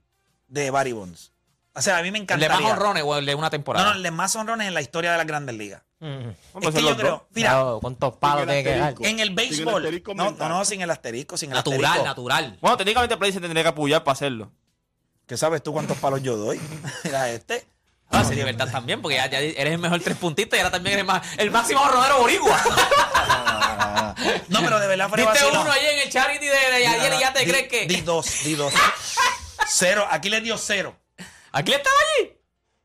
de 0.49 0.71
Barry 0.71 0.93
Bonds. 0.93 1.33
O 1.73 1.83
sea, 1.83 1.99
a 1.99 2.03
mí 2.03 2.11
me 2.11 2.19
El 2.19 2.27
de 2.27 2.49
más 2.49 2.61
honrones 2.63 3.03
o 3.07 3.17
el 3.17 3.25
de 3.27 3.35
una 3.35 3.47
No, 3.47 3.51
temporada. 3.51 3.87
no, 3.87 3.93
el 3.97 4.03
de 4.03 4.11
más 4.11 4.35
honrones 4.37 4.67
en 4.69 4.75
la 4.75 4.81
historia 4.81 5.13
de 5.13 5.19
las 5.19 5.27
grandes 5.27 5.55
ligas. 5.55 5.83
A 6.03 6.07
Es 6.63 6.75
que 6.75 6.83
yo 6.83 6.97
creo, 6.97 7.27
mira, 7.35 7.51
Claro, 7.51 7.79
¿Cuántos 7.81 8.17
palos 8.17 8.47
tiene 8.47 8.65
que 8.65 8.77
dar? 8.77 8.95
en 9.01 9.21
el 9.21 9.31
béisbol. 9.31 10.03
No, 10.17 10.31
no, 10.33 10.49
no, 10.49 10.65
sin 10.65 10.81
el 10.81 10.91
asterisco, 10.91 11.37
sin 11.37 11.51
el 11.51 11.57
natural, 11.57 11.85
asterisco. 11.85 12.05
natural. 12.07 12.59
Bueno, 12.61 12.77
técnicamente 12.77 13.17
Play 13.17 13.33
se 13.33 13.41
tendría 13.41 13.63
que 13.63 13.69
apoyar 13.69 14.03
para 14.03 14.15
hacerlo. 14.15 14.51
¿Qué 15.27 15.37
sabes 15.37 15.63
tú 15.63 15.73
cuántos 15.73 15.97
palos 15.99 16.23
yo 16.23 16.37
doy? 16.37 16.61
Mira 17.05 17.31
este. 17.31 17.65
Ah, 18.13 18.25
sí, 18.25 18.35
libertad 18.35 18.69
también, 18.73 19.01
porque 19.01 19.17
ya, 19.19 19.31
ya 19.31 19.39
eres 19.39 19.73
el 19.75 19.79
mejor 19.79 20.01
tres 20.01 20.17
puntistas 20.17 20.57
y 20.59 20.61
ahora 20.63 20.73
también 20.73 20.95
eres 20.95 21.07
más, 21.07 21.23
el 21.39 21.53
máximo 21.53 21.87
rodero 21.87 22.19
boricua. 22.19 22.61
No, 24.49 24.61
pero 24.61 24.81
de 24.81 24.87
verdad 24.87 25.09
de 25.11 25.23
Diste 25.23 25.47
uno 25.51 25.71
ahí 25.71 25.87
en 25.87 25.99
el 26.01 26.11
charity 26.11 26.45
de, 26.45 26.51
de 26.53 26.87
ayer 26.87 27.15
y 27.17 27.21
ya 27.21 27.33
te 27.33 27.41
Di- 27.45 27.51
crees 27.51 27.69
que. 27.69 27.87
Di 27.87 28.01
dos, 28.03 28.43
di 28.45 28.55
dos. 28.55 28.75
Cero, 29.69 30.07
aquí 30.11 30.29
le 30.29 30.41
dio 30.41 30.59
cero. 30.59 30.97
Aquí 31.53 31.73
estaba 31.73 31.97
allí. 32.19 32.33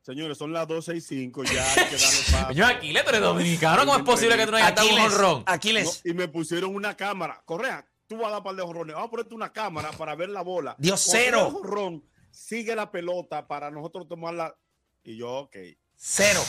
Señores, 0.02 0.38
son 0.38 0.54
las 0.54 0.68
12 0.68 0.96
y 0.98 1.02
5. 1.02 1.44
Ya 1.46 1.64
hay 1.74 1.76
que 1.90 1.98
darle 1.98 2.20
paso. 2.32 2.48
Coño, 2.48 2.66
Aquiles, 2.68 3.04
tú 3.04 3.10
eres 3.10 3.22
dominicano. 3.22 3.80
¿Cómo 3.86 3.98
es 3.98 4.04
posible 4.04 4.38
que 4.38 4.46
tú 4.46 4.52
no 4.52 4.58
hayas 4.58 4.76
dado 4.76 4.88
un 4.88 4.94
Aquiles, 4.94 5.14
honrón? 5.14 5.44
Aquiles, 5.48 6.02
No, 6.06 6.12
y 6.12 6.14
me 6.14 6.28
pusieron 6.28 6.76
una 6.76 6.96
cámara. 6.96 7.42
Correa, 7.46 7.88
tú 8.08 8.18
vas 8.18 8.28
a 8.28 8.32
dar 8.34 8.44
par 8.44 8.56
de 8.56 8.62
jorrones. 8.64 8.94
Vamos 8.96 9.08
a 9.08 9.12
ponerte 9.12 9.34
una 9.34 9.52
cámara 9.52 9.92
para 9.92 10.16
ver 10.16 10.30
la 10.30 10.42
bola. 10.42 10.76
Dio 10.78 10.92
Cuando 10.96 11.12
cero. 11.12 11.50
jorrón, 11.52 12.04
sigue 12.32 12.76
la 12.76 12.92
pelota 12.92 13.48
para 13.48 13.72
nosotros 13.72 14.08
tomarla. 14.08 14.56
Y 15.04 15.18
yo, 15.18 15.32
ok. 15.40 15.56
cero. 15.96 16.42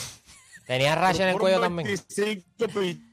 Tenía 0.67 0.93
racha 0.95 1.23
en 1.23 1.29
el 1.29 1.37
cuello 1.39 1.59
también. 1.61 1.87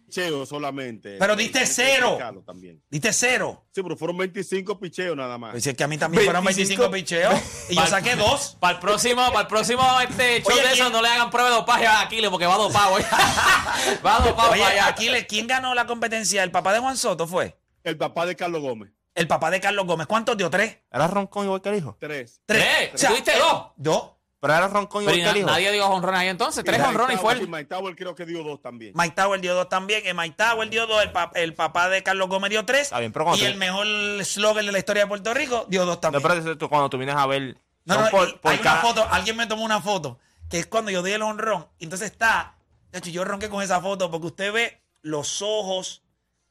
25 0.04 0.06
pi- 0.06 0.10
picheos 0.10 0.48
solamente. 0.48 1.16
Pero 1.18 1.36
diste 1.36 1.66
cero. 1.66 2.18
También. 2.46 2.82
Diste 2.90 3.12
cero. 3.12 3.66
Sí, 3.74 3.82
pero 3.82 3.96
fueron 3.96 4.16
25 4.18 4.78
picheos 4.78 5.16
nada 5.16 5.38
más. 5.38 5.52
Pues 5.52 5.64
si 5.64 5.70
es 5.70 5.76
que 5.76 5.84
a 5.84 5.88
mí 5.88 5.98
también 5.98 6.24
fueron 6.24 6.44
25 6.44 6.90
picheos 6.90 7.34
y 7.70 7.74
yo 7.76 7.86
saqué 7.86 8.16
dos. 8.16 8.56
Para 8.60 8.74
el 8.74 8.80
próximo, 8.80 9.26
para 9.28 9.40
el 9.42 9.46
próximo 9.46 9.82
este 10.00 10.42
show 10.42 10.52
Oye, 10.52 10.62
de 10.62 10.68
¿quién- 10.72 10.80
eso 10.86 10.90
no 10.90 11.02
le 11.02 11.08
hagan 11.08 11.30
prueba 11.30 11.48
de 11.50 11.54
dopaje 11.56 11.86
a 11.86 12.00
Aquiles 12.02 12.30
porque 12.30 12.46
va 12.46 12.56
dopado. 12.56 12.96
va 14.06 14.18
dopado 14.20 14.50
Oye, 14.52 14.60
para 14.60 14.72
allá. 14.72 14.86
Aquiles, 14.88 15.26
¿quién 15.28 15.46
ganó 15.46 15.74
la 15.74 15.86
competencia? 15.86 16.42
¿El 16.42 16.50
papá 16.50 16.72
de 16.72 16.78
Juan 16.80 16.96
Soto 16.96 17.26
fue? 17.26 17.56
El 17.82 17.96
papá 17.96 18.26
de 18.26 18.36
Carlos 18.36 18.62
Gómez. 18.62 18.90
El 19.14 19.28
papá 19.28 19.50
de 19.50 19.60
Carlos 19.60 19.86
Gómez. 19.86 20.06
¿Cuántos 20.08 20.36
dio? 20.36 20.50
¿Tres? 20.50 20.78
¿Era 20.90 21.06
roncón 21.06 21.44
igual 21.44 21.60
que 21.62 21.68
el 21.68 21.76
hijo? 21.76 21.96
Tres. 22.00 22.40
¿Tres? 22.46 22.90
¿Tuviste 23.00 23.32
eh, 23.32 23.38
dos? 23.38 23.66
Dos. 23.76 24.10
Pero 24.46 24.59
era 24.59 24.68
roncón 24.68 25.02
igual 25.04 25.16
que 25.16 25.22
el 25.30 25.37
y 25.37 25.40
hijo. 25.40 25.48
nadie 25.48 25.72
dio 25.72 25.87
honrones 25.88 26.20
ahí 26.20 26.28
entonces. 26.28 26.62
Tres 26.64 26.78
Mike 26.78 26.88
honrones 26.90 27.16
y 27.16 27.20
fue 27.20 27.46
Mike 27.46 27.64
Tower 27.64 27.96
creo 27.96 28.14
que 28.14 28.26
dio 28.26 28.42
dos 28.44 28.61
también. 28.61 28.92
Mike 28.94 29.14
Tower 29.16 29.40
dio 29.40 29.54
dos 29.54 29.68
también. 29.70 30.02
eh, 30.04 30.12
Mike 30.12 30.35
Tower 30.37 30.68
dio 30.68 30.87
dos. 30.87 31.02
El, 31.02 31.12
pa- 31.12 31.30
el 31.35 31.54
papá 31.54 31.88
de 31.88 32.02
Carlos 32.02 32.28
Gómez 32.28 32.50
dio 32.50 32.64
tres. 32.66 32.83
Está 32.83 32.98
bien, 33.00 33.11
pero 33.11 33.24
cuando 33.24 33.42
y 33.42 33.46
tú- 33.46 33.50
el 33.52 33.57
mejor 33.59 33.87
slogger 34.22 34.64
de 34.66 34.72
la 34.72 34.78
historia 34.78 35.04
de 35.04 35.09
Puerto 35.09 35.33
Rico 35.33 35.64
dio 35.70 35.87
dos 35.87 35.96
No, 35.96 36.00
también. 36.00 36.22
pero 36.22 36.35
eso 36.35 36.59
tú- 36.59 36.68
cuando 36.68 36.90
tú 36.90 36.98
vienes 36.98 37.16
a 37.16 37.26
ver. 37.26 37.57
No, 37.87 37.94
son 37.94 38.04
no, 38.04 38.11
por- 38.11 38.28
y 38.28 38.33
por 38.35 38.52
hay 38.52 38.59
cada- 38.59 38.80
una 38.80 38.83
foto, 38.83 39.07
alguien 39.11 39.37
me 39.37 39.46
tomó 39.46 39.64
una 39.64 39.80
foto, 39.80 40.18
que 40.50 40.59
es 40.59 40.66
cuando 40.66 40.90
yo 40.90 41.02
di 41.02 41.12
el 41.12 41.22
honrón. 41.22 41.66
y 41.78 41.85
Entonces 41.85 42.11
está, 42.11 42.54
de 42.92 42.98
hecho, 42.98 43.09
yo 43.11 43.24
ronqué 43.24 43.48
con 43.48 43.62
esa 43.62 43.80
foto 43.80 44.11
porque 44.11 44.26
usted 44.26 44.52
ve 44.52 44.80
los 45.00 45.40
ojos, 45.40 46.02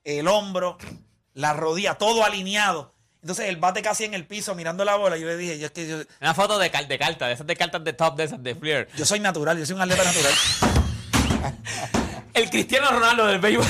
el 0.04 0.28
hombro, 0.28 0.78
la 1.34 1.54
rodilla, 1.54 1.94
todo 1.96 2.24
alineado. 2.26 2.93
Entonces 3.24 3.48
el 3.48 3.56
bate 3.56 3.82
casi 3.82 4.04
en 4.04 4.14
el 4.14 4.26
piso 4.26 4.54
mirando 4.54 4.84
la 4.84 4.96
bola. 4.98 5.16
Yo 5.16 5.26
le 5.26 5.38
dije, 5.38 5.58
yo 5.58 5.68
es 5.68 5.72
que 5.72 5.88
yo, 5.88 5.96
Una 6.20 6.34
foto 6.34 6.60
de, 6.60 6.70
cal- 6.70 6.90
de 6.90 7.00
carta, 7.00 7.28
de 7.28 7.34
esas 7.34 7.48
de 7.48 7.56
cartas 7.56 7.82
de 7.82 7.94
top, 7.94 8.18
de 8.18 8.26
esas 8.26 8.44
de 8.44 8.54
Fleer. 8.54 8.90
yo 8.98 9.06
soy 9.06 9.22
natural, 9.22 9.58
yo 9.58 9.66
soy 9.66 9.76
un 9.76 9.82
atleta 9.82 10.04
natural. 10.04 10.34
El 12.34 12.50
Cristiano 12.50 12.90
Ronaldo 12.92 13.26
del 13.28 13.40
béisbol. 13.40 13.66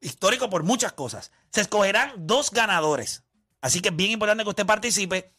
Histórico 0.05 0.51
por 0.51 0.61
muchas 0.61 0.93
cosas. 0.93 1.31
Se 1.49 1.61
escogerán 1.61 2.11
dos 2.15 2.51
ganadores. 2.51 3.23
Así 3.59 3.81
que 3.81 3.89
es 3.89 3.95
bien 3.95 4.11
importante 4.11 4.43
que 4.43 4.49
usted 4.49 4.65
participe. 4.67 5.33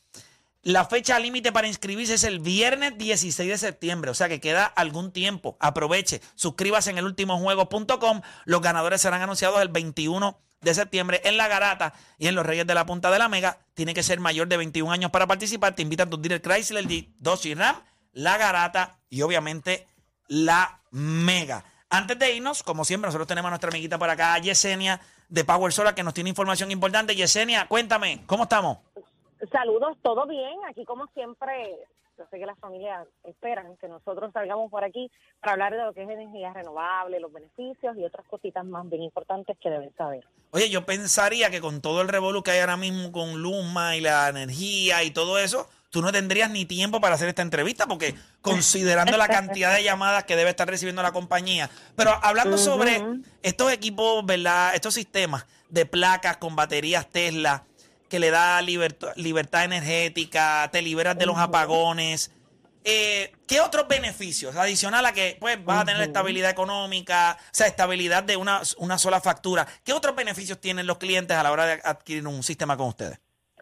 La 0.62 0.84
fecha 0.84 1.20
límite 1.20 1.52
para 1.52 1.68
inscribirse 1.68 2.14
es 2.14 2.24
el 2.24 2.40
viernes 2.40 2.98
16 2.98 3.48
de 3.48 3.58
septiembre, 3.58 4.10
o 4.10 4.14
sea 4.14 4.28
que 4.28 4.40
queda 4.40 4.64
algún 4.64 5.12
tiempo. 5.12 5.56
Aproveche, 5.60 6.20
suscríbase 6.34 6.90
en 6.90 6.98
elultimojuego.com. 6.98 8.22
Los 8.44 8.60
ganadores 8.60 9.00
serán 9.00 9.22
anunciados 9.22 9.62
el 9.62 9.68
21 9.68 10.36
de 10.62 10.74
septiembre 10.74 11.20
en 11.22 11.36
La 11.36 11.46
Garata 11.46 11.94
y 12.18 12.26
en 12.26 12.34
los 12.34 12.44
Reyes 12.44 12.66
de 12.66 12.74
la 12.74 12.86
Punta 12.86 13.12
de 13.12 13.20
la 13.20 13.28
Mega. 13.28 13.60
Tiene 13.74 13.94
que 13.94 14.02
ser 14.02 14.18
mayor 14.18 14.48
de 14.48 14.56
21 14.56 14.90
años 14.90 15.12
para 15.12 15.28
participar. 15.28 15.76
Te 15.76 15.82
invitan 15.82 16.10
tus 16.10 16.20
dealers 16.20 16.42
Chrysler, 16.42 16.88
Jeep, 16.88 17.14
Dodge 17.20 17.46
y 17.50 17.54
Ram, 17.54 17.76
La 18.10 18.36
Garata 18.36 18.98
y 19.08 19.22
obviamente 19.22 19.86
La 20.26 20.82
Mega. 20.90 21.64
Antes 21.88 22.18
de 22.18 22.34
irnos, 22.34 22.62
como 22.62 22.84
siempre, 22.84 23.08
nosotros 23.08 23.28
tenemos 23.28 23.48
a 23.48 23.50
nuestra 23.50 23.70
amiguita 23.70 23.98
por 23.98 24.10
acá, 24.10 24.36
Yesenia 24.38 25.00
de 25.28 25.44
Power 25.44 25.72
Solar, 25.72 25.94
que 25.94 26.02
nos 26.02 26.14
tiene 26.14 26.30
información 26.30 26.70
importante. 26.70 27.14
Yesenia, 27.14 27.68
cuéntame, 27.68 28.22
¿cómo 28.26 28.44
estamos? 28.44 28.78
Saludos, 29.52 29.96
todo 30.02 30.26
bien. 30.26 30.58
Aquí 30.68 30.84
como 30.84 31.06
siempre, 31.08 31.78
yo 32.18 32.24
sé 32.28 32.38
que 32.38 32.46
las 32.46 32.58
familias 32.58 33.06
esperan 33.22 33.76
que 33.76 33.86
nosotros 33.86 34.32
salgamos 34.32 34.68
por 34.68 34.82
aquí 34.82 35.10
para 35.40 35.52
hablar 35.52 35.74
de 35.74 35.84
lo 35.84 35.92
que 35.92 36.02
es 36.02 36.10
energía 36.10 36.52
renovable, 36.52 37.20
los 37.20 37.32
beneficios 37.32 37.96
y 37.96 38.04
otras 38.04 38.26
cositas 38.26 38.64
más 38.64 38.88
bien 38.88 39.02
importantes 39.02 39.56
que 39.62 39.70
deben 39.70 39.94
saber. 39.94 40.26
Oye, 40.50 40.68
yo 40.70 40.84
pensaría 40.84 41.50
que 41.50 41.60
con 41.60 41.80
todo 41.80 42.00
el 42.02 42.08
revolú 42.08 42.42
que 42.42 42.50
hay 42.50 42.60
ahora 42.60 42.76
mismo 42.76 43.12
con 43.12 43.40
Luma 43.42 43.96
y 43.96 44.00
la 44.00 44.28
energía 44.28 45.04
y 45.04 45.12
todo 45.12 45.38
eso, 45.38 45.68
tú 45.96 46.02
no 46.02 46.12
tendrías 46.12 46.50
ni 46.50 46.66
tiempo 46.66 47.00
para 47.00 47.14
hacer 47.14 47.26
esta 47.26 47.40
entrevista, 47.40 47.86
porque 47.86 48.14
considerando 48.42 49.16
la 49.16 49.28
cantidad 49.28 49.74
de 49.74 49.82
llamadas 49.82 50.24
que 50.24 50.36
debe 50.36 50.50
estar 50.50 50.68
recibiendo 50.68 51.02
la 51.02 51.10
compañía. 51.10 51.70
Pero 51.94 52.22
hablando 52.22 52.58
sobre 52.58 53.02
estos 53.42 53.72
equipos, 53.72 54.26
¿verdad? 54.26 54.74
Estos 54.74 54.92
sistemas 54.92 55.46
de 55.70 55.86
placas 55.86 56.36
con 56.36 56.54
baterías 56.54 57.08
Tesla 57.08 57.64
que 58.10 58.18
le 58.18 58.30
da 58.30 58.60
libertad, 58.60 59.14
libertad 59.16 59.64
energética, 59.64 60.68
te 60.70 60.82
liberas 60.82 61.16
de 61.16 61.24
los 61.24 61.38
apagones. 61.38 62.30
Eh, 62.84 63.32
¿Qué 63.46 63.62
otros 63.62 63.88
beneficios? 63.88 64.54
Adicional 64.54 65.06
a 65.06 65.14
que 65.14 65.38
pues 65.40 65.64
vas 65.64 65.80
a 65.80 65.84
tener 65.86 66.02
estabilidad 66.02 66.50
económica, 66.50 67.38
o 67.40 67.54
sea, 67.54 67.68
estabilidad 67.68 68.22
de 68.22 68.36
una, 68.36 68.60
una 68.76 68.98
sola 68.98 69.22
factura. 69.22 69.66
¿Qué 69.82 69.94
otros 69.94 70.14
beneficios 70.14 70.60
tienen 70.60 70.86
los 70.86 70.98
clientes 70.98 71.34
a 71.38 71.42
la 71.42 71.52
hora 71.52 71.64
de 71.64 71.80
adquirir 71.82 72.26
un 72.26 72.42
sistema 72.42 72.76
con 72.76 72.88
ustedes? 72.88 73.18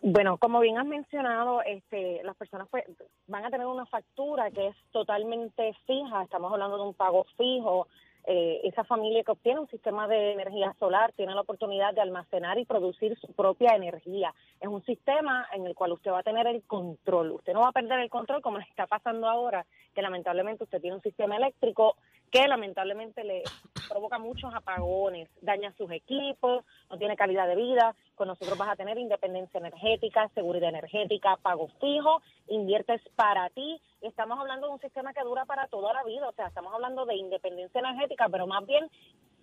Bueno, 0.06 0.36
como 0.36 0.60
bien 0.60 0.76
has 0.76 0.84
mencionado, 0.84 1.62
este, 1.62 2.22
las 2.24 2.36
personas 2.36 2.68
pues, 2.70 2.84
van 3.26 3.46
a 3.46 3.50
tener 3.50 3.66
una 3.66 3.86
factura 3.86 4.50
que 4.50 4.66
es 4.66 4.76
totalmente 4.92 5.72
fija. 5.86 6.22
Estamos 6.22 6.52
hablando 6.52 6.76
de 6.76 6.82
un 6.82 6.92
pago 6.92 7.24
fijo. 7.38 7.88
Eh, 8.26 8.60
esa 8.64 8.84
familia 8.84 9.22
que 9.24 9.32
obtiene 9.32 9.60
un 9.60 9.68
sistema 9.68 10.06
de 10.06 10.32
energía 10.32 10.74
solar 10.78 11.12
tiene 11.12 11.34
la 11.34 11.40
oportunidad 11.40 11.94
de 11.94 12.02
almacenar 12.02 12.58
y 12.58 12.66
producir 12.66 13.18
su 13.18 13.28
propia 13.32 13.76
energía. 13.76 14.34
Es 14.60 14.68
un 14.68 14.84
sistema 14.84 15.46
en 15.54 15.64
el 15.64 15.74
cual 15.74 15.92
usted 15.92 16.10
va 16.10 16.18
a 16.18 16.22
tener 16.22 16.46
el 16.48 16.62
control. 16.64 17.32
Usted 17.32 17.54
no 17.54 17.60
va 17.60 17.68
a 17.68 17.72
perder 17.72 18.00
el 18.00 18.10
control 18.10 18.42
como 18.42 18.58
le 18.58 18.64
está 18.64 18.86
pasando 18.86 19.26
ahora, 19.26 19.64
que 19.94 20.02
lamentablemente 20.02 20.64
usted 20.64 20.82
tiene 20.82 20.96
un 20.96 21.02
sistema 21.02 21.38
eléctrico 21.38 21.96
que 22.30 22.48
lamentablemente 22.48 23.22
le 23.24 23.42
provoca 23.88 24.18
muchos 24.18 24.52
apagones, 24.54 25.28
daña 25.40 25.72
sus 25.76 25.90
equipos, 25.90 26.64
no 26.90 26.98
tiene 26.98 27.16
calidad 27.16 27.46
de 27.46 27.56
vida. 27.56 27.94
Con 28.14 28.28
nosotros 28.28 28.58
vas 28.58 28.70
a 28.70 28.76
tener 28.76 28.98
independencia 28.98 29.58
energética, 29.58 30.28
seguridad 30.34 30.68
energética, 30.68 31.36
pago 31.36 31.68
fijo, 31.80 32.22
inviertes 32.48 33.00
para 33.16 33.50
ti. 33.50 33.80
Estamos 34.00 34.38
hablando 34.38 34.66
de 34.66 34.72
un 34.74 34.80
sistema 34.80 35.12
que 35.12 35.22
dura 35.22 35.44
para 35.44 35.66
toda 35.68 35.92
la 35.92 36.02
vida, 36.04 36.28
o 36.28 36.32
sea, 36.32 36.48
estamos 36.48 36.72
hablando 36.74 37.06
de 37.06 37.16
independencia 37.16 37.78
energética, 37.78 38.28
pero 38.28 38.46
más 38.46 38.66
bien 38.66 38.88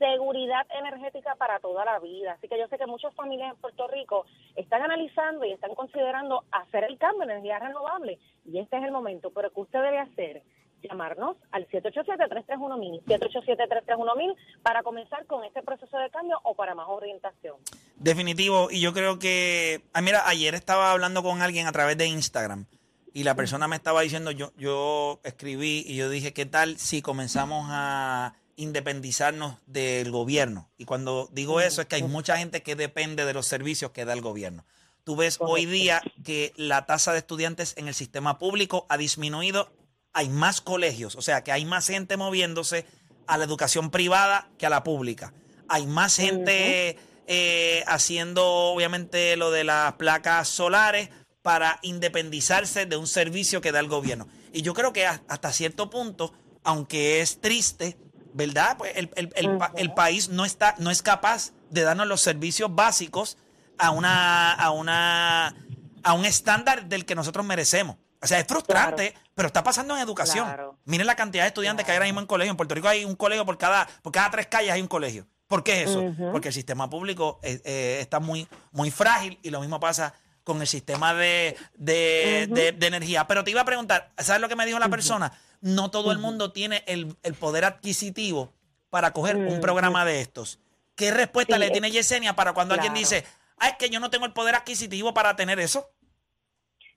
seguridad 0.01 0.65
energética 0.71 1.35
para 1.35 1.59
toda 1.59 1.85
la 1.85 1.99
vida. 1.99 2.33
Así 2.33 2.47
que 2.47 2.57
yo 2.57 2.67
sé 2.67 2.77
que 2.79 2.87
muchas 2.87 3.13
familias 3.13 3.53
en 3.53 3.61
Puerto 3.61 3.87
Rico 3.87 4.25
están 4.55 4.81
analizando 4.81 5.45
y 5.45 5.51
están 5.51 5.75
considerando 5.75 6.43
hacer 6.51 6.85
el 6.85 6.97
cambio 6.97 7.23
en 7.23 7.31
energía 7.31 7.59
renovable. 7.59 8.17
Y 8.45 8.57
este 8.57 8.77
es 8.77 8.83
el 8.83 8.91
momento, 8.91 9.29
pero 9.29 9.51
¿qué 9.51 9.61
usted 9.61 9.81
debe 9.81 9.99
hacer? 9.99 10.41
Llamarnos 10.81 11.37
al 11.51 11.67
787-331-1000, 11.69 13.03
787-331-1000 13.03 14.35
para 14.63 14.83
comenzar 14.83 15.25
con 15.25 15.43
este 15.43 15.61
proceso 15.61 15.97
de 15.97 16.09
cambio 16.09 16.39
o 16.43 16.55
para 16.55 16.75
más 16.75 16.87
orientación. 16.89 17.57
Definitivo, 17.97 18.69
y 18.71 18.81
yo 18.81 18.93
creo 18.93 19.19
que, 19.19 19.81
ah, 19.93 20.01
mira, 20.01 20.27
ayer 20.27 20.55
estaba 20.55 20.91
hablando 20.91 21.23
con 21.23 21.41
alguien 21.41 21.67
a 21.67 21.71
través 21.71 21.97
de 21.97 22.07
Instagram 22.07 22.65
y 23.13 23.23
la 23.23 23.35
persona 23.35 23.67
me 23.67 23.75
estaba 23.75 24.01
diciendo, 24.01 24.31
yo, 24.31 24.53
yo 24.57 25.19
escribí 25.23 25.83
y 25.85 25.95
yo 25.95 26.09
dije, 26.09 26.33
¿qué 26.33 26.45
tal 26.45 26.77
si 26.77 27.01
comenzamos 27.01 27.67
a 27.69 28.35
independizarnos 28.55 29.57
del 29.65 30.11
gobierno? 30.11 30.69
Y 30.77 30.85
cuando 30.85 31.29
digo 31.31 31.59
eso 31.59 31.81
es 31.81 31.87
que 31.87 31.97
hay 31.97 32.03
mucha 32.03 32.37
gente 32.37 32.63
que 32.63 32.75
depende 32.75 33.25
de 33.25 33.33
los 33.33 33.47
servicios 33.47 33.91
que 33.91 34.05
da 34.05 34.13
el 34.13 34.21
gobierno. 34.21 34.65
Tú 35.03 35.15
ves 35.15 35.37
hoy 35.41 35.65
día 35.65 36.01
que 36.23 36.53
la 36.55 36.85
tasa 36.85 37.11
de 37.11 37.19
estudiantes 37.19 37.73
en 37.77 37.87
el 37.87 37.95
sistema 37.95 38.37
público 38.37 38.85
ha 38.87 38.97
disminuido, 38.97 39.71
hay 40.13 40.29
más 40.29 40.61
colegios, 40.61 41.15
o 41.15 41.21
sea 41.21 41.43
que 41.43 41.51
hay 41.51 41.65
más 41.65 41.87
gente 41.87 42.17
moviéndose 42.17 42.85
a 43.27 43.37
la 43.37 43.45
educación 43.45 43.91
privada 43.91 44.49
que 44.57 44.65
a 44.65 44.69
la 44.69 44.83
pública. 44.83 45.33
Hay 45.69 45.87
más 45.87 46.17
gente 46.17 46.97
eh, 47.27 47.83
haciendo 47.87 48.45
obviamente 48.45 49.37
lo 49.37 49.51
de 49.51 49.63
las 49.63 49.93
placas 49.93 50.49
solares 50.49 51.09
para 51.41 51.79
independizarse 51.81 52.85
de 52.85 52.97
un 52.97 53.07
servicio 53.07 53.61
que 53.61 53.71
da 53.71 53.79
el 53.79 53.87
gobierno. 53.87 54.27
Y 54.53 54.61
yo 54.63 54.73
creo 54.73 54.91
que 54.91 55.05
hasta 55.07 55.53
cierto 55.53 55.89
punto, 55.89 56.33
aunque 56.63 57.21
es 57.21 57.39
triste, 57.39 57.97
¿verdad? 58.33 58.77
Pues 58.77 58.91
el, 58.95 59.09
el- 59.15 59.57
el 59.75 59.93
país 59.93 60.27
no 60.29 60.43
está, 60.45 60.75
no 60.77 60.91
es 60.91 61.01
capaz 61.01 61.51
de 61.69 61.81
darnos 61.83 62.07
los 62.07 62.19
servicios 62.21 62.73
básicos 62.75 63.37
a 63.77 63.91
una, 63.91 64.51
a 64.53 64.71
una, 64.71 65.55
a 66.03 66.13
un 66.13 66.25
estándar 66.25 66.85
del 66.87 67.05
que 67.05 67.15
nosotros 67.15 67.45
merecemos. 67.45 67.95
O 68.21 68.27
sea, 68.27 68.39
es 68.39 68.45
frustrante 68.45 69.15
Pero 69.35 69.47
está 69.47 69.63
pasando 69.63 69.95
en 69.95 70.01
educación. 70.03 70.45
Claro. 70.45 70.77
Miren 70.85 71.07
la 71.07 71.15
cantidad 71.15 71.43
de 71.43 71.47
estudiantes 71.49 71.85
que 71.85 71.91
hay 71.91 71.97
ahora 71.97 72.05
mismo 72.05 72.19
en 72.19 72.27
colegio. 72.27 72.51
En 72.51 72.57
Puerto 72.57 72.75
Rico 72.75 72.87
hay 72.87 73.05
un 73.05 73.15
colegio 73.15 73.45
por 73.45 73.57
cada, 73.57 73.87
por 74.01 74.11
cada 74.11 74.29
tres 74.31 74.47
calles 74.47 74.71
hay 74.71 74.81
un 74.81 74.87
colegio. 74.87 75.25
¿Por 75.47 75.63
qué 75.63 75.83
es 75.83 75.89
eso? 75.89 76.01
Porque 76.31 76.49
el 76.49 76.53
sistema 76.53 76.89
público 76.89 77.39
eh, 77.43 77.61
eh, 77.65 77.97
está 78.01 78.19
muy, 78.19 78.47
muy 78.71 78.89
frágil 78.91 79.37
y 79.43 79.49
lo 79.49 79.59
mismo 79.59 79.79
pasa 79.79 80.13
con 80.43 80.59
el 80.61 80.67
sistema 80.67 81.13
de, 81.13 81.55
de- 81.75 82.47
de- 82.49 82.71
de 82.71 82.87
energía. 82.87 83.27
Pero 83.27 83.43
te 83.43 83.51
iba 83.51 83.61
a 83.61 83.65
preguntar, 83.65 84.11
¿sabes 84.17 84.41
lo 84.41 84.47
que 84.49 84.55
me 84.55 84.65
dijo 84.65 84.79
la 84.79 84.89
persona? 84.89 85.31
No 85.61 85.91
todo 85.91 86.11
el 86.11 86.17
mundo 86.19 86.51
tiene 86.51 86.83
el, 86.87 87.15
el 87.23 87.33
poder 87.35 87.65
adquisitivo 87.65 88.53
para 88.89 89.11
coger 89.13 89.35
un 89.37 89.59
programa 89.61 90.05
de 90.05 90.21
estos. 90.21 90.59
¿Qué 90.95 91.11
respuesta 91.11 91.55
Sí, 91.55 91.59
le 91.59 91.69
tiene 91.71 91.91
Yesenia 91.91 92.35
para 92.35 92.53
cuando 92.53 92.73
alguien 92.73 92.93
dice, 92.93 93.25
ah, 93.57 93.69
es 93.69 93.75
que 93.77 93.89
yo 93.89 93.99
no 93.99 94.09
tengo 94.09 94.25
el 94.25 94.33
poder 94.33 94.55
adquisitivo 94.55 95.13
para 95.13 95.35
tener 95.35 95.59
eso? 95.59 95.89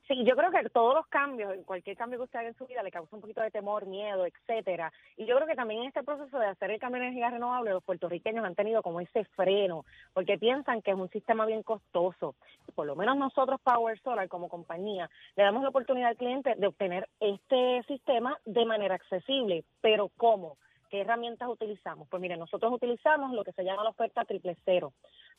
Sí, 0.07 0.23
yo 0.25 0.37
creo 0.37 0.51
que 0.51 0.69
todos 0.69 0.95
los 0.95 1.07
cambios, 1.07 1.57
cualquier 1.65 1.97
cambio 1.97 2.19
que 2.19 2.25
usted 2.25 2.39
haga 2.39 2.49
en 2.49 2.57
su 2.59 2.67
vida 2.67 2.83
le 2.83 2.91
causa 2.91 3.17
un 3.17 3.23
poquito 3.23 3.41
de 3.41 3.51
temor, 3.51 3.87
miedo, 3.87 4.27
etcétera. 4.27 4.93
Y 5.17 5.25
yo 5.25 5.35
creo 5.37 5.49
que 5.49 5.55
también 5.55 5.81
en 5.81 5.89
este 5.89 6.03
proceso 6.03 6.39
de 6.39 6.47
hacer 6.47 6.71
el 6.71 6.79
cambio 6.79 7.01
de 7.01 7.07
energía 7.07 7.31
renovable, 7.31 7.71
los 7.71 7.83
puertorriqueños 7.83 8.45
han 8.45 8.55
tenido 8.55 8.83
como 8.83 9.01
ese 9.01 9.25
freno, 9.35 9.87
porque 10.13 10.37
piensan 10.37 10.83
que 10.83 10.91
es 10.91 10.97
un 10.97 11.09
sistema 11.09 11.47
bien 11.47 11.63
costoso. 11.63 12.35
Por 12.75 12.87
lo 12.87 12.97
menos 12.97 13.17
nosotros, 13.17 13.59
Power 13.63 13.99
Solar, 14.03 14.29
como 14.29 14.51
compañía, 14.51 15.09
le 15.37 15.43
damos 15.43 15.63
la 15.63 15.71
oportunidad 15.71 16.11
al 16.11 16.19
cliente 16.19 16.55
de 16.55 16.67
obtener 16.67 17.09
este 17.21 17.83
sistema 17.89 18.39
de 18.45 18.67
manera 18.67 18.97
accesible. 18.97 19.65
Pero 19.81 20.11
¿cómo? 20.19 20.59
¿Qué 20.91 21.01
herramientas 21.01 21.49
utilizamos? 21.49 22.09
Pues 22.11 22.21
mire, 22.21 22.37
nosotros 22.37 22.71
utilizamos 22.75 23.33
lo 23.33 23.43
que 23.43 23.53
se 23.53 23.65
llama 23.65 23.85
la 23.85 23.91
oferta 23.91 24.27
triple 24.27 24.55
cero. 24.67 24.93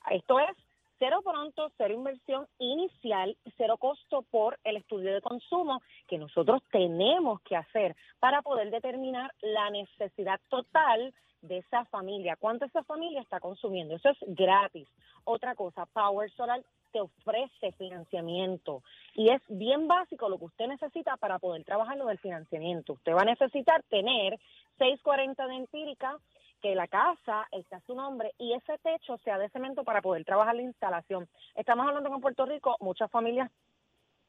Esto 0.09 0.39
es 0.39 0.57
cero 0.99 1.21
pronto, 1.23 1.71
cero 1.77 1.93
inversión 1.93 2.47
inicial, 2.59 3.37
cero 3.57 3.77
costo 3.77 4.23
por 4.23 4.59
el 4.63 4.77
estudio 4.77 5.13
de 5.13 5.21
consumo 5.21 5.81
que 6.07 6.17
nosotros 6.17 6.61
tenemos 6.71 7.41
que 7.41 7.55
hacer 7.55 7.95
para 8.19 8.41
poder 8.41 8.71
determinar 8.71 9.31
la 9.41 9.69
necesidad 9.69 10.39
total 10.49 11.13
de 11.41 11.57
esa 11.57 11.85
familia, 11.85 12.35
cuánto 12.37 12.65
esa 12.65 12.83
familia 12.83 13.21
está 13.21 13.39
consumiendo. 13.39 13.95
Eso 13.95 14.09
es 14.09 14.17
gratis. 14.27 14.87
Otra 15.23 15.55
cosa, 15.55 15.85
Power 15.87 16.31
Solar 16.31 16.61
te 16.91 17.01
ofrece 17.01 17.73
financiamiento 17.73 18.81
y 19.15 19.29
es 19.29 19.41
bien 19.49 19.87
básico 19.87 20.29
lo 20.29 20.37
que 20.37 20.45
usted 20.45 20.67
necesita 20.67 21.17
para 21.17 21.39
poder 21.39 21.63
trabajar 21.63 21.97
lo 21.97 22.05
del 22.05 22.19
financiamiento. 22.19 22.93
Usted 22.93 23.13
va 23.13 23.23
a 23.23 23.25
necesitar 23.25 23.83
tener 23.89 24.39
640 24.77 25.47
de 25.47 25.55
empírica, 25.55 26.17
que 26.65 26.73
la 26.73 26.87
casa 26.87 27.47
está 27.51 27.77
a 27.77 27.81
su 27.81 27.93
nombre 27.93 28.33
y 28.39 28.53
ese 28.53 28.79
techo 28.79 29.19
sea 29.19 29.37
de 29.37 29.49
cemento 29.49 29.83
para 29.83 30.01
poder 30.01 30.25
trabajar 30.25 30.55
la 30.55 30.63
instalación. 30.63 31.29
Estamos 31.53 31.87
hablando 31.87 32.09
que 32.09 32.15
en 32.15 32.21
Puerto 32.21 32.43
Rico 32.47 32.75
muchas 32.79 33.11
familias 33.11 33.51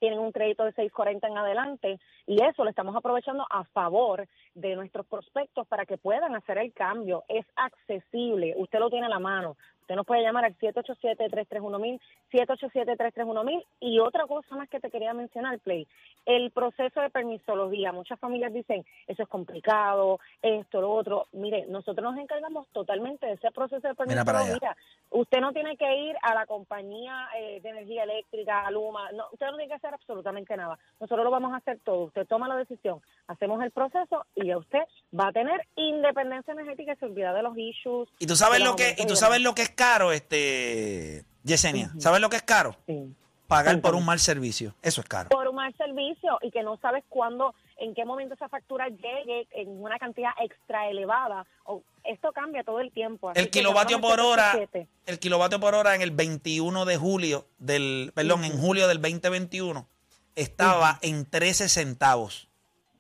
tienen 0.00 0.18
un 0.18 0.32
crédito 0.32 0.62
de 0.64 0.72
640 0.72 1.28
en 1.28 1.38
adelante 1.38 1.98
y 2.26 2.42
eso 2.42 2.62
lo 2.62 2.68
estamos 2.68 2.94
aprovechando 2.94 3.46
a 3.48 3.64
favor 3.64 4.28
de 4.54 4.76
nuestros 4.76 5.06
prospectos 5.06 5.66
para 5.66 5.86
que 5.86 5.96
puedan 5.96 6.36
hacer 6.36 6.58
el 6.58 6.74
cambio. 6.74 7.24
Es 7.26 7.46
accesible, 7.56 8.52
usted 8.58 8.80
lo 8.80 8.90
tiene 8.90 9.06
a 9.06 9.08
la 9.08 9.18
mano. 9.18 9.56
Usted 9.86 9.94
nos 9.94 10.04
puede 10.04 10.22
llamar 10.22 10.44
al 10.44 10.58
787-331-1000, 10.58 12.00
787-331-1000 12.32 13.64
y 13.78 14.00
otra 14.00 14.26
cosa 14.26 14.56
más 14.56 14.68
que 14.68 14.80
te 14.80 14.90
quería 14.90 15.14
mencionar, 15.14 15.60
Play, 15.60 15.86
el 16.24 16.50
proceso 16.50 17.00
de 17.00 17.08
permisología. 17.08 17.92
Muchas 17.92 18.18
familias 18.18 18.52
dicen, 18.52 18.84
eso 19.06 19.22
es 19.22 19.28
complicado, 19.28 20.18
esto, 20.42 20.80
lo 20.80 20.90
otro. 20.90 21.28
Mire, 21.30 21.66
nosotros 21.68 22.02
nos 22.02 22.20
encargamos 22.20 22.66
totalmente 22.72 23.26
de 23.26 23.34
ese 23.34 23.52
proceso 23.52 23.86
de 23.86 23.94
Mira 24.08 24.24
permisología. 24.24 24.76
Usted 25.10 25.38
no 25.38 25.52
tiene 25.52 25.76
que 25.76 25.96
ir 25.96 26.16
a 26.20 26.34
la 26.34 26.46
compañía 26.46 27.28
eh, 27.38 27.60
de 27.60 27.68
energía 27.68 28.02
eléctrica, 28.02 28.66
a 28.66 28.72
Luma, 28.72 29.12
no, 29.12 29.26
usted 29.30 29.46
no 29.46 29.56
tiene 29.56 29.68
que 29.68 29.74
hacer 29.74 29.94
absolutamente 29.94 30.56
nada. 30.56 30.76
Nosotros 30.98 31.24
lo 31.24 31.30
vamos 31.30 31.52
a 31.52 31.58
hacer 31.58 31.78
todo. 31.84 32.06
Usted 32.06 32.26
toma 32.26 32.48
la 32.48 32.56
decisión, 32.56 33.00
hacemos 33.28 33.62
el 33.62 33.70
proceso 33.70 34.24
y 34.34 34.46
ya 34.46 34.58
usted 34.58 34.80
va 35.18 35.28
a 35.28 35.32
tener 35.32 35.66
independencia 35.76 36.52
energética 36.52 36.92
y 36.92 36.96
se 36.96 37.04
olvida 37.04 37.32
de 37.32 37.42
los 37.42 37.56
issues. 37.56 38.08
Y 38.18 38.26
tú 38.26 38.36
sabes 38.36 38.60
lo 38.60 38.76
que, 38.76 38.94
y 38.98 39.06
tú 39.06 39.16
sabes 39.16 39.40
lo 39.40 39.54
que 39.54 39.62
es 39.62 39.70
caro, 39.70 40.12
este 40.12 41.24
Yesenia. 41.42 41.90
¿Sabes 41.98 42.20
lo 42.20 42.28
que 42.28 42.36
es 42.36 42.42
caro? 42.42 42.76
Sí. 42.86 43.14
Pagar 43.46 43.80
por 43.80 43.94
un 43.94 44.04
mal 44.04 44.18
servicio. 44.18 44.74
Eso 44.82 45.00
es 45.00 45.06
caro. 45.06 45.28
por 45.28 45.46
un 45.46 45.54
mal 45.54 45.72
servicio 45.76 46.36
y 46.42 46.50
que 46.50 46.64
no 46.64 46.78
sabes 46.78 47.04
cuándo, 47.08 47.54
en 47.76 47.94
qué 47.94 48.04
momento 48.04 48.34
esa 48.34 48.48
factura 48.48 48.88
llegue 48.88 49.46
en 49.52 49.80
una 49.80 49.98
cantidad 50.00 50.32
extra 50.42 50.88
elevada. 50.88 51.46
O, 51.64 51.82
esto 52.02 52.32
cambia 52.32 52.64
todo 52.64 52.80
el 52.80 52.90
tiempo. 52.90 53.30
así 53.30 53.38
El 53.38 53.50
kilovatio 53.50 54.00
por 54.00 54.18
hora, 54.18 54.50
787. 54.52 54.88
el 55.06 55.18
kilovatio 55.20 55.60
por 55.60 55.76
hora 55.76 55.94
en 55.94 56.02
el 56.02 56.10
21 56.10 56.84
de 56.84 56.96
julio 56.96 57.46
del, 57.58 58.10
perdón, 58.16 58.44
en 58.44 58.58
julio 58.58 58.88
del 58.88 59.00
2021 59.00 59.86
estaba 60.34 60.98
en 61.02 61.24
13 61.24 61.68
centavos. 61.68 62.48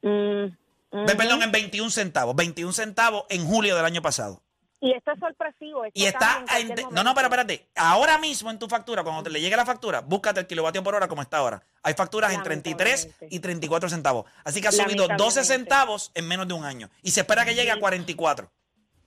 Mm. 0.02 1.06
Perdón, 1.06 1.42
en 1.42 1.52
21 1.52 1.90
centavos. 1.90 2.34
21 2.36 2.72
centavos 2.72 3.24
en 3.28 3.46
julio 3.46 3.76
del 3.76 3.84
año 3.84 4.02
pasado. 4.02 4.42
Y 4.80 4.92
esto 4.92 5.12
es 5.12 5.18
sorpresivo. 5.18 5.84
esto 5.84 5.98
Y 5.98 6.04
está, 6.04 6.44
en 6.58 6.74
no, 6.92 7.02
no, 7.02 7.14
pero 7.14 7.28
espérate. 7.28 7.66
Ahora 7.76 8.18
mismo 8.18 8.50
en 8.50 8.58
tu 8.58 8.68
factura, 8.68 9.02
cuando 9.02 9.22
te 9.22 9.30
le 9.30 9.40
llegue 9.40 9.56
la 9.56 9.64
factura, 9.64 10.00
búscate 10.00 10.40
el 10.40 10.46
kilovatio 10.46 10.82
por 10.82 10.94
hora 10.94 11.08
como 11.08 11.22
está 11.22 11.38
ahora. 11.38 11.62
Hay 11.82 11.94
facturas 11.94 12.32
en 12.32 12.42
33 12.42 13.16
y 13.30 13.40
34 13.40 13.88
centavos. 13.88 14.26
Así 14.44 14.60
que 14.60 14.68
ha 14.68 14.72
subido 14.72 15.08
12 15.08 15.08
Lamentablemente. 15.08 15.44
centavos 15.44 16.12
en 16.14 16.28
menos 16.28 16.46
de 16.46 16.54
un 16.54 16.64
año. 16.64 16.90
Y 17.02 17.10
se 17.10 17.20
espera 17.20 17.44
que 17.44 17.54
llegue 17.54 17.70
a 17.70 17.80
44. 17.80 18.50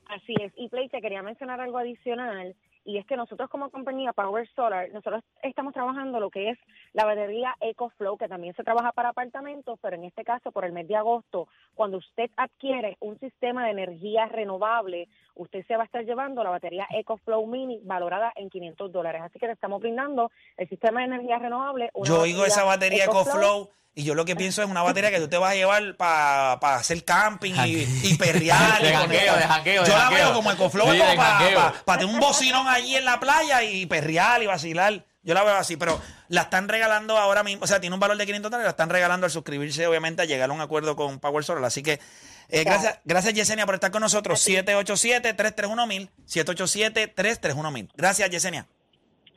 Así 0.08 0.34
es. 0.42 0.52
Y 0.58 0.70
Play, 0.70 0.90
te 0.90 1.02
quería 1.02 1.22
mencionar 1.22 1.62
algo 1.62 1.78
adicional. 1.78 2.56
Y 2.90 2.98
es 2.98 3.06
que 3.06 3.16
nosotros 3.16 3.52
como 3.52 3.70
compañía 3.70 4.14
Power 4.14 4.50
Solar, 4.56 4.90
nosotros 4.92 5.24
estamos 5.44 5.76
trabajando 5.76 6.20
lo 6.20 6.32
que 6.32 6.50
es 6.50 6.58
la 6.94 7.06
batería 7.06 7.56
EcoFlow, 7.60 8.18
que 8.18 8.28
también 8.28 8.56
se 8.56 8.64
trabaja 8.64 8.92
para 8.94 9.10
apartamentos, 9.10 9.78
pero 9.80 9.96
en 9.96 10.06
este 10.06 10.24
caso 10.24 10.52
por 10.52 10.66
el 10.66 10.72
mes 10.72 10.88
de 10.88 10.96
agosto, 10.96 11.48
cuando 11.76 11.98
usted 11.98 12.32
adquiere 12.36 12.98
un 13.00 13.20
sistema 13.20 13.66
de 13.66 13.72
energía 13.72 14.26
renovable, 14.26 15.08
usted 15.36 15.64
se 15.68 15.76
va 15.76 15.84
a 15.84 15.86
estar 15.86 16.04
llevando 16.04 16.44
la 16.44 16.50
batería 16.50 16.88
EcoFlow 16.90 17.46
Mini 17.46 17.80
valorada 17.84 18.34
en 18.36 18.50
500 18.50 18.92
dólares. 18.92 19.22
Así 19.24 19.38
que 19.38 19.46
le 19.46 19.54
estamos 19.54 19.80
brindando 19.82 20.32
el 20.58 20.68
sistema 20.68 21.02
de 21.02 21.06
energía 21.06 21.38
renovable. 21.38 21.92
una 21.94 22.10
Yo 22.10 22.22
oigo 22.22 22.44
esa 22.44 22.64
batería 22.64 23.06
EcoFlow 23.06 23.70
y 24.00 24.04
yo 24.04 24.16
lo 24.16 24.26
que 24.26 24.36
pienso 24.36 24.62
es 24.64 24.70
una 24.70 24.82
batería 24.82 25.12
que 25.12 25.20
tú 25.20 25.28
te 25.28 25.38
vas 25.38 25.52
a 25.52 25.56
llevar 25.56 25.96
para 25.98 26.54
hacer 26.76 27.04
camping 27.06 27.54
y, 27.66 27.88
y 28.04 28.16
perrear. 28.18 28.82
De 28.82 28.90
y 28.90 28.94
jangueo, 28.94 29.36
de 29.36 29.44
jangueo, 29.44 29.84
de 29.84 29.90
Yo 29.90 29.96
la 29.96 30.02
jangueo. 30.04 30.26
veo 30.26 30.34
como 30.34 30.52
EcoFlow 30.52 30.92
Sí, 30.92 30.98
de 30.98 31.18
jangueo. 31.18 31.74
para 31.86 32.00
tener 32.00 32.14
un 32.14 32.20
bocinón 32.20 32.68
allí 32.68 32.96
en 32.96 33.06
la 33.06 33.20
playa 33.20 33.64
y 33.64 33.86
perrear 33.86 34.42
y 34.42 34.48
vacilar. 34.48 35.06
Yo 35.22 35.34
la 35.34 35.44
veo 35.44 35.56
así, 35.56 35.76
pero 35.76 36.02
la 36.30 36.44
están 36.44 36.70
regalando 36.70 37.18
ahora 37.18 37.44
mismo. 37.44 37.64
O 37.64 37.68
sea, 37.68 37.82
tiene 37.82 37.94
un 37.94 38.00
valor 38.00 38.16
de 38.18 38.26
500 38.26 38.50
dólares, 38.50 38.66
la 38.66 38.72
están 38.72 38.90
regalando 38.90 39.26
al 39.26 39.32
suscribirse, 39.32 39.86
obviamente, 39.86 40.22
a 40.22 40.26
llegar 40.26 40.50
a 40.50 40.54
un 40.54 40.62
acuerdo 40.62 40.96
con 40.96 41.20
Power 41.20 41.44
Solar. 41.44 41.66
Así 41.66 41.84
que 41.84 42.00
eh, 42.48 42.64
gracias, 42.64 43.00
gracias 43.04 43.34
Yesenia 43.34 43.66
por 43.66 43.76
estar 43.76 43.92
con 43.92 44.02
nosotros. 44.02 44.40
787-331-1000. 44.48 46.10
787-331-1000. 46.26 47.90
Gracias, 47.96 48.30
Yesenia. 48.30 48.66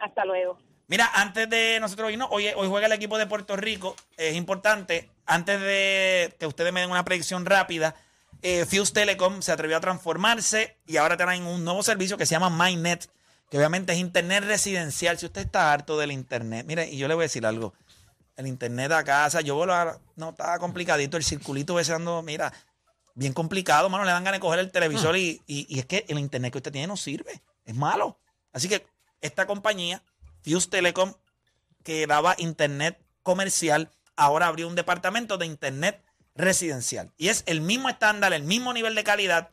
Hasta 0.01 0.25
luego. 0.25 0.57
Mira, 0.93 1.11
antes 1.14 1.49
de 1.49 1.78
nosotros 1.80 2.12
irnos, 2.12 2.28
hoy, 2.30 2.49
hoy 2.55 2.68
juega 2.68 2.86
el 2.86 2.93
equipo 2.93 3.16
de 3.16 3.26
Puerto 3.26 3.57
Rico. 3.57 3.97
Es 4.18 4.34
importante, 4.36 5.09
antes 5.24 5.59
de 5.59 6.36
que 6.38 6.47
ustedes 6.47 6.70
me 6.70 6.80
den 6.80 6.90
una 6.90 7.03
predicción 7.03 7.47
rápida, 7.47 7.95
eh, 8.43 8.66
Fuse 8.66 8.93
Telecom 8.93 9.40
se 9.40 9.53
atrevió 9.53 9.78
a 9.78 9.80
transformarse 9.80 10.76
y 10.86 10.99
ahora 10.99 11.16
traen 11.16 11.45
un 11.47 11.64
nuevo 11.64 11.82
servicio 11.82 12.18
que 12.18 12.26
se 12.26 12.32
llama 12.34 12.51
MyNet, 12.51 13.09
que 13.49 13.57
obviamente 13.57 13.95
es 13.95 14.01
internet 14.01 14.45
residencial. 14.45 15.16
Si 15.18 15.24
usted 15.24 15.40
está 15.40 15.72
harto 15.72 15.97
del 15.97 16.12
internet, 16.12 16.66
mire, 16.66 16.86
y 16.90 16.99
yo 16.99 17.09
le 17.09 17.14
voy 17.14 17.22
a 17.22 17.24
decir 17.24 17.47
algo. 17.47 17.72
El 18.36 18.47
internet 18.47 18.93
a 18.93 19.03
casa, 19.03 19.40
yo 19.40 19.55
vuelvo 19.55 19.72
a, 19.72 19.99
no, 20.16 20.28
está 20.28 20.59
complicadito, 20.59 21.16
el 21.16 21.24
circulito 21.24 21.80
ese 21.80 21.95
ando, 21.95 22.20
mira, 22.20 22.53
bien 23.14 23.32
complicado, 23.32 23.88
mano, 23.88 24.05
le 24.05 24.11
dan 24.11 24.24
ganas 24.24 24.40
de 24.40 24.43
coger 24.43 24.59
el 24.61 24.70
televisor 24.70 25.16
y, 25.16 25.40
y- 25.47 25.66
y 25.74 25.78
es 25.78 25.86
que 25.86 26.05
el 26.09 26.18
internet 26.18 26.53
que 26.53 26.59
usted 26.59 26.70
tiene 26.72 26.86
no 26.86 26.99
sirve, 26.99 27.40
es 27.64 27.74
malo. 27.74 28.18
Así 28.53 28.68
que 28.68 28.86
esta 29.22 29.47
compañía, 29.47 30.03
Fuse 30.45 30.68
Telecom, 30.68 31.14
que 31.82 32.07
daba 32.07 32.34
internet 32.38 32.99
comercial, 33.22 33.90
ahora 34.16 34.47
abrió 34.47 34.68
un 34.68 34.74
departamento 34.74 35.38
de 35.38 35.47
internet 35.47 36.03
residencial. 36.34 37.12
Y 37.16 37.28
es 37.28 37.45
el 37.47 37.61
mismo 37.61 37.88
estándar, 37.88 38.32
el 38.32 38.43
mismo 38.43 38.72
nivel 38.72 38.95
de 38.95 39.05
calidad. 39.05 39.51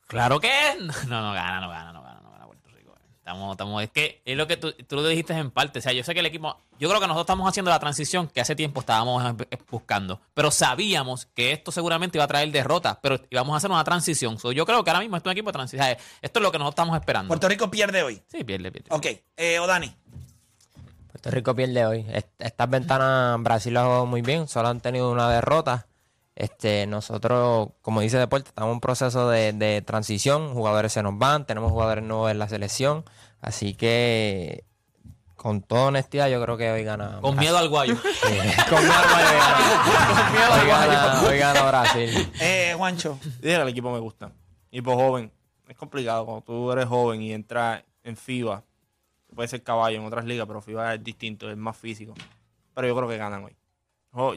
Claro 0.08 0.40
que 0.40 0.50
no, 1.08 1.22
no 1.22 1.34
gana, 1.34 1.62
no 1.62 1.70
gana, 1.70 1.94
no 1.94 2.02
gana, 2.02 2.09
Estamos, 3.30 3.52
estamos, 3.52 3.84
es 3.84 3.92
que 3.92 4.24
es 4.26 4.36
lo 4.36 4.48
que 4.48 4.58
tú, 4.58 4.72
tú 4.88 4.96
lo 4.96 5.08
dijiste 5.08 5.34
en 5.34 5.52
parte. 5.52 5.78
O 5.78 5.82
sea, 5.84 5.94
yo 5.94 6.04
sé 6.04 6.16
que 6.16 6.20
el 6.22 6.26
equipo, 6.26 6.58
yo 6.80 6.90
creo 6.90 7.00
que 7.00 7.06
nosotros 7.06 7.26
estamos 7.26 7.48
haciendo 7.48 7.70
la 7.70 7.80
transición 7.80 8.28
que 8.28 8.42
hace 8.42 8.56
tiempo 8.56 8.80
estábamos 8.80 9.36
buscando, 9.70 10.20
pero 10.34 10.50
sabíamos 10.50 11.28
que 11.36 11.52
esto 11.52 11.72
seguramente 11.72 12.18
iba 12.18 12.26
a 12.26 12.28
traer 12.28 12.52
derrota, 12.52 13.00
pero 13.04 13.20
íbamos 13.30 13.54
a 13.54 13.58
hacer 13.58 13.70
una 13.70 13.84
transición. 13.84 14.40
So, 14.40 14.52
yo 14.52 14.66
creo 14.66 14.84
que 14.84 14.90
ahora 14.90 15.02
mismo 15.02 15.16
es 15.16 15.24
un 15.24 15.32
equipo 15.32 15.50
de 15.50 15.54
transición. 15.54 15.82
O 15.84 15.86
sea, 15.86 15.98
Esto 16.24 16.40
es 16.40 16.44
lo 16.44 16.52
que 16.52 16.58
nosotros 16.58 16.72
estamos 16.84 17.00
esperando. 17.00 17.28
Puerto 17.28 17.48
Rico 17.48 17.70
pierde 17.70 18.02
hoy. 18.02 18.20
Sí, 18.32 18.44
pierde, 18.44 18.72
pierde. 18.72 18.88
Ok, 18.90 19.06
eh, 19.38 19.60
Odani. 19.60 19.94
Puerto 21.12 21.30
Rico 21.30 21.56
pierde 21.56 21.86
hoy. 21.86 22.06
Est- 22.12 22.30
Estas 22.40 22.68
ventanas 22.68 23.40
Brasil 23.44 23.76
lo 23.76 23.80
ha 23.82 23.84
jugado 23.84 24.06
muy 24.08 24.24
bien, 24.24 24.48
solo 24.48 24.70
han 24.70 24.80
tenido 24.82 25.12
una 25.12 25.30
derrota. 25.30 25.86
Este, 26.40 26.88
nosotros, 26.88 27.72
como 27.82 28.00
dice 28.00 28.18
Deporte, 28.18 28.48
estamos 28.48 28.70
en 28.70 28.76
un 28.76 28.80
proceso 28.80 29.30
de, 29.30 29.52
de 29.52 29.82
transición. 29.82 30.54
Jugadores 30.54 30.94
se 30.94 31.04
nos 31.04 31.18
van, 31.18 31.46
tenemos 31.46 31.70
jugadores 31.70 32.02
nuevos 32.02 32.32
en 32.32 32.40
la 32.40 32.48
selección. 32.48 33.04
Así 33.42 33.74
que, 33.74 34.64
con 35.36 35.62
toda 35.62 35.88
honestidad, 35.88 36.30
yo 36.30 36.42
creo 36.42 36.56
que 36.56 36.72
hoy 36.72 36.86
gana. 36.86 37.20
Con 37.20 37.36
miedo 37.36 37.58
al 37.58 37.68
guayo. 37.68 37.98
Sí, 38.24 38.38
con 38.70 38.80
miedo 38.80 38.94
al 38.94 39.10
Guayo 39.10 39.38
gana. 39.38 40.62
Hoy 40.62 40.68
gana, 40.68 41.22
hoy 41.28 41.38
gana 41.40 41.62
Brasil. 41.64 42.32
Eh, 42.40 42.74
Juancho. 42.78 43.20
Dije 43.22 43.56
que 43.56 43.62
el 43.62 43.68
equipo 43.68 43.92
me 43.92 44.00
gusta. 44.00 44.32
Equipo 44.72 44.96
joven. 44.96 45.30
Es 45.68 45.76
complicado 45.76 46.26
cuando 46.26 46.42
tú 46.44 46.72
eres 46.72 46.86
joven 46.86 47.22
y 47.22 47.34
entras 47.34 47.84
en 48.04 48.16
FIBA. 48.16 48.64
Puede 49.36 49.50
ser 49.50 49.62
caballo 49.62 49.98
en 49.98 50.06
otras 50.06 50.24
ligas, 50.24 50.48
pero 50.48 50.62
FIBA 50.62 50.94
es 50.94 51.04
distinto, 51.04 51.52
es 51.52 51.58
más 51.58 51.76
físico. 51.76 52.14
Pero 52.74 52.88
yo 52.88 52.96
creo 52.96 53.10
que 53.10 53.18
ganan 53.18 53.44
hoy. 53.44 53.58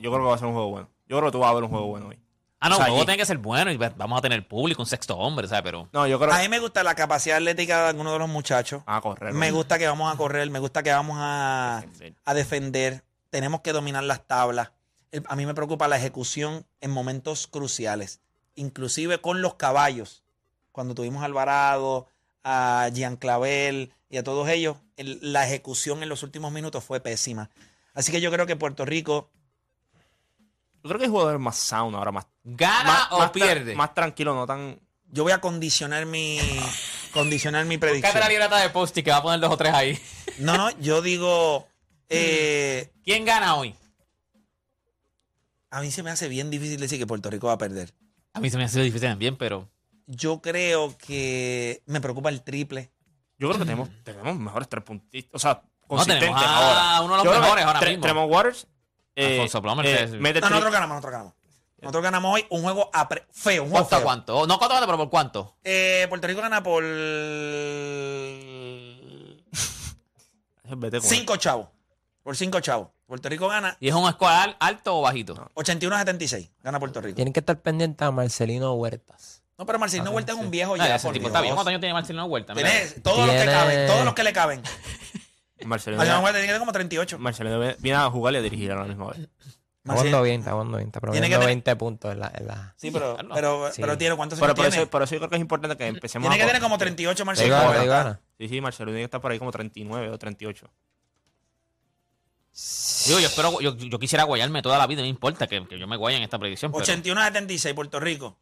Yo 0.00 0.10
creo 0.10 0.18
que 0.18 0.28
va 0.28 0.34
a 0.34 0.38
ser 0.38 0.48
un 0.48 0.54
juego 0.54 0.70
bueno. 0.70 0.88
Yo 1.06 1.16
creo 1.18 1.30
que 1.30 1.32
tú 1.32 1.38
vas 1.40 1.50
a 1.50 1.54
ver 1.54 1.64
un 1.64 1.70
juego 1.70 1.86
bueno 1.86 2.08
hoy. 2.08 2.18
Ah, 2.60 2.68
no, 2.68 2.76
O 2.76 2.78
sea, 2.78 2.86
el 2.86 2.90
juego 2.92 3.02
y- 3.02 3.06
tiene 3.06 3.18
que 3.18 3.26
ser 3.26 3.38
bueno 3.38 3.72
y 3.72 3.76
vamos 3.76 4.18
a 4.18 4.22
tener 4.22 4.46
público, 4.46 4.80
un 4.82 4.86
sexto 4.86 5.16
hombre, 5.16 5.48
¿sabes? 5.48 5.62
Pero. 5.64 5.88
No, 5.92 6.06
yo 6.06 6.18
creo 6.20 6.32
A 6.32 6.38
mí 6.38 6.48
me 6.48 6.60
gusta 6.60 6.84
la 6.84 6.94
capacidad 6.94 7.38
atlética 7.38 7.82
de 7.82 7.88
algunos 7.88 8.12
de 8.12 8.18
los 8.20 8.28
muchachos. 8.28 8.82
a 8.86 9.00
correr. 9.00 9.34
Me 9.34 9.50
gusta 9.50 9.78
que 9.78 9.86
vamos 9.88 10.12
a 10.12 10.16
correr, 10.16 10.48
me 10.48 10.60
gusta 10.60 10.82
que 10.84 10.92
vamos 10.92 11.16
a, 11.20 11.80
Defender. 11.82 12.14
a 12.24 12.34
defender. 12.34 13.04
Tenemos 13.30 13.62
que 13.62 13.72
dominar 13.72 14.04
las 14.04 14.26
tablas. 14.26 14.70
El- 15.10 15.24
A 15.28 15.34
mí 15.36 15.44
me 15.44 15.54
preocupa 15.54 15.88
la 15.88 15.96
ejecución 15.96 16.64
en 16.80 16.90
momentos 16.92 17.48
cruciales, 17.48 18.20
inclusive 18.54 19.20
con 19.20 19.42
los 19.42 19.54
caballos. 19.54 20.22
Cuando 20.70 20.94
tuvimos 20.94 21.22
a 21.22 21.26
Alvarado, 21.26 22.06
a 22.44 22.88
Jean 22.92 23.16
Clavel 23.16 23.92
y 24.08 24.18
a 24.18 24.22
todos 24.24 24.48
ellos, 24.48 24.76
el- 24.96 25.18
la 25.32 25.44
ejecución 25.46 26.02
en 26.04 26.08
los 26.08 26.22
últimos 26.22 26.52
minutos 26.52 26.84
fue 26.84 27.00
pésima. 27.00 27.50
Así 27.92 28.12
que 28.12 28.20
yo 28.20 28.30
creo 28.30 28.46
que 28.46 28.54
Puerto 28.56 28.84
Rico, 28.84 29.30
Yo 30.82 30.88
creo 30.88 30.98
que 30.98 31.04
hay 31.04 31.10
jugadores 31.10 31.40
más 31.40 31.56
sound 31.56 31.94
ahora, 31.96 32.10
más, 32.12 32.26
¿Gana 32.44 32.84
más, 32.84 33.08
o 33.12 33.18
más 33.18 33.28
tra- 33.28 33.32
pierde? 33.32 33.74
más 33.74 33.94
tranquilo, 33.94 34.34
no 34.34 34.46
tan. 34.46 34.78
yo 35.08 35.22
voy 35.22 35.32
a 35.32 35.40
condicionar 35.40 36.06
mi, 36.06 36.38
condicionar 37.12 37.64
mi 37.66 37.78
predicción. 37.78 38.12
Cállate 38.12 38.20
la 38.24 38.28
libreta 38.30 38.56
de 38.58 38.70
Posty 38.70 39.02
que 39.02 39.10
va 39.10 39.18
a 39.18 39.22
poner 39.22 39.40
dos 39.40 39.50
o 39.52 39.56
tres 39.56 39.72
ahí. 39.74 39.98
No, 40.38 40.56
no, 40.56 40.70
yo 40.80 41.02
digo, 41.02 41.68
eh, 42.08 42.90
¿Quién 43.04 43.24
gana 43.26 43.54
hoy? 43.56 43.74
a 45.70 45.80
mí 45.80 45.90
se 45.90 46.02
me 46.02 46.10
hace 46.10 46.28
bien 46.28 46.50
difícil 46.50 46.80
decir 46.80 46.98
que 46.98 47.06
Puerto 47.06 47.30
Rico 47.30 47.46
va 47.46 47.54
a 47.54 47.58
perder. 47.58 47.94
A 48.34 48.40
mí 48.40 48.50
se 48.50 48.56
me 48.58 48.64
ha 48.64 48.68
sido 48.68 48.82
difícil 48.84 49.08
también, 49.08 49.36
pero. 49.36 49.68
Yo 50.06 50.40
creo 50.42 50.96
que 50.98 51.82
me 51.86 52.00
preocupa 52.00 52.28
el 52.28 52.42
triple. 52.42 52.90
Yo 53.38 53.48
creo 53.48 53.58
que 53.58 53.64
tenemos, 53.64 53.88
tenemos 54.04 54.36
mejores 54.36 54.68
tres 54.68 54.84
puntistas. 54.84 55.32
O 55.34 55.38
sea, 55.38 55.62
No, 55.82 55.86
consistentes 55.86 56.28
tenemos 56.28 56.42
a 56.42 56.96
ahora. 56.96 57.00
uno 57.02 57.12
de 57.18 57.24
los 57.24 57.34
Yo 57.34 57.40
mejores 57.40 57.64
ahora 57.64 57.80
Tre- 57.80 57.88
mismo. 57.90 58.02
Tremont 58.02 58.32
Waters. 58.32 58.66
Eh, 59.16 59.32
Alfonso 59.34 59.62
Plomer, 59.62 59.86
eh, 59.86 59.96
que 59.96 60.04
es- 60.04 60.10
mete 60.12 60.40
No, 60.40 60.46
tri- 60.46 60.50
nosotros 60.50 60.72
ganamos, 60.72 60.94
nosotros 60.96 61.12
ganamos. 61.12 61.34
Nosotros 61.80 62.02
ganamos 62.04 62.34
hoy 62.34 62.46
un 62.50 62.62
juego 62.62 62.90
apre- 62.92 63.24
feo, 63.32 63.64
un 63.64 63.70
juego 63.70 63.88
¿Cuánto? 63.88 63.96
feo. 63.96 64.04
¿Cuánto? 64.04 64.46
No, 64.46 64.58
¿cuánto 64.58 64.74
gana, 64.74 64.86
pero 64.86 64.98
por 64.98 65.10
cuánto? 65.10 65.56
Eh, 65.64 66.06
Puerto 66.08 66.26
Rico 66.28 66.40
gana 66.40 66.62
por 66.62 66.84
Vete 70.76 71.00
cinco 71.00 71.36
chavos. 71.36 71.68
Por 72.22 72.36
cinco 72.36 72.60
chavos. 72.60 72.88
Puerto 73.06 73.28
Rico 73.28 73.48
gana 73.48 73.76
¿Y 73.80 73.88
es 73.88 73.94
un 73.94 74.08
score 74.10 74.30
al- 74.32 74.56
alto 74.60 74.96
o 74.96 75.02
bajito? 75.02 75.50
81 75.54 75.96
a 75.96 75.98
76. 75.98 76.50
Gana 76.62 76.78
Puerto 76.78 77.00
Rico. 77.00 77.16
Tienen 77.16 77.32
que 77.34 77.40
estar 77.40 77.60
pendientes 77.60 78.06
a 78.06 78.10
Marcelino 78.10 78.72
Huertas. 78.74 79.42
No, 79.58 79.66
pero 79.66 79.78
Marcelino 79.78 80.10
Vuelta 80.12 80.32
es 80.32 80.38
un 80.38 80.50
viejo 80.50 80.74
Ah, 80.74 80.78
ya. 80.88 80.94
ese 80.96 81.06
por 81.08 81.12
tipo 81.12 81.24
Dios. 81.24 81.30
está 81.30 81.40
bien. 81.42 81.54
¿Cuántos 81.54 81.68
años 81.70 81.80
tiene 81.80 81.92
Marcelino 81.92 82.24
Huerta? 82.24 82.54
Mira. 82.54 82.70
Tiene 82.70 82.86
todos 83.02 83.26
los 83.26 83.36
que 83.36 83.44
caben, 83.44 83.86
todos 83.86 84.04
los 84.04 84.14
que 84.14 84.24
le 84.24 84.32
caben. 84.32 84.62
Marcelino, 85.66 85.98
Marcelino 85.98 86.20
Vuelta 86.20 86.38
tiene 86.38 86.46
que 86.46 86.52
tener 86.52 86.58
como 86.60 86.72
38. 86.72 87.18
Marcelino 87.18 87.58
viene- 87.78 87.94
a 87.98 88.10
jugar 88.10 88.34
y 88.34 88.36
a 88.36 88.40
dirigir 88.42 88.72
a 88.72 88.76
la 88.76 88.84
misma 88.84 89.08
vez. 89.08 89.28
Bien, 89.84 89.96
está 90.40 90.52
jugando 90.52 90.76
bien. 90.76 90.88
Está 90.88 91.00
Tiene 91.00 91.00
que 91.00 91.00
promediando 91.00 91.36
tener- 91.38 91.46
20 91.46 91.76
puntos 91.76 92.12
en 92.12 92.20
la... 92.20 92.32
en 92.36 92.46
la- 92.46 92.74
Sí, 92.76 92.90
pero, 92.92 93.16
Carlos. 93.16 93.32
pero, 93.34 93.72
Sí. 93.72 93.80
pero 93.80 93.98
tiene 93.98 94.14
cuántos 94.16 94.38
Pero 94.38 94.54
por 94.54 94.64
tiene? 94.66 94.82
eso, 94.82 94.90
por 94.90 95.02
eso 95.02 95.14
yo 95.14 95.18
creo 95.20 95.30
que 95.30 95.36
es 95.36 95.40
importante 95.42 95.76
que 95.76 95.86
empecemos 95.88 96.28
Tiene 96.28 96.36
a 96.42 96.46
que 96.46 96.52
tener 96.52 96.62
como 96.62 96.78
38 96.78 97.22
Ahí 97.22 97.26
Marcelino. 97.26 97.54
gana, 97.56 97.66
Vuelta. 97.66 97.82
ahí 97.82 97.88
gana. 97.88 98.20
Sí, 98.38 98.48
sí, 98.48 98.60
Marcelino 98.60 98.90
tiene 98.92 99.00
que 99.00 99.04
estar 99.06 99.20
por 99.20 99.32
ahí 99.32 99.38
como 99.40 99.50
39 99.50 100.10
o 100.10 100.18
38. 100.18 100.70
Digo, 103.06 103.18
yo 103.18 103.26
espero, 103.26 103.60
yo, 103.60 103.74
yo 103.76 103.98
quisiera 103.98 104.24
guayarme 104.24 104.62
toda 104.62 104.78
la 104.78 104.86
vida, 104.86 105.00
no 105.00 105.08
importa 105.08 105.46
que, 105.46 105.66
que 105.66 105.78
yo 105.78 105.88
me 105.88 105.96
guaye 105.96 106.16
en 106.18 106.22
esta 106.22 106.38
predicción. 106.38 106.70
Pero 106.70 106.82
81 106.82 107.20
a 107.20 107.24
76, 107.26 107.74
Puerto 107.74 107.98
Rico. 107.98 108.36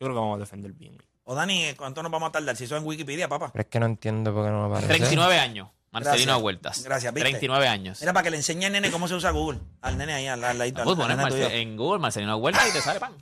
Yo 0.00 0.06
creo 0.06 0.10
que 0.14 0.20
vamos 0.20 0.36
a 0.36 0.40
defender 0.40 0.72
bien. 0.72 0.96
O 1.30 1.34
Dani, 1.34 1.74
¿cuánto 1.76 2.02
nos 2.02 2.10
vamos 2.10 2.30
a 2.30 2.32
tardar? 2.32 2.56
Si 2.56 2.64
eso 2.64 2.74
es 2.74 2.80
en 2.80 2.88
Wikipedia, 2.88 3.28
papá. 3.28 3.50
Pero 3.52 3.60
es 3.62 3.68
que 3.68 3.78
no 3.78 3.84
entiendo 3.84 4.32
por 4.32 4.46
qué 4.46 4.50
no 4.50 4.60
me 4.62 4.66
aparece. 4.68 4.88
39 4.94 5.38
años, 5.38 5.68
Marcelino 5.90 6.24
Gracias. 6.24 6.42
Huertas. 6.42 6.82
Gracias, 6.84 7.12
¿viste? 7.12 7.28
39 7.28 7.68
años. 7.68 8.00
Mira, 8.00 8.14
para 8.14 8.24
que 8.24 8.30
le 8.30 8.38
enseñe 8.38 8.64
al 8.64 8.72
nene 8.72 8.90
cómo 8.90 9.08
se 9.08 9.14
usa 9.14 9.30
Google. 9.30 9.58
Al 9.82 9.98
nene 9.98 10.14
ahí, 10.14 10.26
al, 10.26 10.42
al 10.42 10.56
ladito. 10.56 10.78
al- 10.78 10.84
Pues 10.84 10.98
al 10.98 11.16
pones 11.16 11.34
nene 11.34 11.60
en 11.60 11.76
Google 11.76 11.98
Marcelino 12.00 12.34
Huertas 12.38 12.66
y 12.66 12.72
te 12.72 12.80
sale 12.80 12.98
pan. 12.98 13.12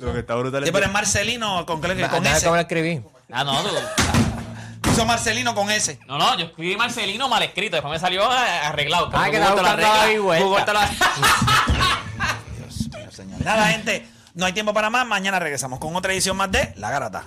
Lo 0.00 0.12
que 0.14 0.20
está 0.20 0.36
brutal 0.36 0.64
Sí, 0.64 0.72
pero 0.72 0.86
es 0.86 0.90
Marcelino 0.92 1.66
con, 1.66 1.82
con, 1.82 1.90
con 2.08 2.26
S. 2.26 2.44
como 2.44 2.54
lo 2.56 2.62
escribí. 2.62 3.02
Ah, 3.30 3.44
no, 3.44 3.62
tú- 3.62 3.68
Puso 4.80 5.04
Marcelino 5.04 5.54
con 5.54 5.70
S. 5.70 5.98
no, 6.06 6.16
no, 6.16 6.38
yo 6.38 6.46
escribí 6.46 6.78
Marcelino 6.78 7.28
mal 7.28 7.42
escrito, 7.42 7.76
después 7.76 7.92
me 7.92 7.98
salió 7.98 8.22
eh, 8.22 8.36
arreglado. 8.64 9.10
Ah, 9.12 9.28
que 9.30 9.38
Google 9.38 9.38
te 9.38 9.44
lo 9.44 9.50
buscando 9.50 9.68
a 9.68 9.72
arregla. 9.72 9.96
David 10.06 10.20
Huerta. 10.20 10.44
Google 10.46 10.64
te 10.64 10.72
lo- 10.72 10.80
Nada, 13.44 13.66
gente. 13.68 14.06
No 14.40 14.46
hay 14.46 14.54
tiempo 14.54 14.72
para 14.72 14.88
más. 14.88 15.06
Mañana 15.06 15.38
regresamos 15.38 15.78
con 15.78 15.94
otra 15.94 16.14
edición 16.14 16.34
más 16.34 16.50
de 16.50 16.72
La 16.76 16.90
Garata. 16.90 17.24